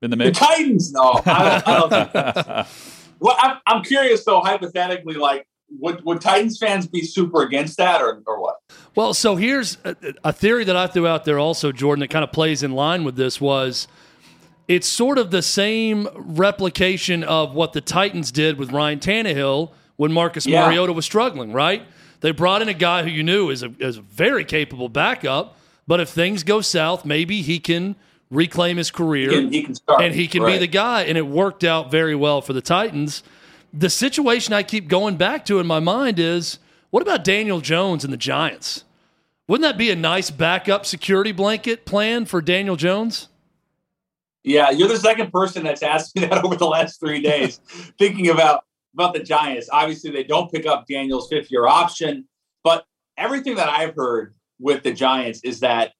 in 0.01 0.11
the 0.11 0.17
mix? 0.17 0.37
The? 0.37 0.45
Titans, 0.45 0.91
no. 0.91 1.21
I 1.25 1.61
don't, 1.63 1.67
I 1.67 1.79
don't 1.79 2.13
think. 2.13 2.67
Well, 3.21 3.37
I'm, 3.39 3.57
I'm 3.67 3.83
curious 3.83 4.25
though, 4.25 4.41
hypothetically, 4.41 5.13
like, 5.13 5.47
would, 5.79 6.03
would 6.03 6.21
Titans 6.21 6.57
fans 6.57 6.87
be 6.87 7.03
super 7.03 7.43
against 7.43 7.77
that 7.77 8.01
or, 8.01 8.21
or 8.25 8.41
what? 8.41 8.55
Well, 8.95 9.13
so 9.13 9.35
here's 9.35 9.77
a, 9.85 9.95
a 10.23 10.33
theory 10.33 10.63
that 10.65 10.75
I 10.75 10.87
threw 10.87 11.05
out 11.05 11.23
there 11.23 11.37
also, 11.37 11.71
Jordan, 11.71 12.01
that 12.01 12.09
kind 12.09 12.23
of 12.23 12.31
plays 12.31 12.63
in 12.63 12.71
line 12.71 13.03
with 13.03 13.15
this 13.15 13.39
was 13.39 13.87
it's 14.67 14.87
sort 14.87 15.17
of 15.17 15.31
the 15.31 15.41
same 15.41 16.07
replication 16.15 17.23
of 17.23 17.53
what 17.53 17.73
the 17.73 17.81
Titans 17.81 18.31
did 18.31 18.57
with 18.57 18.71
Ryan 18.71 18.99
Tannehill 18.99 19.71
when 19.97 20.11
Marcus 20.11 20.45
Yeah. 20.45 20.65
Mariota 20.65 20.93
was 20.93 21.05
struggling, 21.05 21.51
right? 21.53 21.83
They 22.21 22.31
brought 22.31 22.61
in 22.61 22.69
a 22.69 22.73
guy 22.73 23.03
who 23.03 23.09
you 23.09 23.23
knew 23.23 23.49
is 23.49 23.63
a, 23.63 23.73
is 23.79 23.97
a 23.97 24.01
very 24.01 24.45
capable 24.45 24.89
backup, 24.89 25.57
but 25.87 25.99
if 25.99 26.09
things 26.09 26.43
go 26.43 26.61
south, 26.61 27.03
maybe 27.05 27.41
he 27.41 27.59
can 27.59 27.95
reclaim 28.29 28.77
his 28.77 28.91
career, 28.91 29.29
He 29.31 29.35
can- 29.37 29.51
he 29.53 29.63
can 29.63 29.75
start. 29.75 30.01
and 30.03 30.15
he 30.15 30.27
can 30.27 30.45
be 30.45 30.57
the 30.57 30.67
guy. 30.67 31.01
And 31.03 31.17
it 31.17 31.27
worked 31.27 31.63
out 31.63 31.91
very 31.91 32.15
well 32.15 32.41
for 32.41 32.53
the 32.53 32.61
Titans. 32.61 33.23
The 33.73 33.89
situation 33.89 34.53
I 34.53 34.63
keep 34.63 34.87
going 34.87 35.15
back 35.17 35.45
to 35.45 35.59
in 35.59 35.67
my 35.67 35.79
mind 35.79 36.19
is 36.19 36.59
what 36.91 37.01
about 37.03 37.23
Daniel 37.23 37.59
Jones 37.61 38.03
and 38.03 38.13
the 38.13 38.17
Giants? 38.17 38.83
Wouldn't 39.47 39.63
that 39.69 39.77
be 39.77 39.89
a 39.89 39.95
nice 39.95 40.29
backup 40.31 40.85
security 40.85 41.31
blanket 41.33 41.85
plan 41.85 42.25
for 42.25 42.41
Daniel 42.41 42.75
Jones? 42.77 43.27
Yeah, 44.43 44.71
you're 44.71 44.87
the 44.87 44.97
second 44.97 45.31
person 45.31 45.63
that's 45.63 45.83
asked 45.83 46.15
me 46.15 46.25
that 46.25 46.43
over 46.43 46.55
the 46.55 46.67
last 46.67 46.99
three 46.99 47.21
days, 47.21 47.59
thinking 47.97 48.29
about 48.29 48.63
about 48.93 49.13
the 49.13 49.23
Giants. 49.23 49.69
Obviously, 49.71 50.11
they 50.11 50.23
don't 50.23 50.51
pick 50.51 50.65
up 50.65 50.85
Daniel's 50.87 51.29
fifth 51.29 51.51
year 51.51 51.65
option, 51.65 52.27
but 52.63 52.85
everything 53.17 53.55
that 53.55 53.69
I've 53.69 53.95
heard 53.95 54.35
with 54.59 54.83
the 54.83 54.93
Giants 54.93 55.41
is 55.43 55.61
that 55.61 55.93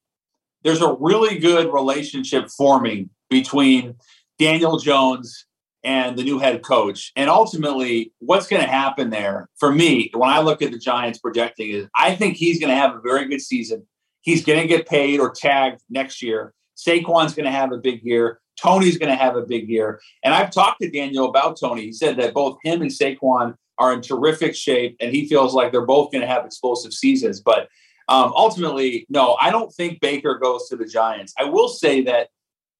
there's 0.63 0.82
a 0.82 0.93
really 0.99 1.39
good 1.39 1.71
relationship 1.73 2.49
forming 2.49 3.10
between 3.30 3.95
Daniel 4.38 4.77
Jones 4.77 5.45
and 5.84 6.17
the 6.17 6.23
new 6.23 6.38
head 6.38 6.62
coach. 6.63 7.12
And 7.15 7.30
ultimately, 7.30 8.13
what's 8.19 8.47
going 8.47 8.62
to 8.62 8.67
happen 8.67 9.10
there 9.10 9.49
for 9.58 9.71
me, 9.71 10.12
when 10.13 10.30
I 10.30 10.41
look 10.41 10.62
at 10.62 10.71
the 10.71 10.77
Giants 10.77 11.19
projecting, 11.19 11.71
is 11.71 11.88
I 11.95 12.15
think 12.15 12.36
he's 12.36 12.60
going 12.60 12.69
to 12.69 12.75
have 12.75 12.95
a 12.95 13.01
very 13.01 13.27
good 13.27 13.41
season. 13.41 13.88
He's 14.21 14.45
going 14.45 14.62
to 14.62 14.67
get 14.67 14.88
paid 14.88 15.19
or 15.19 15.32
tagged 15.32 15.82
next 15.89 16.21
year. 16.21 16.54
Saquon's 16.81 17.33
going 17.33 17.45
to 17.45 17.51
have 17.51 17.71
a 17.71 17.77
big 17.77 18.03
year. 18.03 18.39
Tony's 18.59 18.97
going 18.97 19.11
to 19.11 19.15
have 19.15 19.35
a 19.35 19.41
big 19.41 19.69
year. 19.69 20.01
And 20.23 20.33
I've 20.33 20.51
talked 20.51 20.81
to 20.81 20.89
Daniel 20.89 21.29
about 21.29 21.59
Tony. 21.59 21.83
He 21.83 21.93
said 21.93 22.17
that 22.17 22.33
both 22.33 22.57
him 22.63 22.81
and 22.81 22.91
Saquon 22.91 23.55
are 23.77 23.93
in 23.93 24.01
terrific 24.01 24.55
shape, 24.55 24.95
and 24.99 25.13
he 25.13 25.27
feels 25.27 25.53
like 25.53 25.71
they're 25.71 25.85
both 25.85 26.11
going 26.11 26.21
to 26.21 26.27
have 26.27 26.45
explosive 26.45 26.93
seasons. 26.93 27.41
But 27.41 27.67
um, 28.07 28.31
ultimately, 28.35 29.05
no, 29.09 29.37
I 29.41 29.49
don't 29.51 29.73
think 29.73 30.01
Baker 30.01 30.37
goes 30.37 30.67
to 30.69 30.75
the 30.75 30.85
Giants. 30.85 31.33
I 31.39 31.45
will 31.45 31.69
say 31.69 32.03
that 32.03 32.29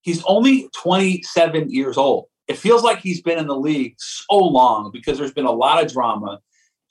he's 0.02 0.24
only 0.26 0.70
27 0.76 1.70
years 1.72 1.98
old. 1.98 2.26
It 2.48 2.58
feels 2.58 2.84
like 2.84 3.00
he's 3.00 3.22
been 3.22 3.40
in 3.40 3.48
the 3.48 3.56
league 3.56 3.96
so 3.98 4.38
long 4.38 4.92
because 4.92 5.18
there's 5.18 5.34
been 5.34 5.46
a 5.46 5.52
lot 5.52 5.84
of 5.84 5.92
drama. 5.92 6.40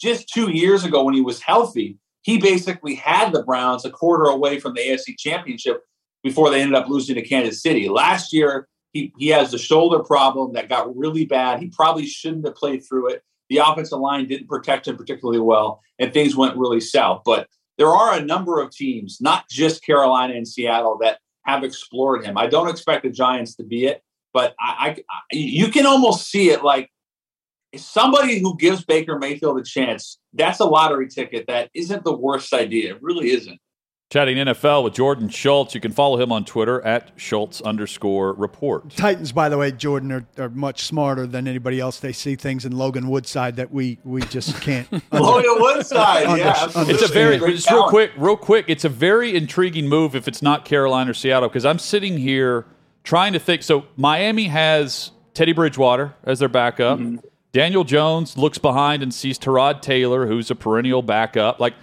Just 0.01 0.29
two 0.29 0.51
years 0.51 0.85
ago, 0.85 1.05
when 1.05 1.15
he 1.15 1.21
was 1.21 1.43
healthy, 1.43 1.99
he 2.23 2.39
basically 2.39 2.95
had 2.95 3.33
the 3.33 3.43
Browns 3.43 3.85
a 3.85 3.91
quarter 3.91 4.25
away 4.25 4.59
from 4.59 4.75
the 4.75 4.81
AFC 4.81 5.19
Championship 5.19 5.83
before 6.23 6.51
they 6.51 6.61
ended 6.61 6.77
up 6.77 6.89
losing 6.89 7.15
to 7.15 7.23
Kansas 7.23 7.63
City. 7.63 7.89
Last 7.89 8.33
year, 8.33 8.69
he, 8.93 9.13
he 9.19 9.29
has 9.29 9.51
the 9.51 9.59
shoulder 9.59 10.01
problem 10.01 10.53
that 10.55 10.69
got 10.69 10.97
really 10.97 11.25
bad. 11.25 11.61
He 11.61 11.69
probably 11.69 12.07
shouldn't 12.07 12.45
have 12.45 12.57
played 12.57 12.85
through 12.87 13.11
it. 13.11 13.23
The 13.49 13.59
offensive 13.59 13.99
line 13.99 14.29
didn't 14.29 14.49
protect 14.49 14.87
him 14.87 14.97
particularly 14.97 15.41
well, 15.41 15.81
and 15.99 16.13
things 16.13 16.37
went 16.37 16.57
really 16.57 16.81
south. 16.81 17.23
But 17.25 17.49
there 17.79 17.89
are 17.89 18.15
a 18.15 18.23
number 18.23 18.61
of 18.61 18.71
teams, 18.71 19.19
not 19.21 19.49
just 19.49 19.85
Carolina 19.85 20.35
and 20.35 20.47
Seattle, 20.47 20.99
that 21.01 21.19
have 21.45 21.65
explored 21.65 22.25
him. 22.25 22.37
I 22.37 22.47
don't 22.47 22.69
expect 22.69 23.03
the 23.03 23.11
Giants 23.11 23.57
to 23.57 23.65
be 23.65 23.87
it, 23.87 24.03
but 24.33 24.55
I, 24.61 24.89
I, 24.89 24.91
I 25.11 25.21
you 25.33 25.69
can 25.69 25.87
almost 25.87 26.29
see 26.29 26.51
it 26.51 26.63
like 26.63 26.91
somebody 27.77 28.39
who 28.39 28.57
gives 28.57 28.85
Baker 28.85 29.19
Mayfield 29.19 29.59
a 29.59 29.65
chance. 29.65 30.19
That's 30.33 30.61
a 30.61 30.65
lottery 30.65 31.09
ticket. 31.09 31.47
That 31.47 31.71
isn't 31.75 32.05
the 32.05 32.17
worst 32.17 32.53
idea. 32.53 32.95
It 32.95 33.03
really 33.03 33.31
isn't. 33.31 33.59
Chatting 34.11 34.39
NFL 34.39 34.83
with 34.83 34.95
Jordan 34.95 35.29
Schultz. 35.29 35.73
You 35.73 35.81
can 35.81 35.93
follow 35.93 36.21
him 36.21 36.33
on 36.33 36.45
Twitter 36.45 36.85
at 36.85 37.13
Schultz 37.15 37.61
underscore 37.61 38.33
report. 38.33 38.91
Titans, 38.91 39.31
by 39.31 39.49
the 39.49 39.57
way, 39.57 39.71
Jordan 39.71 40.11
are, 40.11 40.27
are 40.37 40.49
much 40.49 40.83
smarter 40.83 41.29
than 41.29 41.47
anybody 41.47 41.79
else. 41.79 42.01
They 42.01 42.11
see 42.13 42.35
things 42.35 42.65
in 42.65 42.73
Logan 42.77 43.09
Woodside 43.09 43.55
that 43.55 43.71
we 43.71 43.99
we 44.03 44.23
just 44.23 44.61
can't. 44.63 44.91
Logan 45.13 45.55
Woodside, 45.63 46.27
Under- 46.27 46.43
yeah, 46.43 46.71
under- 46.75 46.93
It's 46.93 47.09
a 47.09 47.13
very 47.13 47.39
Great 47.39 47.55
just 47.55 47.71
real 47.71 47.89
quick, 47.89 48.11
real 48.17 48.37
quick. 48.37 48.65
It's 48.67 48.85
a 48.85 48.89
very 48.89 49.37
intriguing 49.37 49.89
move 49.89 50.17
if 50.17 50.27
it's 50.27 50.43
not 50.43 50.65
Carolina 50.65 51.13
or 51.13 51.15
Seattle 51.15 51.49
because 51.49 51.65
I'm 51.65 51.79
sitting 51.79 52.19
here 52.19 52.67
trying 53.05 53.33
to 53.35 53.39
think. 53.39 53.63
So 53.63 53.87
Miami 53.97 54.47
has 54.47 55.13
Teddy 55.35 55.53
Bridgewater 55.53 56.15
as 56.25 56.41
their 56.41 56.49
backup. 56.49 56.99
Mm-hmm. 56.99 57.19
Daniel 57.53 57.85
Jones 57.85 58.37
looks 58.37 58.59
behind 58.59 59.05
and 59.05 59.15
sees 59.15 59.39
Tyrod 59.39 59.83
Taylor, 59.83 60.27
who's 60.27 60.51
a 60.51 60.57
perennial 60.57 61.03
backup. 61.03 61.61
Like 61.61 61.75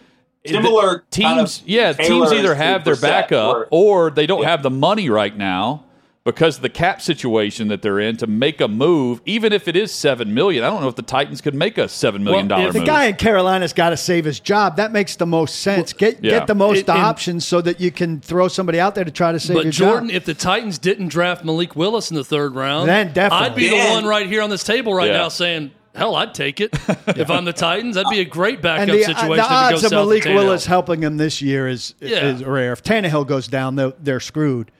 Similar 0.47 1.03
the 1.11 1.21
kind 1.21 1.37
teams, 1.39 1.61
of 1.61 1.67
yeah, 1.67 1.93
Taylor 1.93 2.25
teams 2.29 2.39
either 2.39 2.55
have 2.55 2.83
their 2.83 2.95
backup 2.95 3.55
or- 3.55 3.67
or 3.71 4.09
they 4.11 4.25
don't 4.25 4.43
have 4.45 4.63
the 4.63 4.69
money 4.69 5.09
right 5.09 5.35
now 5.37 5.83
because 6.23 6.57
of 6.57 6.61
the 6.61 6.67
cap 6.69 7.01
situation 7.01 7.69
that 7.69 7.81
they're 7.81 8.01
in 8.01 8.17
to 8.17 8.27
make 8.27 8.59
a 8.59 8.67
move, 8.67 9.21
even 9.25 9.53
if 9.53 9.65
it 9.65 9.77
is 9.77 9.93
seven 9.93 10.33
million. 10.33 10.61
I 10.61 10.69
don't 10.69 10.81
know 10.81 10.89
if 10.89 10.95
the 10.97 11.01
Titans 11.01 11.39
could 11.39 11.55
make 11.55 11.77
a 11.77 11.87
seven 11.87 12.21
million 12.21 12.49
Well, 12.49 12.57
dollar 12.57 12.67
if 12.67 12.73
The 12.73 12.79
move. 12.79 12.85
guy 12.87 13.05
in 13.05 13.15
Carolina's 13.15 13.71
got 13.71 13.91
to 13.91 13.97
save 13.97 14.25
his 14.25 14.41
job. 14.41 14.75
That 14.75 14.91
makes 14.91 15.15
the 15.15 15.25
most 15.25 15.61
sense. 15.61 15.93
Get 15.93 16.21
Yeah. 16.21 16.31
get 16.31 16.47
the 16.47 16.55
most 16.55 16.79
It- 16.79 16.89
options 16.89 17.45
so 17.47 17.61
that 17.61 17.79
you 17.79 17.91
can 17.91 18.19
throw 18.19 18.49
somebody 18.49 18.77
out 18.77 18.93
there 18.93 19.05
to 19.05 19.11
try 19.11 19.31
to 19.31 19.39
save 19.39 19.55
But 19.55 19.63
your 19.63 19.71
Jordan, 19.71 20.09
job. 20.09 20.17
if 20.17 20.25
the 20.25 20.33
Titans 20.33 20.77
didn't 20.77 21.07
draft 21.07 21.45
Malik 21.45 21.77
Willis 21.77 22.11
in 22.11 22.17
the 22.17 22.25
third 22.25 22.55
round, 22.55 22.89
Then 22.89 23.13
definitely. 23.13 23.45
I'd 23.47 23.55
be 23.55 23.69
the 23.69 23.89
one 23.93 24.05
right 24.05 24.27
here 24.27 24.41
on 24.41 24.49
this 24.49 24.65
table 24.65 24.93
right 24.93 25.07
Yeah. 25.09 25.17
now 25.19 25.29
saying, 25.29 25.71
"Hell, 25.97 26.15
I'd 26.15 26.33
take 26.33 26.61
it 26.61 26.69
if 27.07 27.29
I'm 27.29 27.45
the 27.45 27.53
Titans. 27.53 27.95
That'd 27.95 28.09
be 28.09 28.19
a 28.21 28.25
great 28.25 28.61
backup 28.61 28.87
and 28.87 28.91
the, 28.97 29.03
uh, 29.03 29.07
situation 29.07 29.27
the 29.37 29.43
if 29.43 29.51
odds 29.51 29.83
of 29.83 29.91
Malik. 29.91 30.25
Willis 30.25 30.65
helping 30.65 30.99
them 31.01 31.17
this 31.17 31.41
year 31.41 31.67
is 31.67 31.93
Yeah. 31.99 32.25
is 32.27 32.43
rare. 32.43 32.71
If 32.73 32.83
Tannehill 32.83 33.27
goes 33.27 33.47
down, 33.47 33.75
they're, 33.75 33.93
they're 33.99 34.19
screwed. 34.19 34.71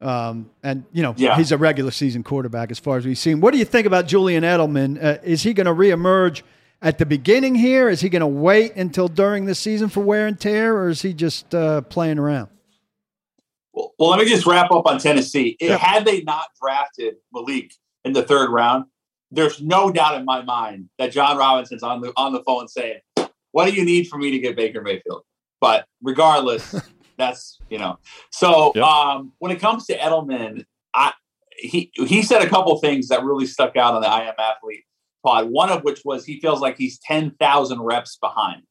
Um, 0.00 0.50
and 0.62 0.84
you 0.92 1.02
know 1.02 1.14
Yeah. 1.16 1.36
he's 1.36 1.52
a 1.52 1.56
regular 1.58 1.90
season 1.90 2.22
quarterback 2.22 2.70
as 2.70 2.78
far 2.78 2.98
as 2.98 3.06
we've 3.06 3.16
seen. 3.18 3.40
What 3.40 3.52
do 3.52 3.58
you 3.58 3.64
think 3.64 3.86
about 3.86 4.06
Julian 4.06 4.44
Edelman? 4.44 5.02
Uh, 5.02 5.18
is 5.24 5.42
he 5.42 5.54
going 5.54 5.64
to 5.66 5.72
reemerge 5.72 6.42
at 6.82 6.98
the 6.98 7.06
beginning 7.06 7.54
here? 7.54 7.88
Is 7.88 8.02
he 8.02 8.10
going 8.10 8.20
to 8.20 8.26
wait 8.26 8.76
until 8.76 9.08
during 9.08 9.46
the 9.46 9.54
season 9.54 9.88
for 9.88 10.00
wear 10.02 10.26
and 10.26 10.38
tear, 10.38 10.76
or 10.76 10.90
is 10.90 11.00
he 11.00 11.14
just 11.14 11.54
uh, 11.54 11.80
playing 11.80 12.18
around? 12.18 12.48
Well, 13.72 13.94
well, 13.98 14.10
let 14.10 14.18
me 14.20 14.26
just 14.26 14.46
wrap 14.46 14.70
up 14.70 14.86
on 14.86 14.98
Tennessee. 14.98 15.56
It- 15.60 15.68
Yeah. 15.70 15.76
Had 15.78 16.04
they 16.04 16.22
not 16.22 16.46
drafted 16.60 17.16
Malik 17.32 17.72
in 18.04 18.12
the 18.12 18.22
third 18.22 18.50
round, 18.50 18.84
there's 19.30 19.60
no 19.60 19.90
doubt 19.90 20.18
in 20.18 20.24
my 20.24 20.42
mind 20.42 20.88
that 20.98 21.12
Jon 21.12 21.36
Robinson's 21.36 21.82
on 21.82 22.00
the 22.00 22.12
on 22.16 22.32
the 22.32 22.42
phone 22.44 22.68
saying, 22.68 23.00
"What 23.52 23.66
do 23.66 23.72
you 23.72 23.84
need 23.84 24.08
for 24.08 24.18
me 24.18 24.30
to 24.30 24.38
get 24.38 24.56
Baker 24.56 24.82
Mayfield?" 24.82 25.22
But 25.60 25.86
regardless, 26.02 26.74
that's 27.18 27.58
you 27.70 27.78
know. 27.78 27.98
So 28.30 28.72
Yep. 28.74 28.84
um, 28.84 29.32
when 29.38 29.50
it 29.50 29.60
comes 29.60 29.86
to 29.86 29.98
Edelman, 29.98 30.64
I 30.94 31.12
he 31.58 31.90
he 31.94 32.22
said 32.22 32.42
a 32.42 32.48
couple 32.48 32.78
things 32.78 33.08
that 33.08 33.24
really 33.24 33.46
stuck 33.46 33.76
out 33.76 33.94
on 33.94 34.02
the 34.02 34.08
I 34.08 34.22
Am 34.22 34.34
Athlete 34.38 34.84
pod. 35.24 35.50
One 35.50 35.70
of 35.70 35.82
which 35.82 36.02
was 36.04 36.24
he 36.24 36.40
feels 36.40 36.60
like 36.60 36.76
he's 36.76 36.98
ten 36.98 37.32
thousand 37.40 37.82
reps 37.82 38.16
behind. 38.16 38.62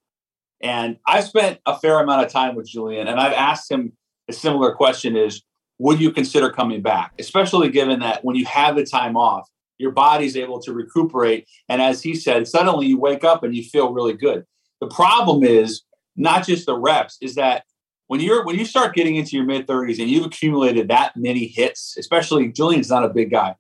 And 0.61 0.97
I've 1.05 1.25
spent 1.25 1.59
a 1.65 1.77
fair 1.77 1.99
amount 1.99 2.25
of 2.25 2.31
time 2.31 2.55
with 2.55 2.67
Julian, 2.67 3.07
and 3.07 3.19
I've 3.19 3.33
asked 3.33 3.69
him 3.69 3.93
a 4.29 4.33
similar 4.33 4.73
question: 4.73 5.17
Is 5.17 5.43
would 5.79 5.99
you 5.99 6.11
consider 6.11 6.49
coming 6.49 6.81
back, 6.81 7.11
especially 7.19 7.69
given 7.69 7.99
that 7.99 8.23
when 8.23 8.35
you 8.35 8.45
have 8.45 8.77
the 8.77 8.85
time 8.85 9.17
off, 9.17 9.49
your 9.77 9.91
body's 9.91 10.38
able 10.38 10.59
to 10.61 10.73
recuperate, 10.73 11.47
and 11.69 11.81
as 11.81 12.01
he 12.01 12.15
said, 12.15 12.47
suddenly 12.47 12.88
you 12.88 12.99
wake 12.99 13.23
up 13.23 13.43
and 13.43 13.55
you 13.55 13.63
feel 13.63 13.93
really 13.93 14.13
good. 14.13 14.45
The 14.81 14.88
problem 14.88 15.43
is 15.43 15.83
not 16.15 16.45
just 16.45 16.65
the 16.65 16.77
reps; 16.77 17.17
is 17.21 17.35
that 17.35 17.63
when 18.07 18.19
you're 18.19 18.45
when 18.45 18.57
you 18.57 18.65
start 18.65 18.95
getting 18.95 19.15
into 19.15 19.35
your 19.35 19.45
mid 19.45 19.67
30s 19.67 19.99
and 19.99 20.09
you've 20.09 20.25
accumulated 20.25 20.88
that 20.89 21.15
many 21.15 21.47
hits, 21.47 21.95
especially 21.97 22.51
Julian's 22.51 22.89
not 22.89 23.03
a 23.03 23.09
big 23.09 23.31
guy. 23.31 23.55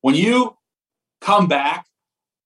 When 0.00 0.14
you 0.14 0.56
come 1.20 1.48
back, 1.48 1.86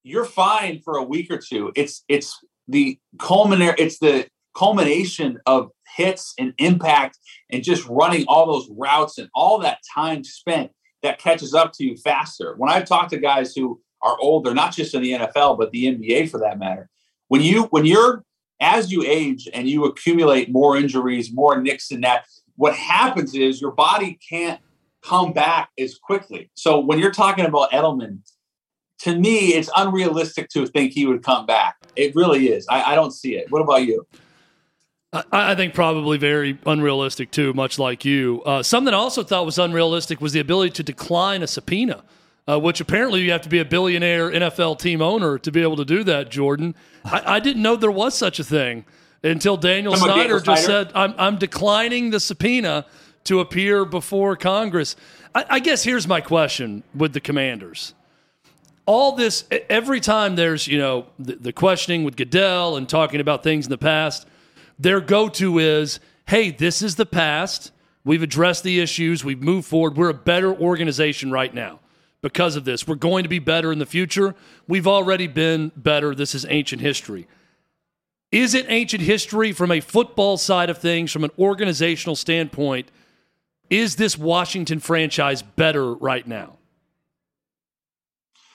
you're 0.03 0.25
fine 0.25 0.81
for 0.81 0.97
a 0.97 1.03
week 1.03 1.31
or 1.31 1.39
two. 1.39 1.73
It's 1.77 2.05
it's 2.09 2.39
the 2.69 2.99
culminate 3.19 3.75
it's 3.79 3.99
the 3.99 4.27
culmination 4.57 5.39
of 5.47 5.71
hits 5.97 6.35
and 6.39 6.53
impact 6.59 7.19
and 7.51 7.63
just 7.63 7.87
running 7.89 8.25
all 8.29 8.47
those 8.47 8.69
routes 8.77 9.19
and 9.19 9.29
all 9.35 9.59
that 9.59 9.79
time 9.95 10.25
spent 10.25 10.71
that 11.03 11.19
catches 11.19 11.55
up 11.55 11.73
to 11.75 11.85
you 11.85 11.97
faster. 11.97 12.55
When 12.57 12.71
I've 12.71 12.85
talked 12.85 13.11
to 13.11 13.19
guys 13.19 13.55
who 13.55 13.81
are 14.03 14.17
older, 14.21 14.55
not 14.55 14.75
just 14.75 14.95
in 14.95 15.03
the 15.03 15.13
NFL, 15.13 15.59
but 15.59 15.71
the 15.71 15.87
NBA 15.87 16.31
for 16.31 16.39
that 16.41 16.59
matter, 16.59 16.89
when 17.29 17.41
you 17.41 17.65
when 17.65 17.85
you're 17.85 18.25
as 18.61 18.93
you 18.93 19.03
age 19.05 19.49
and 19.53 19.69
you 19.69 19.85
accumulate 19.85 20.51
more 20.51 20.77
injuries, 20.77 21.33
more 21.33 21.61
nicks 21.61 21.91
and 21.91 22.05
that, 22.05 22.25
what 22.57 22.75
happens 22.75 23.35
is 23.35 23.61
your 23.61 23.73
body 23.73 24.19
can't 24.29 24.61
come 25.03 25.33
back 25.33 25.71
as 25.79 25.99
quickly. 25.99 26.51
So 26.55 26.79
when 26.79 27.01
you're 27.01 27.11
talking 27.11 27.45
about 27.45 27.73
Edelman, 27.73 28.21
to 29.01 29.19
me, 29.19 29.55
it's 29.55 29.69
unrealistic 29.77 30.49
to 30.51 30.65
think 30.67 30.93
he 30.93 31.07
would 31.07 31.25
come 31.25 31.45
back. 31.45 31.75
It 31.97 32.15
really 32.15 32.51
is. 32.51 32.67
I, 32.69 32.93
I 32.93 32.95
don't 32.95 33.11
see 33.11 33.35
it. 33.35 33.51
What 33.51 33.61
about 33.61 33.85
you? 33.85 34.07
I, 35.13 35.25
I 35.33 35.55
think 35.55 35.75
probably 35.75 36.19
very 36.19 36.59
unrealistic 36.65 37.31
too, 37.31 37.53
much 37.53 37.79
like 37.79 38.05
you. 38.05 38.43
Uh, 38.45 38.63
something 38.63 38.95
I 38.95 38.97
also 38.97 39.23
thought 39.23 39.45
was 39.45 39.59
unrealistic 39.59 40.21
was 40.21 40.33
the 40.33 40.41
ability 40.41 40.73
to 40.73 40.83
decline 40.83 41.43
a 41.43 41.47
subpoena, 41.47 42.03
uh, 42.49 42.59
which 42.59 42.81
apparently 42.81 43.21
you 43.21 43.31
have 43.33 43.43
to 43.43 43.49
be 43.49 43.59
a 43.59 43.65
billionaire 43.65 44.31
NFL 44.31 44.79
team 44.79 45.03
owner 45.03 45.39
to 45.39 45.53
be 45.53 45.63
able 45.63 45.77
to 45.77 45.85
do 45.85 46.03
that. 46.05 46.31
Jordan, 46.31 46.75
I, 47.05 47.35
I 47.37 47.41
didn't 47.41 47.63
know 47.63 47.77
there 47.77 47.91
was 47.91 48.15
such 48.15 48.39
a 48.39 48.45
thing 48.45 48.85
until 49.23 49.57
Daniel 49.57 49.95
Come 49.95 50.05
Snyder 50.05 50.41
just 50.41 50.65
Snyder. 50.65 50.87
said, 50.87 50.93
"I'm 50.95 51.15
I'm 51.19 51.37
declining 51.39 52.11
the 52.11 52.21
subpoena 52.21 52.87
to 53.25 53.41
appear 53.41 53.85
before 53.85 54.35
Congress." 54.37 54.97
I, 55.35 55.45
I 55.51 55.59
guess 55.61 55.85
here's 55.85 56.09
my 56.09 56.21
question 56.21 56.83
with 56.95 57.13
the 57.13 57.21
Commanders 57.21 57.95
all 58.85 59.13
this 59.13 59.45
every 59.71 60.01
time 60.01 60.35
there's 60.35 60.67
you 60.67 60.77
know 60.77 61.07
the, 61.19 61.37
the 61.37 61.53
questioning 61.53 62.03
with 62.03 62.17
Goodell 62.17 62.77
and 62.77 62.89
talking 62.89 63.21
about 63.21 63.45
things 63.45 63.67
in 63.67 63.71
the 63.71 63.79
past, 63.79 64.27
their 64.79 65.01
go-to 65.01 65.59
is, 65.59 66.01
"Hey, 66.27 66.51
this 66.51 66.83
is 66.83 66.97
the 66.97 67.07
past. 67.07 67.73
We've 68.05 68.23
addressed 68.23 68.65
the 68.65 68.81
issues. 68.81 69.25
We've 69.25 69.43
moved 69.43 69.69
forward. 69.69 69.97
We're 69.97 70.09
a 70.09 70.15
better 70.15 70.53
organization 70.55 71.31
right 71.31 71.55
now 71.55 71.81
because 72.21 72.57
of 72.57 72.65
this. 72.65 72.87
We're 72.87 72.95
going 72.97 73.23
to 73.23 73.29
be 73.29 73.39
better 73.39 73.73
in 73.73 73.79
the 73.79 73.87
future. 73.87 74.35
We've 74.67 74.87
already 74.87 75.27
been 75.27 75.73
better. 75.77 76.15
This 76.15 76.35
is 76.35 76.47
ancient 76.49 76.83
history. 76.83 77.29
Is 78.31 78.55
it 78.55 78.67
ancient 78.69 79.03
history 79.03 79.53
from 79.53 79.71
a 79.71 79.81
football 79.81 80.39
side 80.39 80.71
of 80.71 80.79
things, 80.79 81.13
from 81.13 81.23
an 81.23 81.31
organizational 81.39 82.17
standpoint? 82.17 82.91
Is 83.69 83.97
this 83.97 84.17
Washington 84.17 84.81
franchise 84.81 85.43
better 85.43 85.95
right 85.95 86.27
now? 86.27 86.59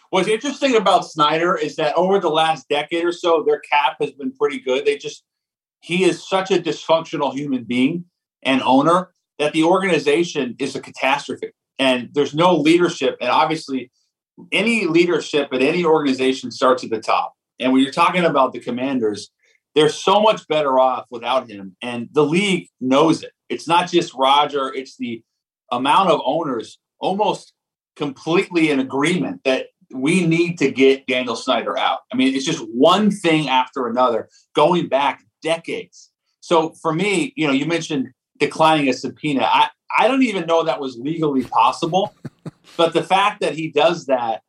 What's 0.09 0.27
interesting 0.27 0.75
about 0.75 1.05
Snyder 1.05 1.55
is 1.55 1.75
that 1.75 1.95
over 1.95 2.19
the 2.19 2.29
last 2.29 2.67
decade 2.69 3.03
or 3.03 3.11
so, 3.11 3.43
their 3.45 3.59
cap 3.59 3.97
has 3.99 4.11
been 4.11 4.31
pretty 4.31 4.59
good. 4.59 4.85
They 4.85 4.97
just, 4.97 5.23
he 5.79 6.03
is 6.03 6.27
such 6.27 6.51
a 6.51 6.59
dysfunctional 6.59 7.33
human 7.33 7.63
being 7.63 8.05
and 8.43 8.61
owner 8.61 9.11
that 9.39 9.53
the 9.53 9.63
organization 9.63 10.55
is 10.59 10.75
a 10.75 10.81
catastrophe. 10.81 11.51
And 11.79 12.09
there's 12.13 12.33
no 12.33 12.55
leadership. 12.55 13.17
And 13.21 13.29
obviously, 13.29 13.91
any 14.51 14.85
leadership 14.85 15.49
at 15.51 15.61
any 15.61 15.85
organization 15.85 16.51
starts 16.51 16.83
at 16.83 16.89
the 16.89 16.99
top. 16.99 17.33
And 17.59 17.71
when 17.71 17.81
you're 17.81 17.91
talking 17.91 18.25
about 18.25 18.53
the 18.53 18.59
commanders, 18.59 19.29
they're 19.75 19.89
so 19.89 20.19
much 20.19 20.47
better 20.47 20.79
off 20.79 21.05
without 21.11 21.49
him. 21.49 21.75
And 21.81 22.09
the 22.11 22.23
league 22.23 22.67
knows 22.81 23.23
it. 23.23 23.31
It's 23.49 23.67
not 23.67 23.89
just 23.89 24.13
Roger, 24.15 24.73
it's 24.73 24.97
the 24.97 25.23
amount 25.71 26.09
of 26.09 26.21
owners 26.25 26.79
almost 26.99 27.53
completely 27.95 28.71
in 28.71 28.79
agreement 28.79 29.41
that 29.43 29.67
we 29.93 30.25
need 30.25 30.57
to 30.59 30.71
get 30.71 31.05
Daniel 31.07 31.35
Snyder 31.35 31.77
out. 31.77 31.99
I 32.11 32.15
mean, 32.15 32.35
it's 32.35 32.45
just 32.45 32.65
one 32.73 33.11
thing 33.11 33.47
after 33.49 33.87
another 33.87 34.29
going 34.53 34.87
back 34.87 35.23
decades. 35.41 36.11
So 36.39 36.71
for 36.81 36.93
me, 36.93 37.33
you 37.35 37.47
know, 37.47 37.53
you 37.53 37.65
mentioned 37.65 38.09
declining 38.39 38.89
a 38.89 38.93
subpoena. 38.93 39.43
I, 39.43 39.69
I 39.97 40.07
don't 40.07 40.23
even 40.23 40.45
know 40.45 40.63
that 40.63 40.79
was 40.79 40.97
legally 40.97 41.43
possible. 41.43 42.13
but 42.77 42.93
the 42.93 43.03
fact 43.03 43.41
that 43.41 43.55
he 43.55 43.69
does 43.69 44.05
that 44.05 44.41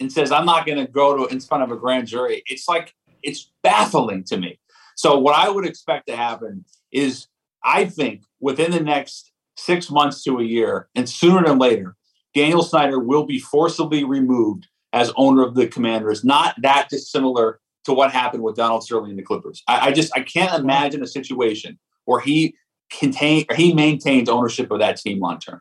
and 0.00 0.12
says, 0.12 0.32
I'm 0.32 0.46
not 0.46 0.66
going 0.66 0.78
to 0.78 0.90
go 0.90 1.16
to 1.16 1.32
in 1.32 1.40
front 1.40 1.62
of 1.62 1.70
a 1.70 1.76
grand 1.76 2.08
jury, 2.08 2.42
it's 2.46 2.68
like, 2.68 2.94
it's 3.22 3.52
baffling 3.62 4.24
to 4.24 4.36
me. 4.36 4.58
So 4.96 5.18
what 5.18 5.34
I 5.34 5.48
would 5.48 5.66
expect 5.66 6.06
to 6.08 6.16
happen 6.16 6.64
is 6.90 7.28
I 7.64 7.86
think 7.86 8.22
within 8.40 8.72
the 8.72 8.80
next 8.80 9.32
six 9.56 9.90
months 9.90 10.22
to 10.24 10.38
a 10.38 10.44
year, 10.44 10.88
and 10.94 11.08
sooner 11.08 11.46
than 11.46 11.58
later, 11.58 11.96
Daniel 12.34 12.62
Snyder 12.62 12.98
will 12.98 13.24
be 13.24 13.38
forcibly 13.38 14.04
removed 14.04 14.66
as 14.92 15.12
owner 15.16 15.42
of 15.42 15.54
the 15.54 15.66
Commanders. 15.66 16.24
Not 16.24 16.54
that 16.62 16.88
dissimilar 16.88 17.60
to 17.84 17.92
what 17.92 18.12
happened 18.12 18.42
with 18.42 18.56
Donald 18.56 18.84
Sterling 18.84 19.10
and 19.10 19.18
the 19.18 19.22
Clippers. 19.22 19.62
I, 19.68 19.88
I 19.88 19.92
just 19.92 20.16
I 20.16 20.20
can't 20.20 20.58
imagine 20.58 21.02
a 21.02 21.06
situation 21.06 21.78
where 22.04 22.20
he 22.20 22.54
contain 22.90 23.44
or 23.48 23.56
he 23.56 23.72
maintains 23.72 24.28
ownership 24.28 24.70
of 24.70 24.80
that 24.80 24.96
team 24.96 25.20
long 25.20 25.38
term. 25.38 25.60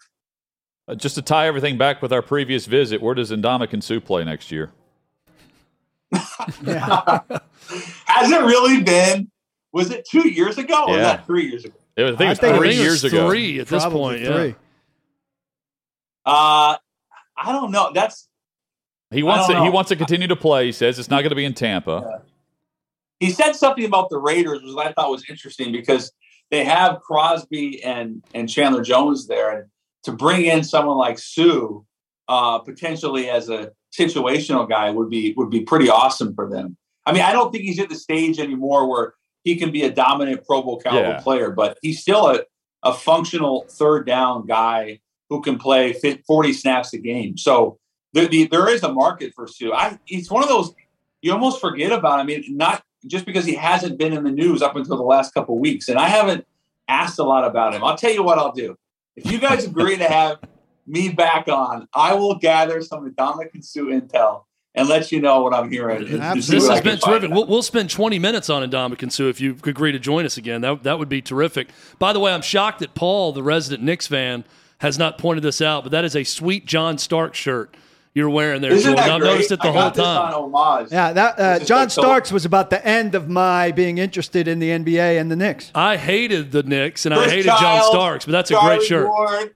Uh, 0.87 0.95
just 0.95 1.15
to 1.15 1.21
tie 1.21 1.47
everything 1.47 1.77
back 1.77 2.01
with 2.01 2.11
our 2.11 2.21
previous 2.21 2.65
visit, 2.65 3.01
where 3.01 3.15
does 3.15 3.31
Ndamukong 3.31 3.83
Suh 3.83 3.99
play 3.99 4.23
next 4.23 4.51
year? 4.51 4.71
Has 6.11 6.51
it 8.31 8.41
really 8.41 8.83
been? 8.83 9.29
Was 9.71 9.91
it 9.91 10.05
two 10.09 10.27
years 10.27 10.57
ago 10.57 10.85
or 10.87 10.89
yeah. 10.89 10.97
was 10.97 11.03
that 11.03 11.25
three 11.25 11.47
years 11.47 11.63
ago? 11.63 11.75
It 11.95 12.03
was, 12.03 12.15
I 12.15 12.17
think 12.17 12.27
it 12.27 12.29
was 12.29 12.39
I 12.39 12.57
three 12.57 12.75
years 12.75 13.03
ago. 13.03 13.29
Three 13.29 13.59
at 13.59 13.67
this 13.67 13.85
point. 13.85 14.25
Three. 14.25 14.47
Yeah. 14.47 14.53
Uh, 16.25 16.77
I 17.37 17.51
don't 17.51 17.71
know. 17.71 17.91
That's 17.93 18.27
he 19.11 19.23
wants 19.23 19.47
to, 19.47 19.61
he 19.63 19.69
wants 19.69 19.89
to 19.89 19.95
continue 19.95 20.27
to 20.27 20.35
play. 20.35 20.65
He 20.65 20.71
says 20.71 20.97
it's 20.97 21.09
not 21.09 21.21
going 21.21 21.29
to 21.29 21.35
be 21.35 21.45
in 21.45 21.53
Tampa. 21.53 22.03
Yeah. 22.03 22.17
He 23.19 23.29
said 23.29 23.53
something 23.53 23.85
about 23.85 24.09
the 24.09 24.17
Raiders, 24.17 24.61
which 24.63 24.75
I 24.77 24.93
thought 24.93 25.11
was 25.11 25.23
interesting 25.29 25.71
because 25.71 26.11
they 26.49 26.63
have 26.63 26.99
Crosby 27.01 27.83
and 27.83 28.23
and 28.33 28.49
Chandler 28.49 28.81
Jones 28.81 29.27
there, 29.27 29.51
and 29.51 29.69
to 30.03 30.11
bring 30.11 30.45
in 30.45 30.63
someone 30.63 30.97
like 30.97 31.19
Suh 31.19 31.81
uh, 32.27 32.59
potentially 32.59 33.29
as 33.29 33.49
a 33.49 33.71
situational 33.97 34.67
guy 34.67 34.89
would 34.89 35.09
be 35.09 35.33
would 35.35 35.49
be 35.49 35.61
pretty 35.61 35.89
awesome 35.89 36.33
for 36.33 36.49
them. 36.49 36.77
I 37.05 37.11
mean, 37.11 37.23
I 37.23 37.31
don't 37.31 37.51
think 37.51 37.63
he's 37.63 37.79
at 37.79 37.89
the 37.89 37.95
stage 37.95 38.39
anymore 38.39 38.89
where 38.89 39.13
he 39.43 39.55
can 39.55 39.71
be 39.71 39.83
a 39.83 39.91
dominant 39.91 40.45
Pro 40.45 40.61
Bowl 40.61 40.79
caliber 40.79 41.09
yeah. 41.09 41.19
player, 41.19 41.51
but 41.51 41.77
he's 41.81 41.99
still 41.99 42.27
a, 42.27 42.41
a 42.83 42.93
functional 42.93 43.65
third 43.69 44.05
down 44.05 44.45
guy 44.45 44.99
who 45.29 45.41
can 45.41 45.57
play 45.57 45.93
40 45.93 46.53
snaps 46.53 46.93
a 46.93 46.99
game. 46.99 47.37
So 47.37 47.79
the, 48.13 48.27
the, 48.27 48.47
there 48.47 48.69
is 48.69 48.83
a 48.83 48.91
market 48.91 49.33
for 49.33 49.47
Suh. 49.47 49.71
I, 49.73 49.99
it's 50.07 50.29
one 50.29 50.43
of 50.43 50.49
those 50.49 50.73
you 51.21 51.31
almost 51.31 51.61
forget 51.61 51.91
about. 51.91 52.19
I 52.19 52.23
mean, 52.23 52.43
not 52.49 52.83
just 53.05 53.25
because 53.25 53.45
he 53.45 53.55
hasn't 53.55 53.97
been 53.97 54.13
in 54.13 54.23
the 54.23 54.31
news 54.31 54.61
up 54.61 54.75
until 54.75 54.97
the 54.97 55.03
last 55.03 55.33
couple 55.33 55.57
weeks, 55.57 55.89
and 55.89 55.97
I 55.97 56.07
haven't 56.07 56.45
asked 56.87 57.19
a 57.19 57.23
lot 57.23 57.45
about 57.45 57.73
him. 57.73 57.83
I'll 57.83 57.97
tell 57.97 58.11
you 58.11 58.23
what 58.23 58.37
I'll 58.37 58.51
do. 58.51 58.75
If 59.15 59.31
you 59.31 59.39
guys 59.39 59.65
agree 59.65 59.97
to 59.97 60.07
have 60.07 60.39
me 60.87 61.09
back 61.09 61.47
on, 61.47 61.87
I 61.93 62.13
will 62.13 62.35
gather 62.35 62.81
some 62.81 63.09
Ndamukong 63.11 63.63
Suh 63.63 63.81
intel 63.81 64.43
and 64.73 64.87
let 64.87 65.11
you 65.11 65.19
know 65.19 65.41
what 65.41 65.53
I'm 65.53 65.69
hearing. 65.69 66.05
This 66.05 66.47
has 66.49 66.81
been 66.81 66.97
terrific. 66.97 67.29
We'll, 67.29 67.45
we'll, 67.45 67.61
spend 67.61 67.89
20 67.89 68.19
minutes 68.19 68.49
on 68.49 68.67
Ndamukong 68.69 69.11
Suh 69.11 69.25
if 69.25 69.41
you 69.41 69.57
agree 69.65 69.91
to 69.91 69.99
join 69.99 70.25
us 70.25 70.37
again. 70.37 70.61
That, 70.61 70.83
that 70.83 70.99
would 70.99 71.09
be 71.09 71.21
terrific. 71.21 71.69
By 71.99 72.13
the 72.13 72.19
way, 72.19 72.33
I'm 72.33 72.41
shocked 72.41 72.79
that 72.79 72.95
Paul, 72.95 73.33
the 73.33 73.43
resident 73.43 73.83
Knicks 73.83 74.07
fan, 74.07 74.45
has 74.79 74.97
not 74.97 75.17
pointed 75.17 75.43
this 75.43 75.61
out, 75.61 75.83
but 75.83 75.91
that 75.91 76.05
is 76.05 76.15
a 76.15 76.23
sweet 76.23 76.65
John 76.65 76.97
Stark 76.97 77.35
shirt 77.35 77.75
you're 78.13 78.29
wearing 78.29 78.61
there, 78.61 78.71
Isn't 78.71 78.95
Jordan. 78.95 79.11
I've 79.11 79.21
noticed 79.21 79.51
it 79.51 79.61
the 79.61 79.71
whole 79.71 79.91
time. 79.91 80.87
Yeah, 80.91 81.13
that 81.13 81.39
uh, 81.39 81.59
John 81.59 81.89
Starks 81.89 82.31
was 82.31 82.45
about 82.45 82.69
the 82.69 82.85
end 82.85 83.15
of 83.15 83.29
my 83.29 83.71
being 83.71 83.97
interested 83.97 84.47
in 84.47 84.59
the 84.59 84.69
NBA 84.69 85.19
and 85.19 85.31
the 85.31 85.35
Knicks. 85.35 85.71
I 85.73 85.97
hated 85.97 86.51
the 86.51 86.63
Knicks 86.63 87.05
and 87.05 87.15
Chris 87.15 87.27
I 87.27 87.29
hated 87.29 87.45
Child, 87.45 87.61
John 87.61 87.83
Starks, 87.91 88.25
but 88.25 88.31
that's 88.33 88.49
Charlie 88.49 88.75
a 88.75 88.77
great 88.77 88.87
shirt. 88.87 89.07
Ward, 89.07 89.53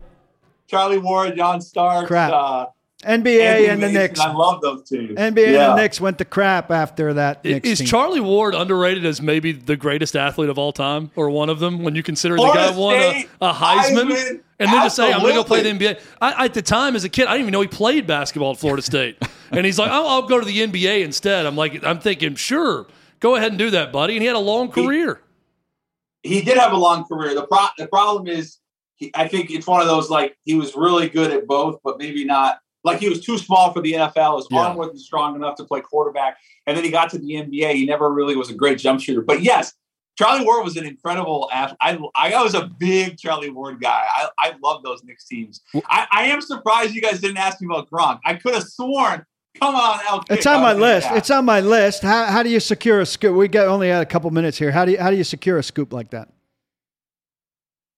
Charlie 0.67 0.97
Ward, 0.99 1.35
John 1.35 1.61
Starks. 1.61 2.07
Crap. 2.07 2.31
Uh, 2.31 2.65
NBA 3.03 3.69
and 3.69 3.83
the 3.83 3.89
Knicks. 3.89 4.19
I 4.19 4.31
love 4.31 4.61
those 4.61 4.87
teams. 4.87 5.11
NBA 5.11 5.51
yeah. 5.51 5.69
and 5.69 5.77
the 5.77 5.81
Knicks 5.81 5.99
went 5.99 6.17
to 6.19 6.25
crap 6.25 6.71
after 6.71 7.13
that. 7.15 7.43
Knicks 7.43 7.67
is 7.67 7.77
team. 7.79 7.87
Charlie 7.87 8.19
Ward 8.21 8.55
underrated 8.55 9.05
as 9.05 9.21
maybe 9.21 9.51
the 9.51 9.75
greatest 9.75 10.15
athlete 10.15 10.49
of 10.49 10.57
all 10.57 10.71
time, 10.71 11.11
or 11.15 11.29
one 11.29 11.49
of 11.49 11.59
them? 11.59 11.83
When 11.83 11.93
you 11.95 12.03
consider 12.03 12.35
the 12.35 12.43
guy 12.43 12.75
won 12.75 12.95
a, 12.95 13.27
a 13.41 13.53
Heisman, 13.53 14.09
Heisman, 14.09 14.41
and 14.59 14.69
then 14.71 14.83
just 14.83 14.95
say 14.95 15.11
I'm 15.11 15.21
going 15.21 15.33
to 15.33 15.39
go 15.39 15.43
play 15.43 15.61
the 15.61 15.69
NBA. 15.69 16.01
I, 16.21 16.45
at 16.45 16.53
the 16.53 16.61
time, 16.61 16.95
as 16.95 17.03
a 17.03 17.09
kid, 17.09 17.27
I 17.27 17.33
didn't 17.33 17.41
even 17.41 17.51
know 17.51 17.61
he 17.61 17.67
played 17.67 18.07
basketball 18.07 18.51
at 18.51 18.57
Florida 18.57 18.81
State, 18.81 19.17
and 19.51 19.65
he's 19.65 19.77
like, 19.77 19.91
oh, 19.91 20.07
"I'll 20.07 20.27
go 20.27 20.39
to 20.39 20.45
the 20.45 20.65
NBA 20.65 21.03
instead." 21.03 21.45
I'm 21.45 21.55
like, 21.55 21.83
I'm 21.85 21.99
thinking, 21.99 22.35
sure, 22.35 22.87
go 23.19 23.35
ahead 23.35 23.51
and 23.51 23.59
do 23.59 23.71
that, 23.71 23.91
buddy. 23.91 24.13
And 24.13 24.21
he 24.21 24.27
had 24.27 24.37
a 24.37 24.39
long 24.39 24.71
career. 24.71 25.21
He, 26.23 26.39
he 26.39 26.41
did 26.41 26.57
have 26.57 26.71
a 26.71 26.77
long 26.77 27.03
career. 27.05 27.35
The 27.35 27.45
pro- 27.45 27.67
the 27.77 27.87
problem 27.87 28.27
is, 28.27 28.57
he, 28.95 29.11
I 29.13 29.27
think 29.27 29.51
it's 29.51 29.67
one 29.67 29.81
of 29.81 29.87
those 29.87 30.09
like 30.09 30.37
he 30.43 30.55
was 30.55 30.75
really 30.75 31.09
good 31.09 31.31
at 31.31 31.45
both, 31.45 31.81
but 31.83 31.99
maybe 31.99 32.23
not 32.23 32.59
like 32.85 32.99
he 32.99 33.09
was 33.09 33.25
too 33.25 33.37
small 33.37 33.73
for 33.73 33.81
the 33.81 33.93
NFL. 33.93 34.37
His 34.37 34.47
yeah. 34.49 34.59
arm 34.59 34.77
wasn't 34.77 34.99
strong 34.99 35.35
enough 35.35 35.55
to 35.55 35.65
play 35.65 35.81
quarterback. 35.81 36.37
And 36.67 36.77
then 36.77 36.83
he 36.83 36.91
got 36.91 37.09
to 37.09 37.17
the 37.17 37.33
NBA. 37.33 37.73
He 37.73 37.85
never 37.85 38.13
really 38.13 38.35
was 38.35 38.49
a 38.49 38.53
great 38.53 38.77
jump 38.77 39.01
shooter. 39.01 39.21
But 39.21 39.41
yes, 39.41 39.73
Charlie 40.17 40.45
Ward 40.45 40.63
was 40.63 40.77
an 40.77 40.85
incredible 40.85 41.49
athlete. 41.51 41.77
I, 42.15 42.31
I 42.33 42.41
was 42.41 42.53
a 42.53 42.67
big 42.67 43.17
Charlie 43.17 43.49
Ward 43.49 43.81
guy. 43.81 44.05
I, 44.15 44.29
I 44.37 44.53
love 44.63 44.83
those 44.83 45.03
Knicks 45.03 45.25
teams. 45.25 45.61
I, 45.89 46.07
I 46.11 46.23
am 46.27 46.41
surprised 46.41 46.93
you 46.93 47.01
guys 47.01 47.19
didn't 47.19 47.37
ask 47.37 47.59
me 47.59 47.67
about 47.67 47.89
Gronk. 47.89 48.19
I 48.23 48.35
could 48.35 48.53
have 48.53 48.63
sworn. 48.63 49.25
Come 49.59 49.75
on, 49.75 49.99
Al. 50.07 50.23
It's 50.29 50.45
on 50.45 50.61
my 50.61 50.73
list. 50.73 51.07
It's 51.11 51.31
on 51.31 51.45
my 51.45 51.61
list. 51.61 52.03
How, 52.03 52.25
how 52.25 52.43
do 52.43 52.49
you 52.49 52.59
secure 52.59 52.99
a 52.99 53.05
scoop? 53.05 53.35
We 53.35 53.47
got 53.47 53.67
only 53.67 53.89
had 53.89 54.03
a 54.03 54.05
couple 54.05 54.29
minutes 54.29 54.57
here. 54.57 54.71
How 54.71 54.85
do 54.85 54.91
you 54.91 54.99
how 54.99 55.09
do 55.09 55.15
you 55.15 55.23
secure 55.23 55.57
a 55.57 55.63
scoop 55.63 55.93
like 55.93 56.11
that? 56.11 56.29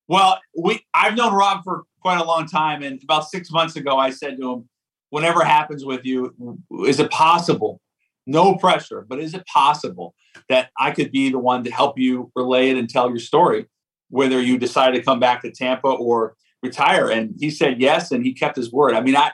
Well, 0.07 0.39
we 0.55 0.85
I've 0.93 1.15
known 1.15 1.33
Rob 1.33 1.63
for 1.63 1.83
quite 2.01 2.19
a 2.21 2.23
long 2.23 2.45
time, 2.45 2.83
and 2.83 3.01
about 3.03 3.27
six 3.27 3.51
months 3.51 3.75
ago, 3.75 3.97
I 3.97 4.11
said 4.11 4.37
to 4.37 4.53
him, 4.53 4.69
whatever 5.09 5.43
happens 5.43 5.85
with 5.85 6.05
you, 6.05 6.59
is 6.85 6.99
it 6.99 7.11
possible? 7.11 7.81
No 8.25 8.55
pressure, 8.55 9.05
but 9.07 9.19
is 9.19 9.33
it 9.33 9.45
possible 9.45 10.13
that 10.49 10.69
I 10.77 10.91
could 10.91 11.11
be 11.11 11.29
the 11.29 11.39
one 11.39 11.63
to 11.63 11.71
help 11.71 11.97
you 11.97 12.31
relay 12.35 12.69
it 12.69 12.77
and 12.77 12.89
tell 12.89 13.09
your 13.09 13.19
story, 13.19 13.67
whether 14.09 14.41
you 14.41 14.57
decide 14.57 14.91
to 14.91 15.01
come 15.01 15.19
back 15.19 15.41
to 15.41 15.51
Tampa 15.51 15.87
or 15.87 16.35
retire? 16.61 17.09
And 17.09 17.35
he 17.39 17.49
said 17.49 17.79
yes, 17.79 18.11
and 18.11 18.25
he 18.25 18.33
kept 18.33 18.57
his 18.57 18.71
word. 18.71 18.95
I 18.95 19.01
mean, 19.01 19.15
I 19.15 19.31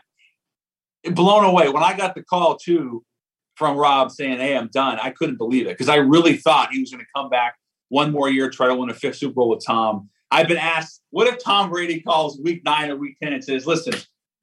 blown 1.12 1.44
away 1.44 1.70
when 1.70 1.84
I 1.84 1.98
got 1.98 2.16
the 2.16 2.24
call 2.24 2.56
too 2.56 3.04
from 3.56 3.78
Rob 3.78 4.12
saying, 4.12 4.38
"Hey, 4.38 4.56
I'm 4.56 4.68
done." 4.68 5.00
I 5.02 5.10
couldn't 5.10 5.38
believe 5.38 5.66
it 5.66 5.72
because 5.72 5.90
I 5.90 5.96
really 5.96 6.38
thought 6.38 6.72
he 6.72 6.80
was 6.80 6.92
going 6.92 7.04
to 7.04 7.12
come 7.16 7.30
back 7.30 7.56
one 7.90 8.12
more 8.12 8.30
year, 8.30 8.50
try 8.50 8.68
to 8.68 8.76
win 8.76 8.90
a 8.90 8.94
fifth 8.94 9.18
Super 9.18 9.34
Bowl 9.34 9.50
with 9.50 9.66
Tom. 9.66 10.10
I've 10.32 10.48
been 10.48 10.58
asked, 10.58 11.02
"What 11.10 11.28
if 11.28 11.44
Tom 11.44 11.70
Brady 11.72 12.00
calls 12.02 12.40
Week 12.40 12.64
Nine 12.64 12.92
or 12.92 12.96
Week 12.96 13.18
Ten 13.22 13.34
and 13.34 13.44
says, 13.44 13.66
listen, 13.66 13.94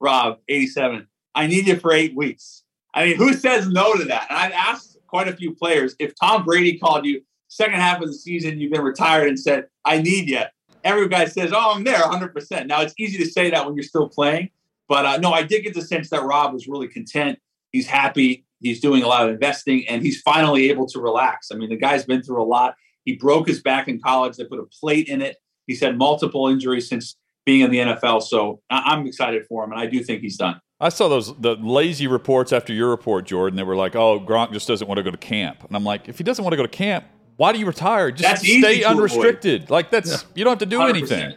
Rob, 0.00 0.38
87." 0.48 1.06
I 1.34 1.46
need 1.46 1.66
you 1.66 1.76
for 1.76 1.92
eight 1.92 2.14
weeks. 2.16 2.62
I 2.94 3.06
mean, 3.06 3.16
who 3.16 3.32
says 3.34 3.68
no 3.68 3.94
to 3.94 4.04
that? 4.04 4.26
And 4.30 4.38
I've 4.38 4.52
asked 4.52 4.98
quite 5.06 5.28
a 5.28 5.36
few 5.36 5.54
players 5.54 5.94
if 5.98 6.14
Tom 6.20 6.44
Brady 6.44 6.78
called 6.78 7.04
you 7.04 7.22
second 7.48 7.74
half 7.80 8.00
of 8.00 8.08
the 8.08 8.14
season, 8.14 8.60
you've 8.60 8.72
been 8.72 8.82
retired 8.82 9.28
and 9.28 9.38
said, 9.38 9.66
I 9.84 10.00
need 10.00 10.28
you. 10.28 10.42
Every 10.82 11.08
guy 11.08 11.26
says, 11.26 11.52
Oh, 11.52 11.72
I'm 11.74 11.84
there 11.84 11.98
100%. 11.98 12.66
Now, 12.66 12.80
it's 12.80 12.94
easy 12.98 13.18
to 13.18 13.26
say 13.30 13.50
that 13.50 13.66
when 13.66 13.74
you're 13.74 13.82
still 13.82 14.08
playing. 14.08 14.50
But 14.88 15.06
uh, 15.06 15.16
no, 15.18 15.32
I 15.32 15.42
did 15.42 15.62
get 15.62 15.74
the 15.74 15.82
sense 15.82 16.10
that 16.10 16.22
Rob 16.22 16.52
was 16.52 16.66
really 16.66 16.88
content. 16.88 17.38
He's 17.70 17.86
happy. 17.86 18.44
He's 18.60 18.80
doing 18.80 19.02
a 19.02 19.06
lot 19.06 19.24
of 19.24 19.30
investing 19.30 19.86
and 19.88 20.02
he's 20.02 20.20
finally 20.20 20.68
able 20.70 20.86
to 20.88 21.00
relax. 21.00 21.50
I 21.52 21.56
mean, 21.56 21.70
the 21.70 21.76
guy's 21.76 22.04
been 22.04 22.22
through 22.22 22.42
a 22.42 22.44
lot. 22.44 22.74
He 23.04 23.14
broke 23.14 23.46
his 23.46 23.62
back 23.62 23.88
in 23.88 24.00
college. 24.00 24.36
They 24.36 24.44
put 24.44 24.58
a 24.58 24.66
plate 24.80 25.08
in 25.08 25.22
it. 25.22 25.36
He's 25.66 25.80
had 25.80 25.96
multiple 25.96 26.48
injuries 26.48 26.88
since 26.88 27.16
being 27.46 27.60
in 27.60 27.70
the 27.70 27.78
NFL. 27.78 28.22
So 28.22 28.60
I- 28.68 28.82
I'm 28.86 29.06
excited 29.06 29.46
for 29.46 29.64
him, 29.64 29.72
and 29.72 29.80
I 29.80 29.86
do 29.86 30.02
think 30.02 30.20
he's 30.20 30.36
done. 30.36 30.60
I 30.80 30.88
saw 30.88 31.08
those 31.08 31.34
the 31.36 31.56
lazy 31.56 32.06
reports 32.06 32.52
after 32.52 32.72
your 32.72 32.88
report, 32.90 33.26
Jordan. 33.26 33.56
They 33.56 33.62
were 33.62 33.76
like, 33.76 33.94
"Oh, 33.94 34.18
Gronk 34.18 34.52
just 34.52 34.66
doesn't 34.66 34.86
want 34.88 34.96
to 34.98 35.02
go 35.02 35.10
to 35.10 35.16
camp," 35.18 35.62
and 35.64 35.76
I'm 35.76 35.84
like, 35.84 36.08
"If 36.08 36.18
he 36.18 36.24
doesn't 36.24 36.42
want 36.42 36.52
to 36.52 36.56
go 36.56 36.62
to 36.62 36.68
camp, 36.68 37.04
why 37.36 37.52
do 37.52 37.58
you 37.58 37.66
retire? 37.66 38.10
Just 38.10 38.22
That's 38.22 38.40
stay 38.40 38.80
to 38.80 38.88
unrestricted. 38.88 39.68
Like 39.70 39.90
that's 39.90 40.24
you 40.34 40.44
don't 40.44 40.52
have 40.52 40.58
to 40.60 40.66
do 40.66 40.78
100%. 40.78 40.88
anything." 40.96 41.34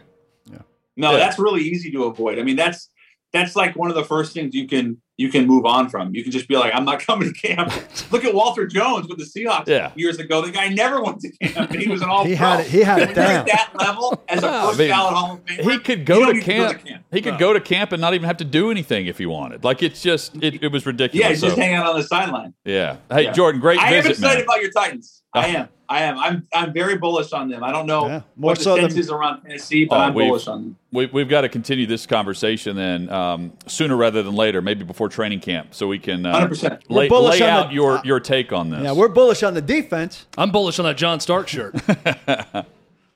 No, 0.96 1.10
Yeah. 1.10 1.16
that's 1.18 1.40
really 1.40 1.62
easy 1.62 1.90
to 1.90 2.04
avoid. 2.04 2.38
I 2.38 2.42
mean, 2.44 2.54
that's 2.54 2.88
that's 3.34 3.54
like 3.54 3.76
one 3.76 3.90
of 3.90 3.96
the 3.96 4.04
first 4.04 4.32
things 4.32 4.54
you 4.54 4.66
can 4.66 4.96
you 5.16 5.28
can 5.28 5.46
move 5.46 5.64
on 5.64 5.88
from. 5.90 6.12
You 6.12 6.22
can 6.24 6.32
just 6.32 6.48
be 6.48 6.56
like, 6.56 6.74
I'm 6.74 6.84
not 6.84 6.98
coming 7.06 7.32
to 7.32 7.40
camp. 7.40 7.72
Look 8.10 8.24
at 8.24 8.34
Walter 8.34 8.66
Jones 8.66 9.06
with 9.06 9.18
the 9.18 9.24
Seahawks 9.24 9.68
Yeah. 9.68 9.92
years 9.94 10.18
ago. 10.18 10.40
The 10.42 10.50
guy 10.50 10.68
never 10.70 11.00
went 11.02 11.20
to 11.20 11.30
camp, 11.38 11.70
and 11.70 11.80
he 11.80 11.88
was 11.88 12.02
an 12.02 12.08
all. 12.08 12.24
He 12.26 12.34
had 12.34 12.60
it- 12.60 12.66
he 12.68 12.80
had 12.80 13.02
it 13.02 13.14
down. 13.14 13.30
at 13.36 13.46
that 13.46 13.70
level 13.78 14.20
as 14.28 14.42
a 14.42 14.46
Yeah, 14.46 14.52
I 14.62 14.66
first 14.66 14.78
mean, 14.78 14.88
ballot 14.88 15.14
Hall 15.14 15.34
of 15.34 15.44
Famer. 15.44 15.70
He 15.72 15.78
could 15.78 16.04
go 16.06 16.32
to 16.32 16.40
camp. 16.40 16.44
to 16.70 16.74
go 16.74 16.82
to 16.82 16.88
camp. 16.88 17.04
He 17.12 17.20
could 17.20 17.34
No. 17.34 17.38
go 17.38 17.52
to 17.52 17.60
camp 17.60 17.92
and 17.92 18.00
not 18.00 18.14
even 18.14 18.26
have 18.26 18.38
to 18.38 18.44
do 18.44 18.70
anything 18.70 19.06
if 19.06 19.18
he 19.18 19.26
wanted. 19.26 19.62
Like 19.62 19.82
it's 19.82 20.02
just 20.02 20.34
it, 20.42 20.62
it 20.64 20.72
was 20.72 20.84
ridiculous. 20.86 21.22
Yeah, 21.22 21.28
he's 21.30 21.40
just 21.42 21.54
So, 21.54 21.60
hanging 21.60 21.76
out 21.76 21.86
on 21.86 21.96
the 21.96 22.02
sideline. 22.04 22.54
yeah. 22.64 22.96
Hey, 23.10 23.24
Yeah. 23.24 23.32
Jordan, 23.32 23.60
great 23.60 23.78
I 23.78 23.92
am 23.94 24.06
excited 24.06 24.20
man. 24.20 24.42
about 24.42 24.62
your 24.62 24.70
Titans. 24.72 25.22
I 25.32 25.46
am. 25.48 25.68
I 25.88 26.02
am. 26.04 26.18
I'm. 26.18 26.46
I'm 26.54 26.72
very 26.72 26.96
bullish 26.96 27.32
on 27.32 27.48
them. 27.48 27.62
I 27.62 27.70
don't 27.72 27.86
know 27.86 28.06
Yeah, 28.06 28.20
more 28.36 28.50
what 28.52 28.58
the 28.58 28.64
so 28.64 28.74
than- 28.76 28.84
sense 28.90 28.96
is 28.96 29.10
around 29.10 29.42
Tennessee, 29.42 29.84
but 29.84 29.96
Oh, 29.96 29.98
I'm 30.00 30.14
we've- 30.14 30.28
bullish 30.28 30.46
on 30.48 30.62
them. 30.62 30.76
We, 30.92 31.06
we've 31.06 31.28
got 31.28 31.40
to 31.40 31.48
continue 31.48 31.86
this 31.86 32.06
conversation 32.06 32.76
then 32.76 33.10
um, 33.10 33.52
sooner 33.66 33.96
rather 33.96 34.22
than 34.22 34.34
later, 34.34 34.62
maybe 34.62 34.84
before 34.84 35.08
training 35.08 35.40
camp, 35.40 35.74
so 35.74 35.88
we 35.88 35.98
can 35.98 36.24
uh, 36.24 36.46
100%. 36.46 36.82
lay, 36.88 37.08
lay 37.08 37.42
out 37.42 37.68
the- 37.68 37.74
your 37.74 38.00
your 38.04 38.20
take 38.20 38.52
on 38.52 38.70
this. 38.70 38.82
Yeah, 38.82 38.92
we're 38.92 39.08
bullish 39.08 39.42
on 39.42 39.54
the 39.54 39.60
defense. 39.62 40.26
I'm 40.38 40.50
bullish 40.52 40.78
on 40.78 40.84
that 40.84 40.96
John 40.96 41.18
Stark 41.20 41.48
shirt. 41.48 41.74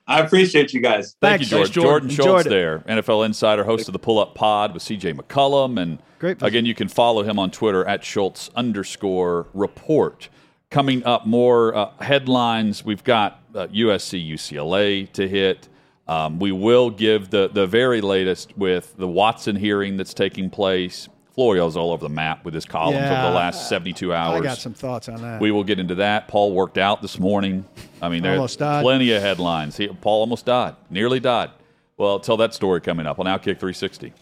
I 0.07 0.21
appreciate 0.21 0.73
you 0.73 0.81
guys. 0.81 1.15
Thank 1.21 1.41
Thanks. 1.41 1.51
you, 1.51 1.57
George. 1.57 1.67
Thanks, 1.69 1.75
Jordan. 1.75 2.09
Jordan, 2.09 2.09
Schultz 2.09 2.45
it. 2.47 2.49
there, 2.49 2.79
NFL 2.79 3.25
Insider, 3.25 3.63
host 3.63 3.87
of 3.87 3.93
the 3.93 3.99
Pull 3.99 4.17
Up 4.19 4.33
Pod 4.33 4.73
with 4.73 4.81
CJ 4.83 5.13
McCollum. 5.15 5.79
And 5.79 5.99
Great 6.17 6.41
again, 6.41 6.65
you 6.65 6.73
can 6.73 6.87
follow 6.87 7.21
him 7.23 7.37
on 7.37 7.51
Twitter 7.51 7.85
at 7.85 8.03
Schultz 8.03 8.49
underscore 8.55 9.47
report. 9.53 10.29
Coming 10.71 11.03
up, 11.03 11.25
more 11.25 11.73
uh, 11.75 11.91
headlines. 11.99 12.85
We've 12.85 13.03
got 13.03 13.41
uh, 13.55 13.67
USC 13.67 14.29
UCLA 14.33 15.11
to 15.13 15.27
hit. 15.27 15.67
Um, 16.07 16.37
we 16.39 16.51
will 16.51 16.91
give 16.91 17.31
the, 17.31 17.49
the 17.51 17.65
very 17.65 18.01
latest 18.01 18.55
with 18.57 18.95
the 18.97 19.07
Watson 19.07 19.55
hearing 19.55 19.97
that's 19.97 20.13
taking 20.13 20.49
place. 20.51 21.09
Florio's 21.33 21.75
all 21.75 21.91
over 21.91 22.03
the 22.07 22.13
map 22.13 22.45
with 22.45 22.53
his 22.53 22.65
columns 22.65 22.97
Yeah. 22.99 23.21
over 23.23 23.29
the 23.31 23.35
last 23.35 23.67
72 23.69 24.13
hours. 24.13 24.41
I 24.41 24.43
got 24.43 24.57
some 24.59 24.73
thoughts 24.73 25.09
on 25.09 25.21
that. 25.23 25.41
We 25.41 25.49
will 25.51 25.63
get 25.63 25.79
into 25.79 25.95
that. 25.95 26.27
Paul 26.27 26.53
worked 26.53 26.77
out 26.77 27.01
this 27.01 27.17
morning. 27.17 27.65
I 28.01 28.09
mean, 28.09 28.21
there's 28.21 28.37
Almost 28.37 28.59
died. 28.59 28.83
plenty 28.83 29.11
of 29.13 29.21
headlines. 29.23 29.77
He, 29.77 29.87
Paul 29.87 30.19
almost 30.21 30.45
died, 30.45 30.75
nearly 30.91 31.19
died. 31.19 31.49
Well, 31.97 32.19
tell 32.19 32.37
that 32.37 32.53
story 32.53 32.81
coming 32.81 33.07
up 33.07 33.19
on 33.19 33.25
Outkick 33.25 33.57
360. 33.59 34.13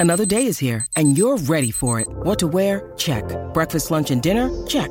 Another 0.00 0.24
day 0.26 0.46
is 0.46 0.58
here, 0.58 0.86
and 0.96 1.16
you're 1.18 1.36
ready 1.36 1.70
for 1.70 2.00
it. 2.00 2.08
What 2.08 2.38
to 2.40 2.46
wear? 2.46 2.90
Check. 2.96 3.24
Breakfast, 3.52 3.90
lunch, 3.90 4.10
and 4.10 4.22
dinner? 4.22 4.50
Check. 4.66 4.90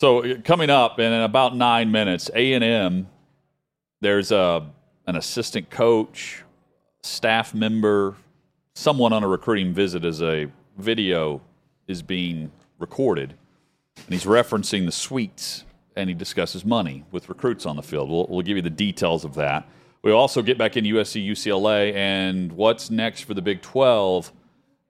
So 0.00 0.24
uh, 0.24 0.40
coming 0.42 0.70
up 0.70 0.98
in 0.98 1.12
about 1.12 1.54
nine 1.54 1.92
minutes, 1.92 2.30
A 2.34 2.54
and 2.54 2.64
M. 2.64 3.08
There's 4.00 4.32
a 4.32 4.66
an 5.06 5.16
assistant 5.16 5.68
coach, 5.68 6.42
staff 7.02 7.52
member, 7.52 8.16
someone 8.74 9.12
on 9.12 9.24
a 9.24 9.28
recruiting 9.28 9.74
visit 9.74 10.04
as 10.04 10.22
a 10.22 10.46
video 10.78 11.42
is 11.86 12.00
being 12.00 12.50
recorded, 12.78 13.34
and 13.96 14.08
he's 14.08 14.24
referencing 14.24 14.86
the 14.86 14.92
suites, 14.92 15.64
and 15.96 16.08
he 16.08 16.14
discusses 16.14 16.64
money 16.64 17.04
with 17.10 17.28
recruits 17.28 17.66
on 17.66 17.76
the 17.76 17.82
field. 17.82 18.08
We'll, 18.08 18.26
we'll 18.28 18.42
give 18.42 18.56
you 18.56 18.62
the 18.62 18.70
details 18.70 19.24
of 19.24 19.34
that. 19.34 19.68
We 20.02 20.12
also 20.12 20.40
get 20.40 20.56
back 20.56 20.78
in 20.78 20.84
USC, 20.84 21.26
UCLA, 21.28 21.92
and 21.94 22.52
what's 22.52 22.90
next 22.90 23.22
for 23.22 23.34
the 23.34 23.42
Big 23.42 23.60
12 23.60 24.32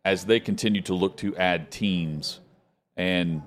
as 0.05 0.27
they 0.27 0.39
continue 0.39 0.83
to 0.83 0.95
look 0.95 1.17
to 1.17 1.35
add 1.37 1.71
teams 1.71 2.41
and 2.97 3.43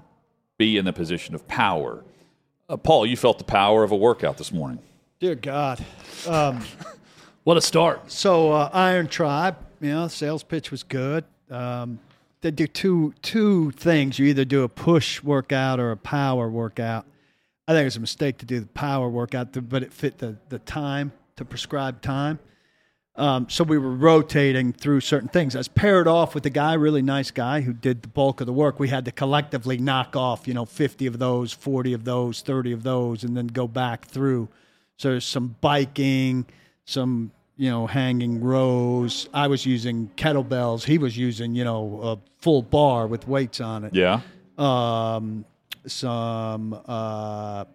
be 0.63 0.77
in 0.77 0.85
the 0.85 0.93
position 0.93 1.35
of 1.35 1.45
power. 1.45 2.05
Uh, 2.69 2.77
Paul, 2.77 3.05
you 3.05 3.17
felt 3.17 3.37
the 3.37 3.43
power 3.43 3.83
of 3.83 3.91
a 3.91 3.97
workout 3.97 4.37
this 4.37 4.53
morning. 4.53 4.79
Dear 5.19 5.35
God. 5.35 5.83
Um, 6.27 6.61
What 7.43 7.57
a 7.57 7.61
start. 7.61 8.09
so 8.09 8.53
uh, 8.53 8.69
Iron 8.71 9.07
Tribe, 9.09 9.57
you 9.81 9.89
know, 9.89 10.07
sales 10.07 10.43
pitch 10.43 10.71
was 10.71 10.81
good. 10.81 11.25
Um, 11.49 11.99
they 12.39 12.51
do 12.51 12.67
two 12.67 13.13
two 13.21 13.71
things. 13.71 14.17
You 14.17 14.27
either 14.27 14.45
do 14.45 14.63
a 14.63 14.69
push 14.69 15.21
workout 15.21 15.77
or 15.77 15.91
a 15.91 15.97
power 15.97 16.49
workout. 16.49 17.05
I 17.67 17.73
think 17.73 17.85
it's 17.87 17.97
a 17.97 17.99
mistake 17.99 18.37
to 18.37 18.45
do 18.45 18.61
the 18.61 18.67
power 18.67 19.09
workout, 19.09 19.47
but 19.67 19.83
it 19.83 19.91
fit 19.91 20.19
the 20.19 20.37
the 20.47 20.59
time 20.59 21.11
to 21.35 21.43
prescribe 21.43 22.01
time. 22.01 22.39
Um, 23.15 23.47
so 23.47 23.63
we 23.63 23.77
were 23.77 23.91
rotating 23.93 24.73
through 24.73 25.01
certain 25.01 25.29
things. 25.29 25.55
I 25.55 25.59
was 25.59 25.67
paired 25.67 26.07
off 26.07 26.33
with 26.33 26.45
a 26.47 26.49
guy, 26.49 26.73
really 26.73 27.03
nice 27.03 27.29
guy, 27.29 27.61
who 27.61 27.71
did 27.71 28.01
the 28.01 28.07
bulk 28.07 28.41
of 28.41 28.47
the 28.47 28.53
work. 28.53 28.79
We 28.79 28.89
had 28.89 29.05
to 29.05 29.11
collectively 29.11 29.77
knock 29.77 30.15
off, 30.15 30.47
you 30.47 30.55
know, 30.55 30.65
50 30.65 31.05
of 31.05 31.19
those, 31.19 31.53
40 31.53 31.93
of 31.93 32.05
those, 32.05 32.41
30 32.41 32.71
of 32.71 32.81
those, 32.81 33.23
and 33.23 33.37
then 33.37 33.45
go 33.47 33.67
back 33.67 34.05
through. 34.05 34.49
So 34.97 35.11
there's 35.11 35.25
some 35.25 35.55
biking, 35.61 36.45
some, 36.85 37.31
you 37.55 37.69
know, 37.69 37.85
hanging 37.85 38.41
rows. 38.41 39.29
I 39.31 39.47
was 39.47 39.63
using 39.63 40.09
kettlebells. 40.17 40.83
He 40.83 40.97
was 40.97 41.15
using, 41.15 41.53
you 41.53 41.65
know, 41.65 41.99
a 42.01 42.41
full 42.41 42.63
bar 42.63 43.05
with 43.05 43.27
weights 43.27 43.61
on 43.61 43.83
it 43.83 43.93
Yeah. 43.93 44.21
um, 44.57 45.45
some 45.85 46.79
uh, 46.87 47.65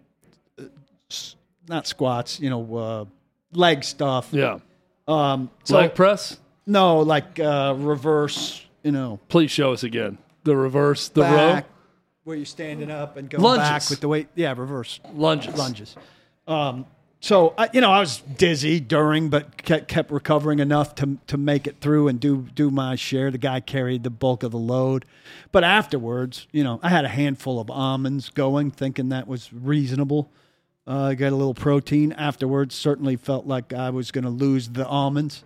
not 1.69 1.87
squats, 1.87 2.39
you 2.41 2.49
know, 2.49 2.75
uh, 2.75 3.05
leg 3.53 3.83
stuff. 3.85 4.29
Yeah. 4.31 4.59
Um, 5.09 5.49
so 5.63 5.75
Leg 5.77 5.95
press. 5.95 6.37
no, 6.67 6.99
like 6.99 7.39
uh, 7.39 7.73
reverse, 7.77 8.63
you 8.83 8.91
know, 8.91 9.19
Please 9.27 9.49
show 9.51 9.73
us 9.73 9.83
again. 9.83 10.17
The 10.43 10.55
reverse, 10.55 11.09
the 11.09 11.21
back 11.21 11.65
where 12.23 12.37
you're 12.37 12.45
standing 12.45 12.91
up 12.91 13.17
and 13.17 13.29
going 13.29 13.43
Lunges. 13.43 13.67
back 13.67 13.89
with 13.89 14.01
the 14.01 14.07
weight. 14.07 14.27
Yeah, 14.35 14.53
reverse 14.55 14.99
row. 15.03 15.11
Lunges. 15.15 15.55
lunges. 15.57 15.95
Um, 16.47 16.85
so 17.21 17.53
I, 17.57 17.69
you 17.73 17.81
know, 17.81 17.91
I 17.91 17.99
was 17.99 18.19
dizzy 18.19 18.79
during, 18.79 19.29
but 19.29 19.57
kept, 19.57 19.87
kept 19.87 20.11
recovering 20.11 20.59
enough 20.59 20.95
to 20.95 21.17
to 21.27 21.37
make 21.37 21.65
it 21.67 21.77
through 21.81 22.07
and 22.07 22.19
do 22.19 22.47
do 22.53 22.69
my 22.69 22.95
share. 22.95 23.31
The 23.31 23.37
guy 23.39 23.59
carried 23.59 24.03
the 24.03 24.09
bulk 24.11 24.43
of 24.43 24.51
the 24.51 24.59
load, 24.59 25.05
but 25.51 25.63
afterwards, 25.63 26.47
you 26.51 26.63
know, 26.63 26.79
I 26.83 26.89
had 26.89 27.03
a 27.03 27.09
handful 27.09 27.59
of 27.59 27.69
almonds 27.71 28.29
going, 28.29 28.69
thinking 28.71 29.09
that 29.09 29.27
was 29.27 29.51
reasonable. 29.51 30.31
Uh, 30.89 31.13
got 31.13 31.31
a 31.31 31.35
little 31.35 31.53
protein 31.53 32.11
afterwards. 32.13 32.73
Certainly 32.73 33.17
felt 33.17 33.45
like 33.45 33.73
I 33.73 33.91
was 33.91 34.09
going 34.09 34.23
to 34.23 34.31
lose 34.31 34.67
the 34.69 34.87
almonds. 34.87 35.43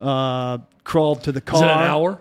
Uh, 0.00 0.58
crawled 0.82 1.22
to 1.24 1.32
the 1.32 1.40
car. 1.40 1.58
Is 1.58 1.62
it 1.62 1.70
an 1.70 1.78
hour? 1.78 2.18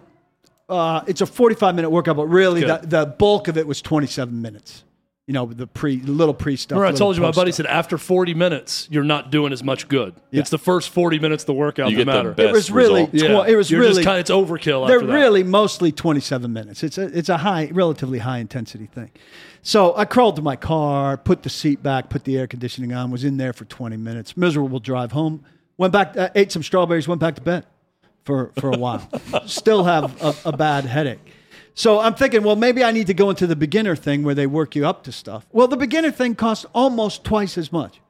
Uh, 0.69 1.01
it's 1.07 1.21
a 1.21 1.25
45 1.25 1.73
minute 1.75 1.89
workout, 1.89 2.15
but 2.17 2.27
really 2.27 2.61
the, 2.61 2.79
the 2.83 3.05
bulk 3.07 3.47
of 3.47 3.57
it 3.57 3.65
was 3.65 3.81
27 3.81 4.39
minutes. 4.41 4.83
You 5.25 5.33
know, 5.33 5.45
the 5.45 5.65
pre 5.67 5.97
little 5.97 6.33
pre 6.33 6.55
stuff. 6.55 6.77
Remember, 6.77 6.95
I 6.95 6.97
told 6.97 7.15
you 7.15 7.21
my 7.23 7.31
buddy 7.31 7.51
stuff. 7.51 7.65
said 7.67 7.73
after 7.73 7.97
40 7.97 8.33
minutes, 8.33 8.87
you're 8.91 9.03
not 9.03 9.31
doing 9.31 9.53
as 9.53 9.63
much 9.63 9.87
good. 9.87 10.13
Yeah. 10.31 10.41
It's 10.41 10.49
the 10.51 10.57
first 10.59 10.89
40 10.89 11.19
minutes 11.19 11.43
of 11.43 11.47
the 11.47 11.53
workout 11.53 11.89
You 11.91 11.97
that 11.97 12.05
get 12.05 12.11
the 12.11 12.17
matter. 12.17 12.31
best 12.33 12.49
It 12.49 12.51
was 12.51 12.71
really- 12.71 13.05
result. 13.11 13.47
Yeah. 13.47 13.53
It 13.53 13.55
was 13.55 13.69
you're 13.71 13.79
really- 13.81 13.93
just 14.03 14.05
kind 14.05 14.17
of, 14.17 14.21
it's 14.21 14.31
overkill 14.31 14.87
They're 14.87 14.97
after 14.97 15.07
that. 15.07 15.13
really 15.13 15.43
mostly 15.43 15.91
27 15.91 16.51
minutes. 16.51 16.83
It's 16.83 16.97
a 16.99 17.03
it's 17.17 17.29
a 17.29 17.37
high, 17.37 17.69
relatively 17.71 18.19
high 18.19 18.39
intensity 18.39 18.87
thing. 18.87 19.11
So 19.61 19.95
I 19.95 20.05
crawled 20.05 20.35
to 20.37 20.41
my 20.41 20.55
car, 20.55 21.17
put 21.17 21.43
the 21.43 21.49
seat 21.49 21.83
back, 21.83 22.09
put 22.09 22.23
the 22.23 22.37
air 22.37 22.47
conditioning 22.47 22.93
on, 22.93 23.11
was 23.11 23.23
in 23.23 23.37
there 23.37 23.53
for 23.53 23.65
20 23.65 23.97
minutes. 23.97 24.37
Miserable 24.37 24.79
drive 24.79 25.11
home. 25.11 25.43
Went 25.77 25.93
back, 25.93 26.15
uh, 26.17 26.29
ate 26.35 26.51
some 26.51 26.63
strawberries, 26.63 27.07
went 27.07 27.21
back 27.21 27.35
to 27.35 27.41
bed 27.41 27.65
for 28.25 28.51
for 28.59 28.69
a 28.69 28.77
while. 28.77 29.07
Still 29.45 29.85
have 29.85 30.21
a, 30.21 30.35
a 30.45 30.55
bad 30.55 30.85
headache. 30.85 31.33
So 31.73 31.99
I'm 31.99 32.15
thinking, 32.15 32.43
well, 32.43 32.57
maybe 32.57 32.83
I 32.83 32.91
need 32.91 33.07
to 33.07 33.13
go 33.13 33.29
into 33.29 33.47
the 33.47 33.55
beginner 33.55 33.95
thing 33.95 34.23
where 34.23 34.35
they 34.35 34.47
work 34.47 34.75
you 34.75 34.85
up 34.85 35.03
to 35.05 35.13
stuff. 35.13 35.45
Well, 35.53 35.67
the 35.69 35.77
beginner 35.77 36.11
thing 36.11 36.35
costs 36.35 36.65
almost 36.73 37.23
twice 37.23 37.57
as 37.57 37.71
much. 37.71 38.01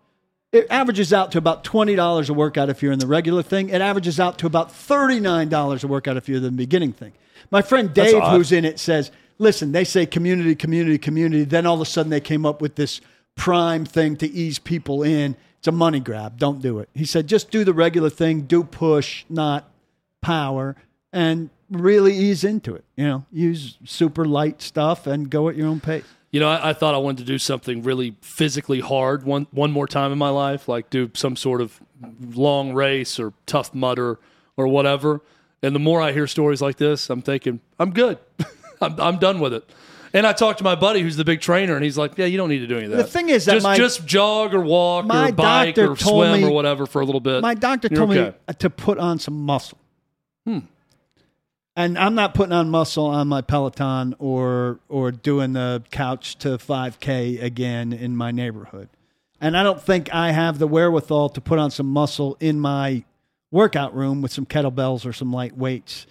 It 0.51 0.65
averages 0.71 1.13
out 1.13 1.31
to 1.33 1.37
about 1.37 1.63
twenty 1.63 1.95
dollars 1.95 2.29
a 2.29 2.33
workout 2.33 2.69
if 2.69 2.81
you're 2.81 2.91
in 2.91 2.97
the 2.97 3.05
regular 3.05 3.43
thing. 3.43 3.69
It 3.69 3.81
averages 3.81 4.19
out 4.19 4.39
to 4.39 4.47
about 4.47 4.71
thirty 4.71 5.19
nine 5.19 5.49
dollars 5.49 5.83
a 5.83 5.87
workout 5.87 6.17
if 6.17 6.27
you're 6.27 6.37
in 6.37 6.43
the 6.43 6.51
beginning 6.51 6.93
thing. 6.93 7.13
My 7.51 7.61
friend 7.61 7.93
Dave, 7.93 8.21
who's 8.23 8.51
in 8.51 8.65
it, 8.65 8.79
says, 8.79 9.11
"Listen, 9.39 9.71
they 9.71 9.83
say 9.83 10.05
community, 10.05 10.53
community, 10.55 10.97
community. 10.99 11.43
Then 11.43 11.65
all 11.65 11.75
of 11.75 11.81
a 11.81 11.85
sudden 11.85 12.11
they 12.11 12.21
came 12.21 12.45
up 12.45 12.61
with 12.61 12.75
this 12.75 13.01
prime 13.35 13.85
thing 13.85 14.15
to 14.17 14.27
ease 14.27 14.59
people 14.59 15.01
in. 15.01 15.35
It's 15.57 15.67
a 15.67 15.71
money 15.71 15.99
grab. 15.99 16.37
Don't 16.37 16.61
do 16.61 16.77
it." 16.79 16.89
He 16.93 17.05
said, 17.05 17.25
"Just 17.27 17.49
do 17.49 17.63
the 17.63 17.73
regular 17.73 18.09
thing. 18.11 18.41
Do 18.41 18.63
push, 18.63 19.25
not 19.29 19.69
power. 20.21 20.75
and 21.11 21.49
really 21.71 22.15
ease 22.15 22.43
into 22.43 22.75
it. 22.75 22.83
You 22.95 23.03
know, 23.05 23.25
use 23.31 23.77
super 23.85 24.25
light 24.25 24.61
stuff 24.61 25.07
and 25.07 25.29
go 25.29 25.49
at 25.49 25.55
your 25.55 25.67
own 25.67 25.79
pace. 25.79 26.03
You 26.31 26.39
know, 26.39 26.49
I, 26.49 26.69
I 26.69 26.73
thought 26.73 26.93
I 26.93 26.97
wanted 26.99 27.19
to 27.19 27.23
do 27.25 27.37
something 27.39 27.81
really 27.81 28.15
physically 28.21 28.79
hard 28.79 29.23
one 29.23 29.47
one 29.51 29.71
more 29.71 29.87
time 29.87 30.11
in 30.11 30.17
my 30.17 30.29
life, 30.29 30.67
like 30.67 30.89
do 30.89 31.09
some 31.13 31.35
sort 31.35 31.61
of 31.61 31.79
long 32.33 32.73
race 32.73 33.19
or 33.19 33.33
tough 33.45 33.73
mudder 33.73 34.19
or 34.57 34.67
whatever. 34.67 35.21
And 35.61 35.75
the 35.75 35.79
more 35.79 36.01
I 36.01 36.11
hear 36.11 36.27
stories 36.27 36.61
like 36.61 36.77
this, 36.77 37.09
I'm 37.09 37.21
thinking, 37.21 37.59
I'm 37.79 37.91
good. 37.91 38.17
I'm, 38.81 38.99
I'm 38.99 39.17
done 39.17 39.39
with 39.39 39.53
it. 39.53 39.69
And 40.13 40.25
I 40.25 40.33
talked 40.33 40.57
to 40.57 40.63
my 40.63 40.75
buddy 40.75 41.01
who's 41.01 41.17
the 41.17 41.23
big 41.23 41.39
trainer, 41.39 41.75
and 41.75 41.83
he's 41.83 41.97
like, 41.97 42.17
"Yeah, 42.17 42.25
you 42.25 42.37
don't 42.37 42.49
need 42.49 42.59
to 42.59 42.67
do 42.67 42.77
any 42.77 42.85
of 42.85 42.91
that. 42.91 42.97
The 42.97 43.03
thing 43.03 43.29
is 43.29 43.45
that 43.45 43.53
just 43.53 43.63
my- 43.63 43.77
just 43.77 44.05
jog 44.07 44.55
or 44.55 44.61
walk 44.61 45.05
my 45.05 45.29
or 45.29 45.31
bike 45.31 45.75
doctor 45.75 45.91
or 45.91 45.95
told 45.95 46.25
swim 46.25 46.41
me- 46.41 46.47
or 46.47 46.51
whatever 46.51 46.87
for 46.87 47.01
a 47.01 47.05
little 47.05 47.21
bit." 47.21 47.41
My 47.41 47.53
doctor 47.53 47.89
You're 47.91 47.97
told 47.97 48.11
okay. 48.17 48.35
me 48.47 48.53
to 48.55 48.69
put 48.69 48.97
on 48.97 49.19
some 49.19 49.45
muscle. 49.45 49.77
Hmm. 50.45 50.59
And 51.75 51.97
I'm 51.97 52.15
not 52.15 52.33
putting 52.33 52.53
on 52.53 52.69
muscle 52.69 53.05
on 53.05 53.27
my 53.27 53.41
Peloton 53.41 54.15
or 54.17 54.79
or 54.89 55.11
doing 55.11 55.53
the 55.53 55.83
couch 55.91 56.37
to 56.39 56.57
5K 56.57 57.41
again 57.41 57.93
in 57.93 58.17
my 58.17 58.31
neighborhood. 58.31 58.89
And 59.39 59.55
I 59.55 59.63
don't 59.63 59.81
think 59.81 60.13
I 60.13 60.31
have 60.31 60.57
the 60.59 60.67
wherewithal 60.67 61.29
to 61.29 61.41
put 61.41 61.59
on 61.59 61.71
some 61.71 61.85
muscle 61.85 62.35
in 62.39 62.59
my 62.59 63.03
workout 63.51 63.95
room 63.95 64.21
with 64.21 64.33
some 64.33 64.45
kettlebells 64.45 65.05
or 65.05 65.13
some 65.13 65.31
light 65.31 65.55
weights. 65.55 66.07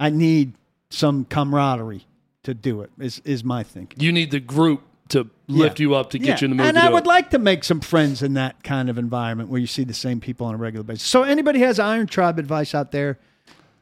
I 0.00 0.10
need 0.10 0.54
some 0.90 1.24
camaraderie 1.24 2.06
to 2.44 2.54
do 2.54 2.80
it. 2.82 2.90
Is 2.98 3.20
is 3.24 3.44
my 3.44 3.62
thinking. 3.62 4.00
you 4.00 4.12
need 4.12 4.30
the 4.30 4.40
group 4.40 4.82
to 5.08 5.28
lift 5.46 5.78
Yeah. 5.78 5.84
you 5.84 5.94
up 5.94 6.10
to 6.10 6.18
get 6.18 6.26
Yeah. 6.28 6.38
you 6.40 6.44
in 6.46 6.50
the 6.52 6.56
mood. 6.56 6.66
And 6.66 6.76
to 6.76 6.82
I 6.84 6.86
do 6.88 6.94
would 6.94 7.04
it. 7.04 7.08
like 7.08 7.30
to 7.30 7.38
make 7.38 7.64
some 7.64 7.80
friends 7.80 8.22
in 8.22 8.34
that 8.34 8.62
kind 8.64 8.88
of 8.88 8.96
environment 8.98 9.48
where 9.50 9.60
you 9.60 9.66
see 9.66 9.84
the 9.84 9.92
same 9.94 10.20
people 10.20 10.46
on 10.46 10.54
a 10.54 10.56
regular 10.56 10.84
basis. 10.84 11.02
So 11.06 11.22
anybody 11.22 11.58
has 11.60 11.78
Iron 11.78 12.06
Tribe 12.06 12.38
advice 12.38 12.74
out 12.74 12.92
there, 12.92 13.18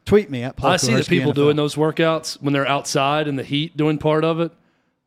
tweet 0.06 0.28
me 0.30 0.42
at 0.42 0.56
Paul 0.56 0.72
I 0.72 0.76
see 0.76 0.94
the 0.94 1.04
people 1.04 1.32
NFL. 1.32 1.34
doing 1.36 1.56
those 1.56 1.74
workouts 1.76 2.34
when 2.42 2.52
they're 2.52 2.66
outside 2.66 3.28
in 3.28 3.36
the 3.36 3.44
heat 3.44 3.76
doing 3.76 3.98
part 3.98 4.24
of 4.24 4.40
it, 4.40 4.50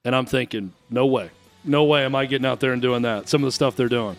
and 0.05 0.15
I'm 0.15 0.25
thinking, 0.25 0.71
no 0.89 1.05
way, 1.05 1.29
no 1.65 1.83
way 1.83 2.05
am 2.05 2.15
I 2.15 2.25
getting 2.25 2.45
out 2.45 2.59
there 2.61 2.71
and 2.71 2.81
doing 2.81 3.01
that. 3.01 3.27
Some 3.27 3.43
of 3.43 3.47
the 3.47 3.51
stuff 3.51 3.75
they're 3.75 3.89
doing. 3.89 4.15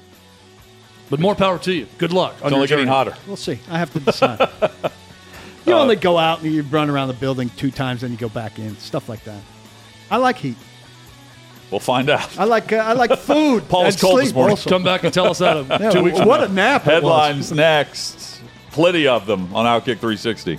But 1.10 1.20
more 1.20 1.34
power 1.34 1.58
to 1.60 1.72
you. 1.72 1.86
Good 1.98 2.12
luck. 2.12 2.34
It's 2.42 2.52
only 2.52 2.66
getting 2.66 2.86
hotter. 2.86 3.14
We'll 3.26 3.36
see. 3.36 3.58
I 3.70 3.78
have 3.78 3.92
to 3.94 4.00
decide. 4.00 4.48
you 5.66 5.72
only 5.74 5.96
go 5.96 6.18
out 6.18 6.42
and 6.42 6.52
you 6.52 6.62
run 6.62 6.90
around 6.90 7.08
the 7.08 7.14
building 7.14 7.50
two 7.56 7.70
times, 7.70 8.00
then 8.02 8.10
you 8.10 8.16
go 8.16 8.28
back 8.28 8.58
in. 8.58 8.76
Stuff 8.78 9.08
like 9.08 9.24
that. 9.24 9.40
I 10.10 10.16
like 10.18 10.36
heat. 10.36 10.56
We'll 11.70 11.80
find 11.80 12.08
out. 12.10 12.38
I 12.38 12.44
like 12.44 12.72
uh, 12.72 12.76
I 12.76 12.92
like 12.92 13.18
food. 13.18 13.68
Paul 13.68 13.84
was 13.84 13.94
and 13.94 14.02
cold 14.02 14.20
this 14.20 14.32
morning. 14.32 14.50
also. 14.50 14.70
Come 14.70 14.84
back 14.84 15.02
and 15.04 15.12
tell 15.12 15.26
us 15.28 15.38
that 15.38 15.66
Yeah, 15.80 15.90
two 15.90 16.02
weeks. 16.04 16.18
what 16.20 16.40
now. 16.40 16.46
a 16.46 16.48
nap! 16.48 16.82
it 16.82 16.86
was. 16.86 16.94
Headlines 16.94 17.52
next. 17.52 18.42
Plenty 18.70 19.06
of 19.06 19.26
them 19.26 19.54
on 19.54 19.64
Outkick 19.66 19.98
360. 19.98 20.58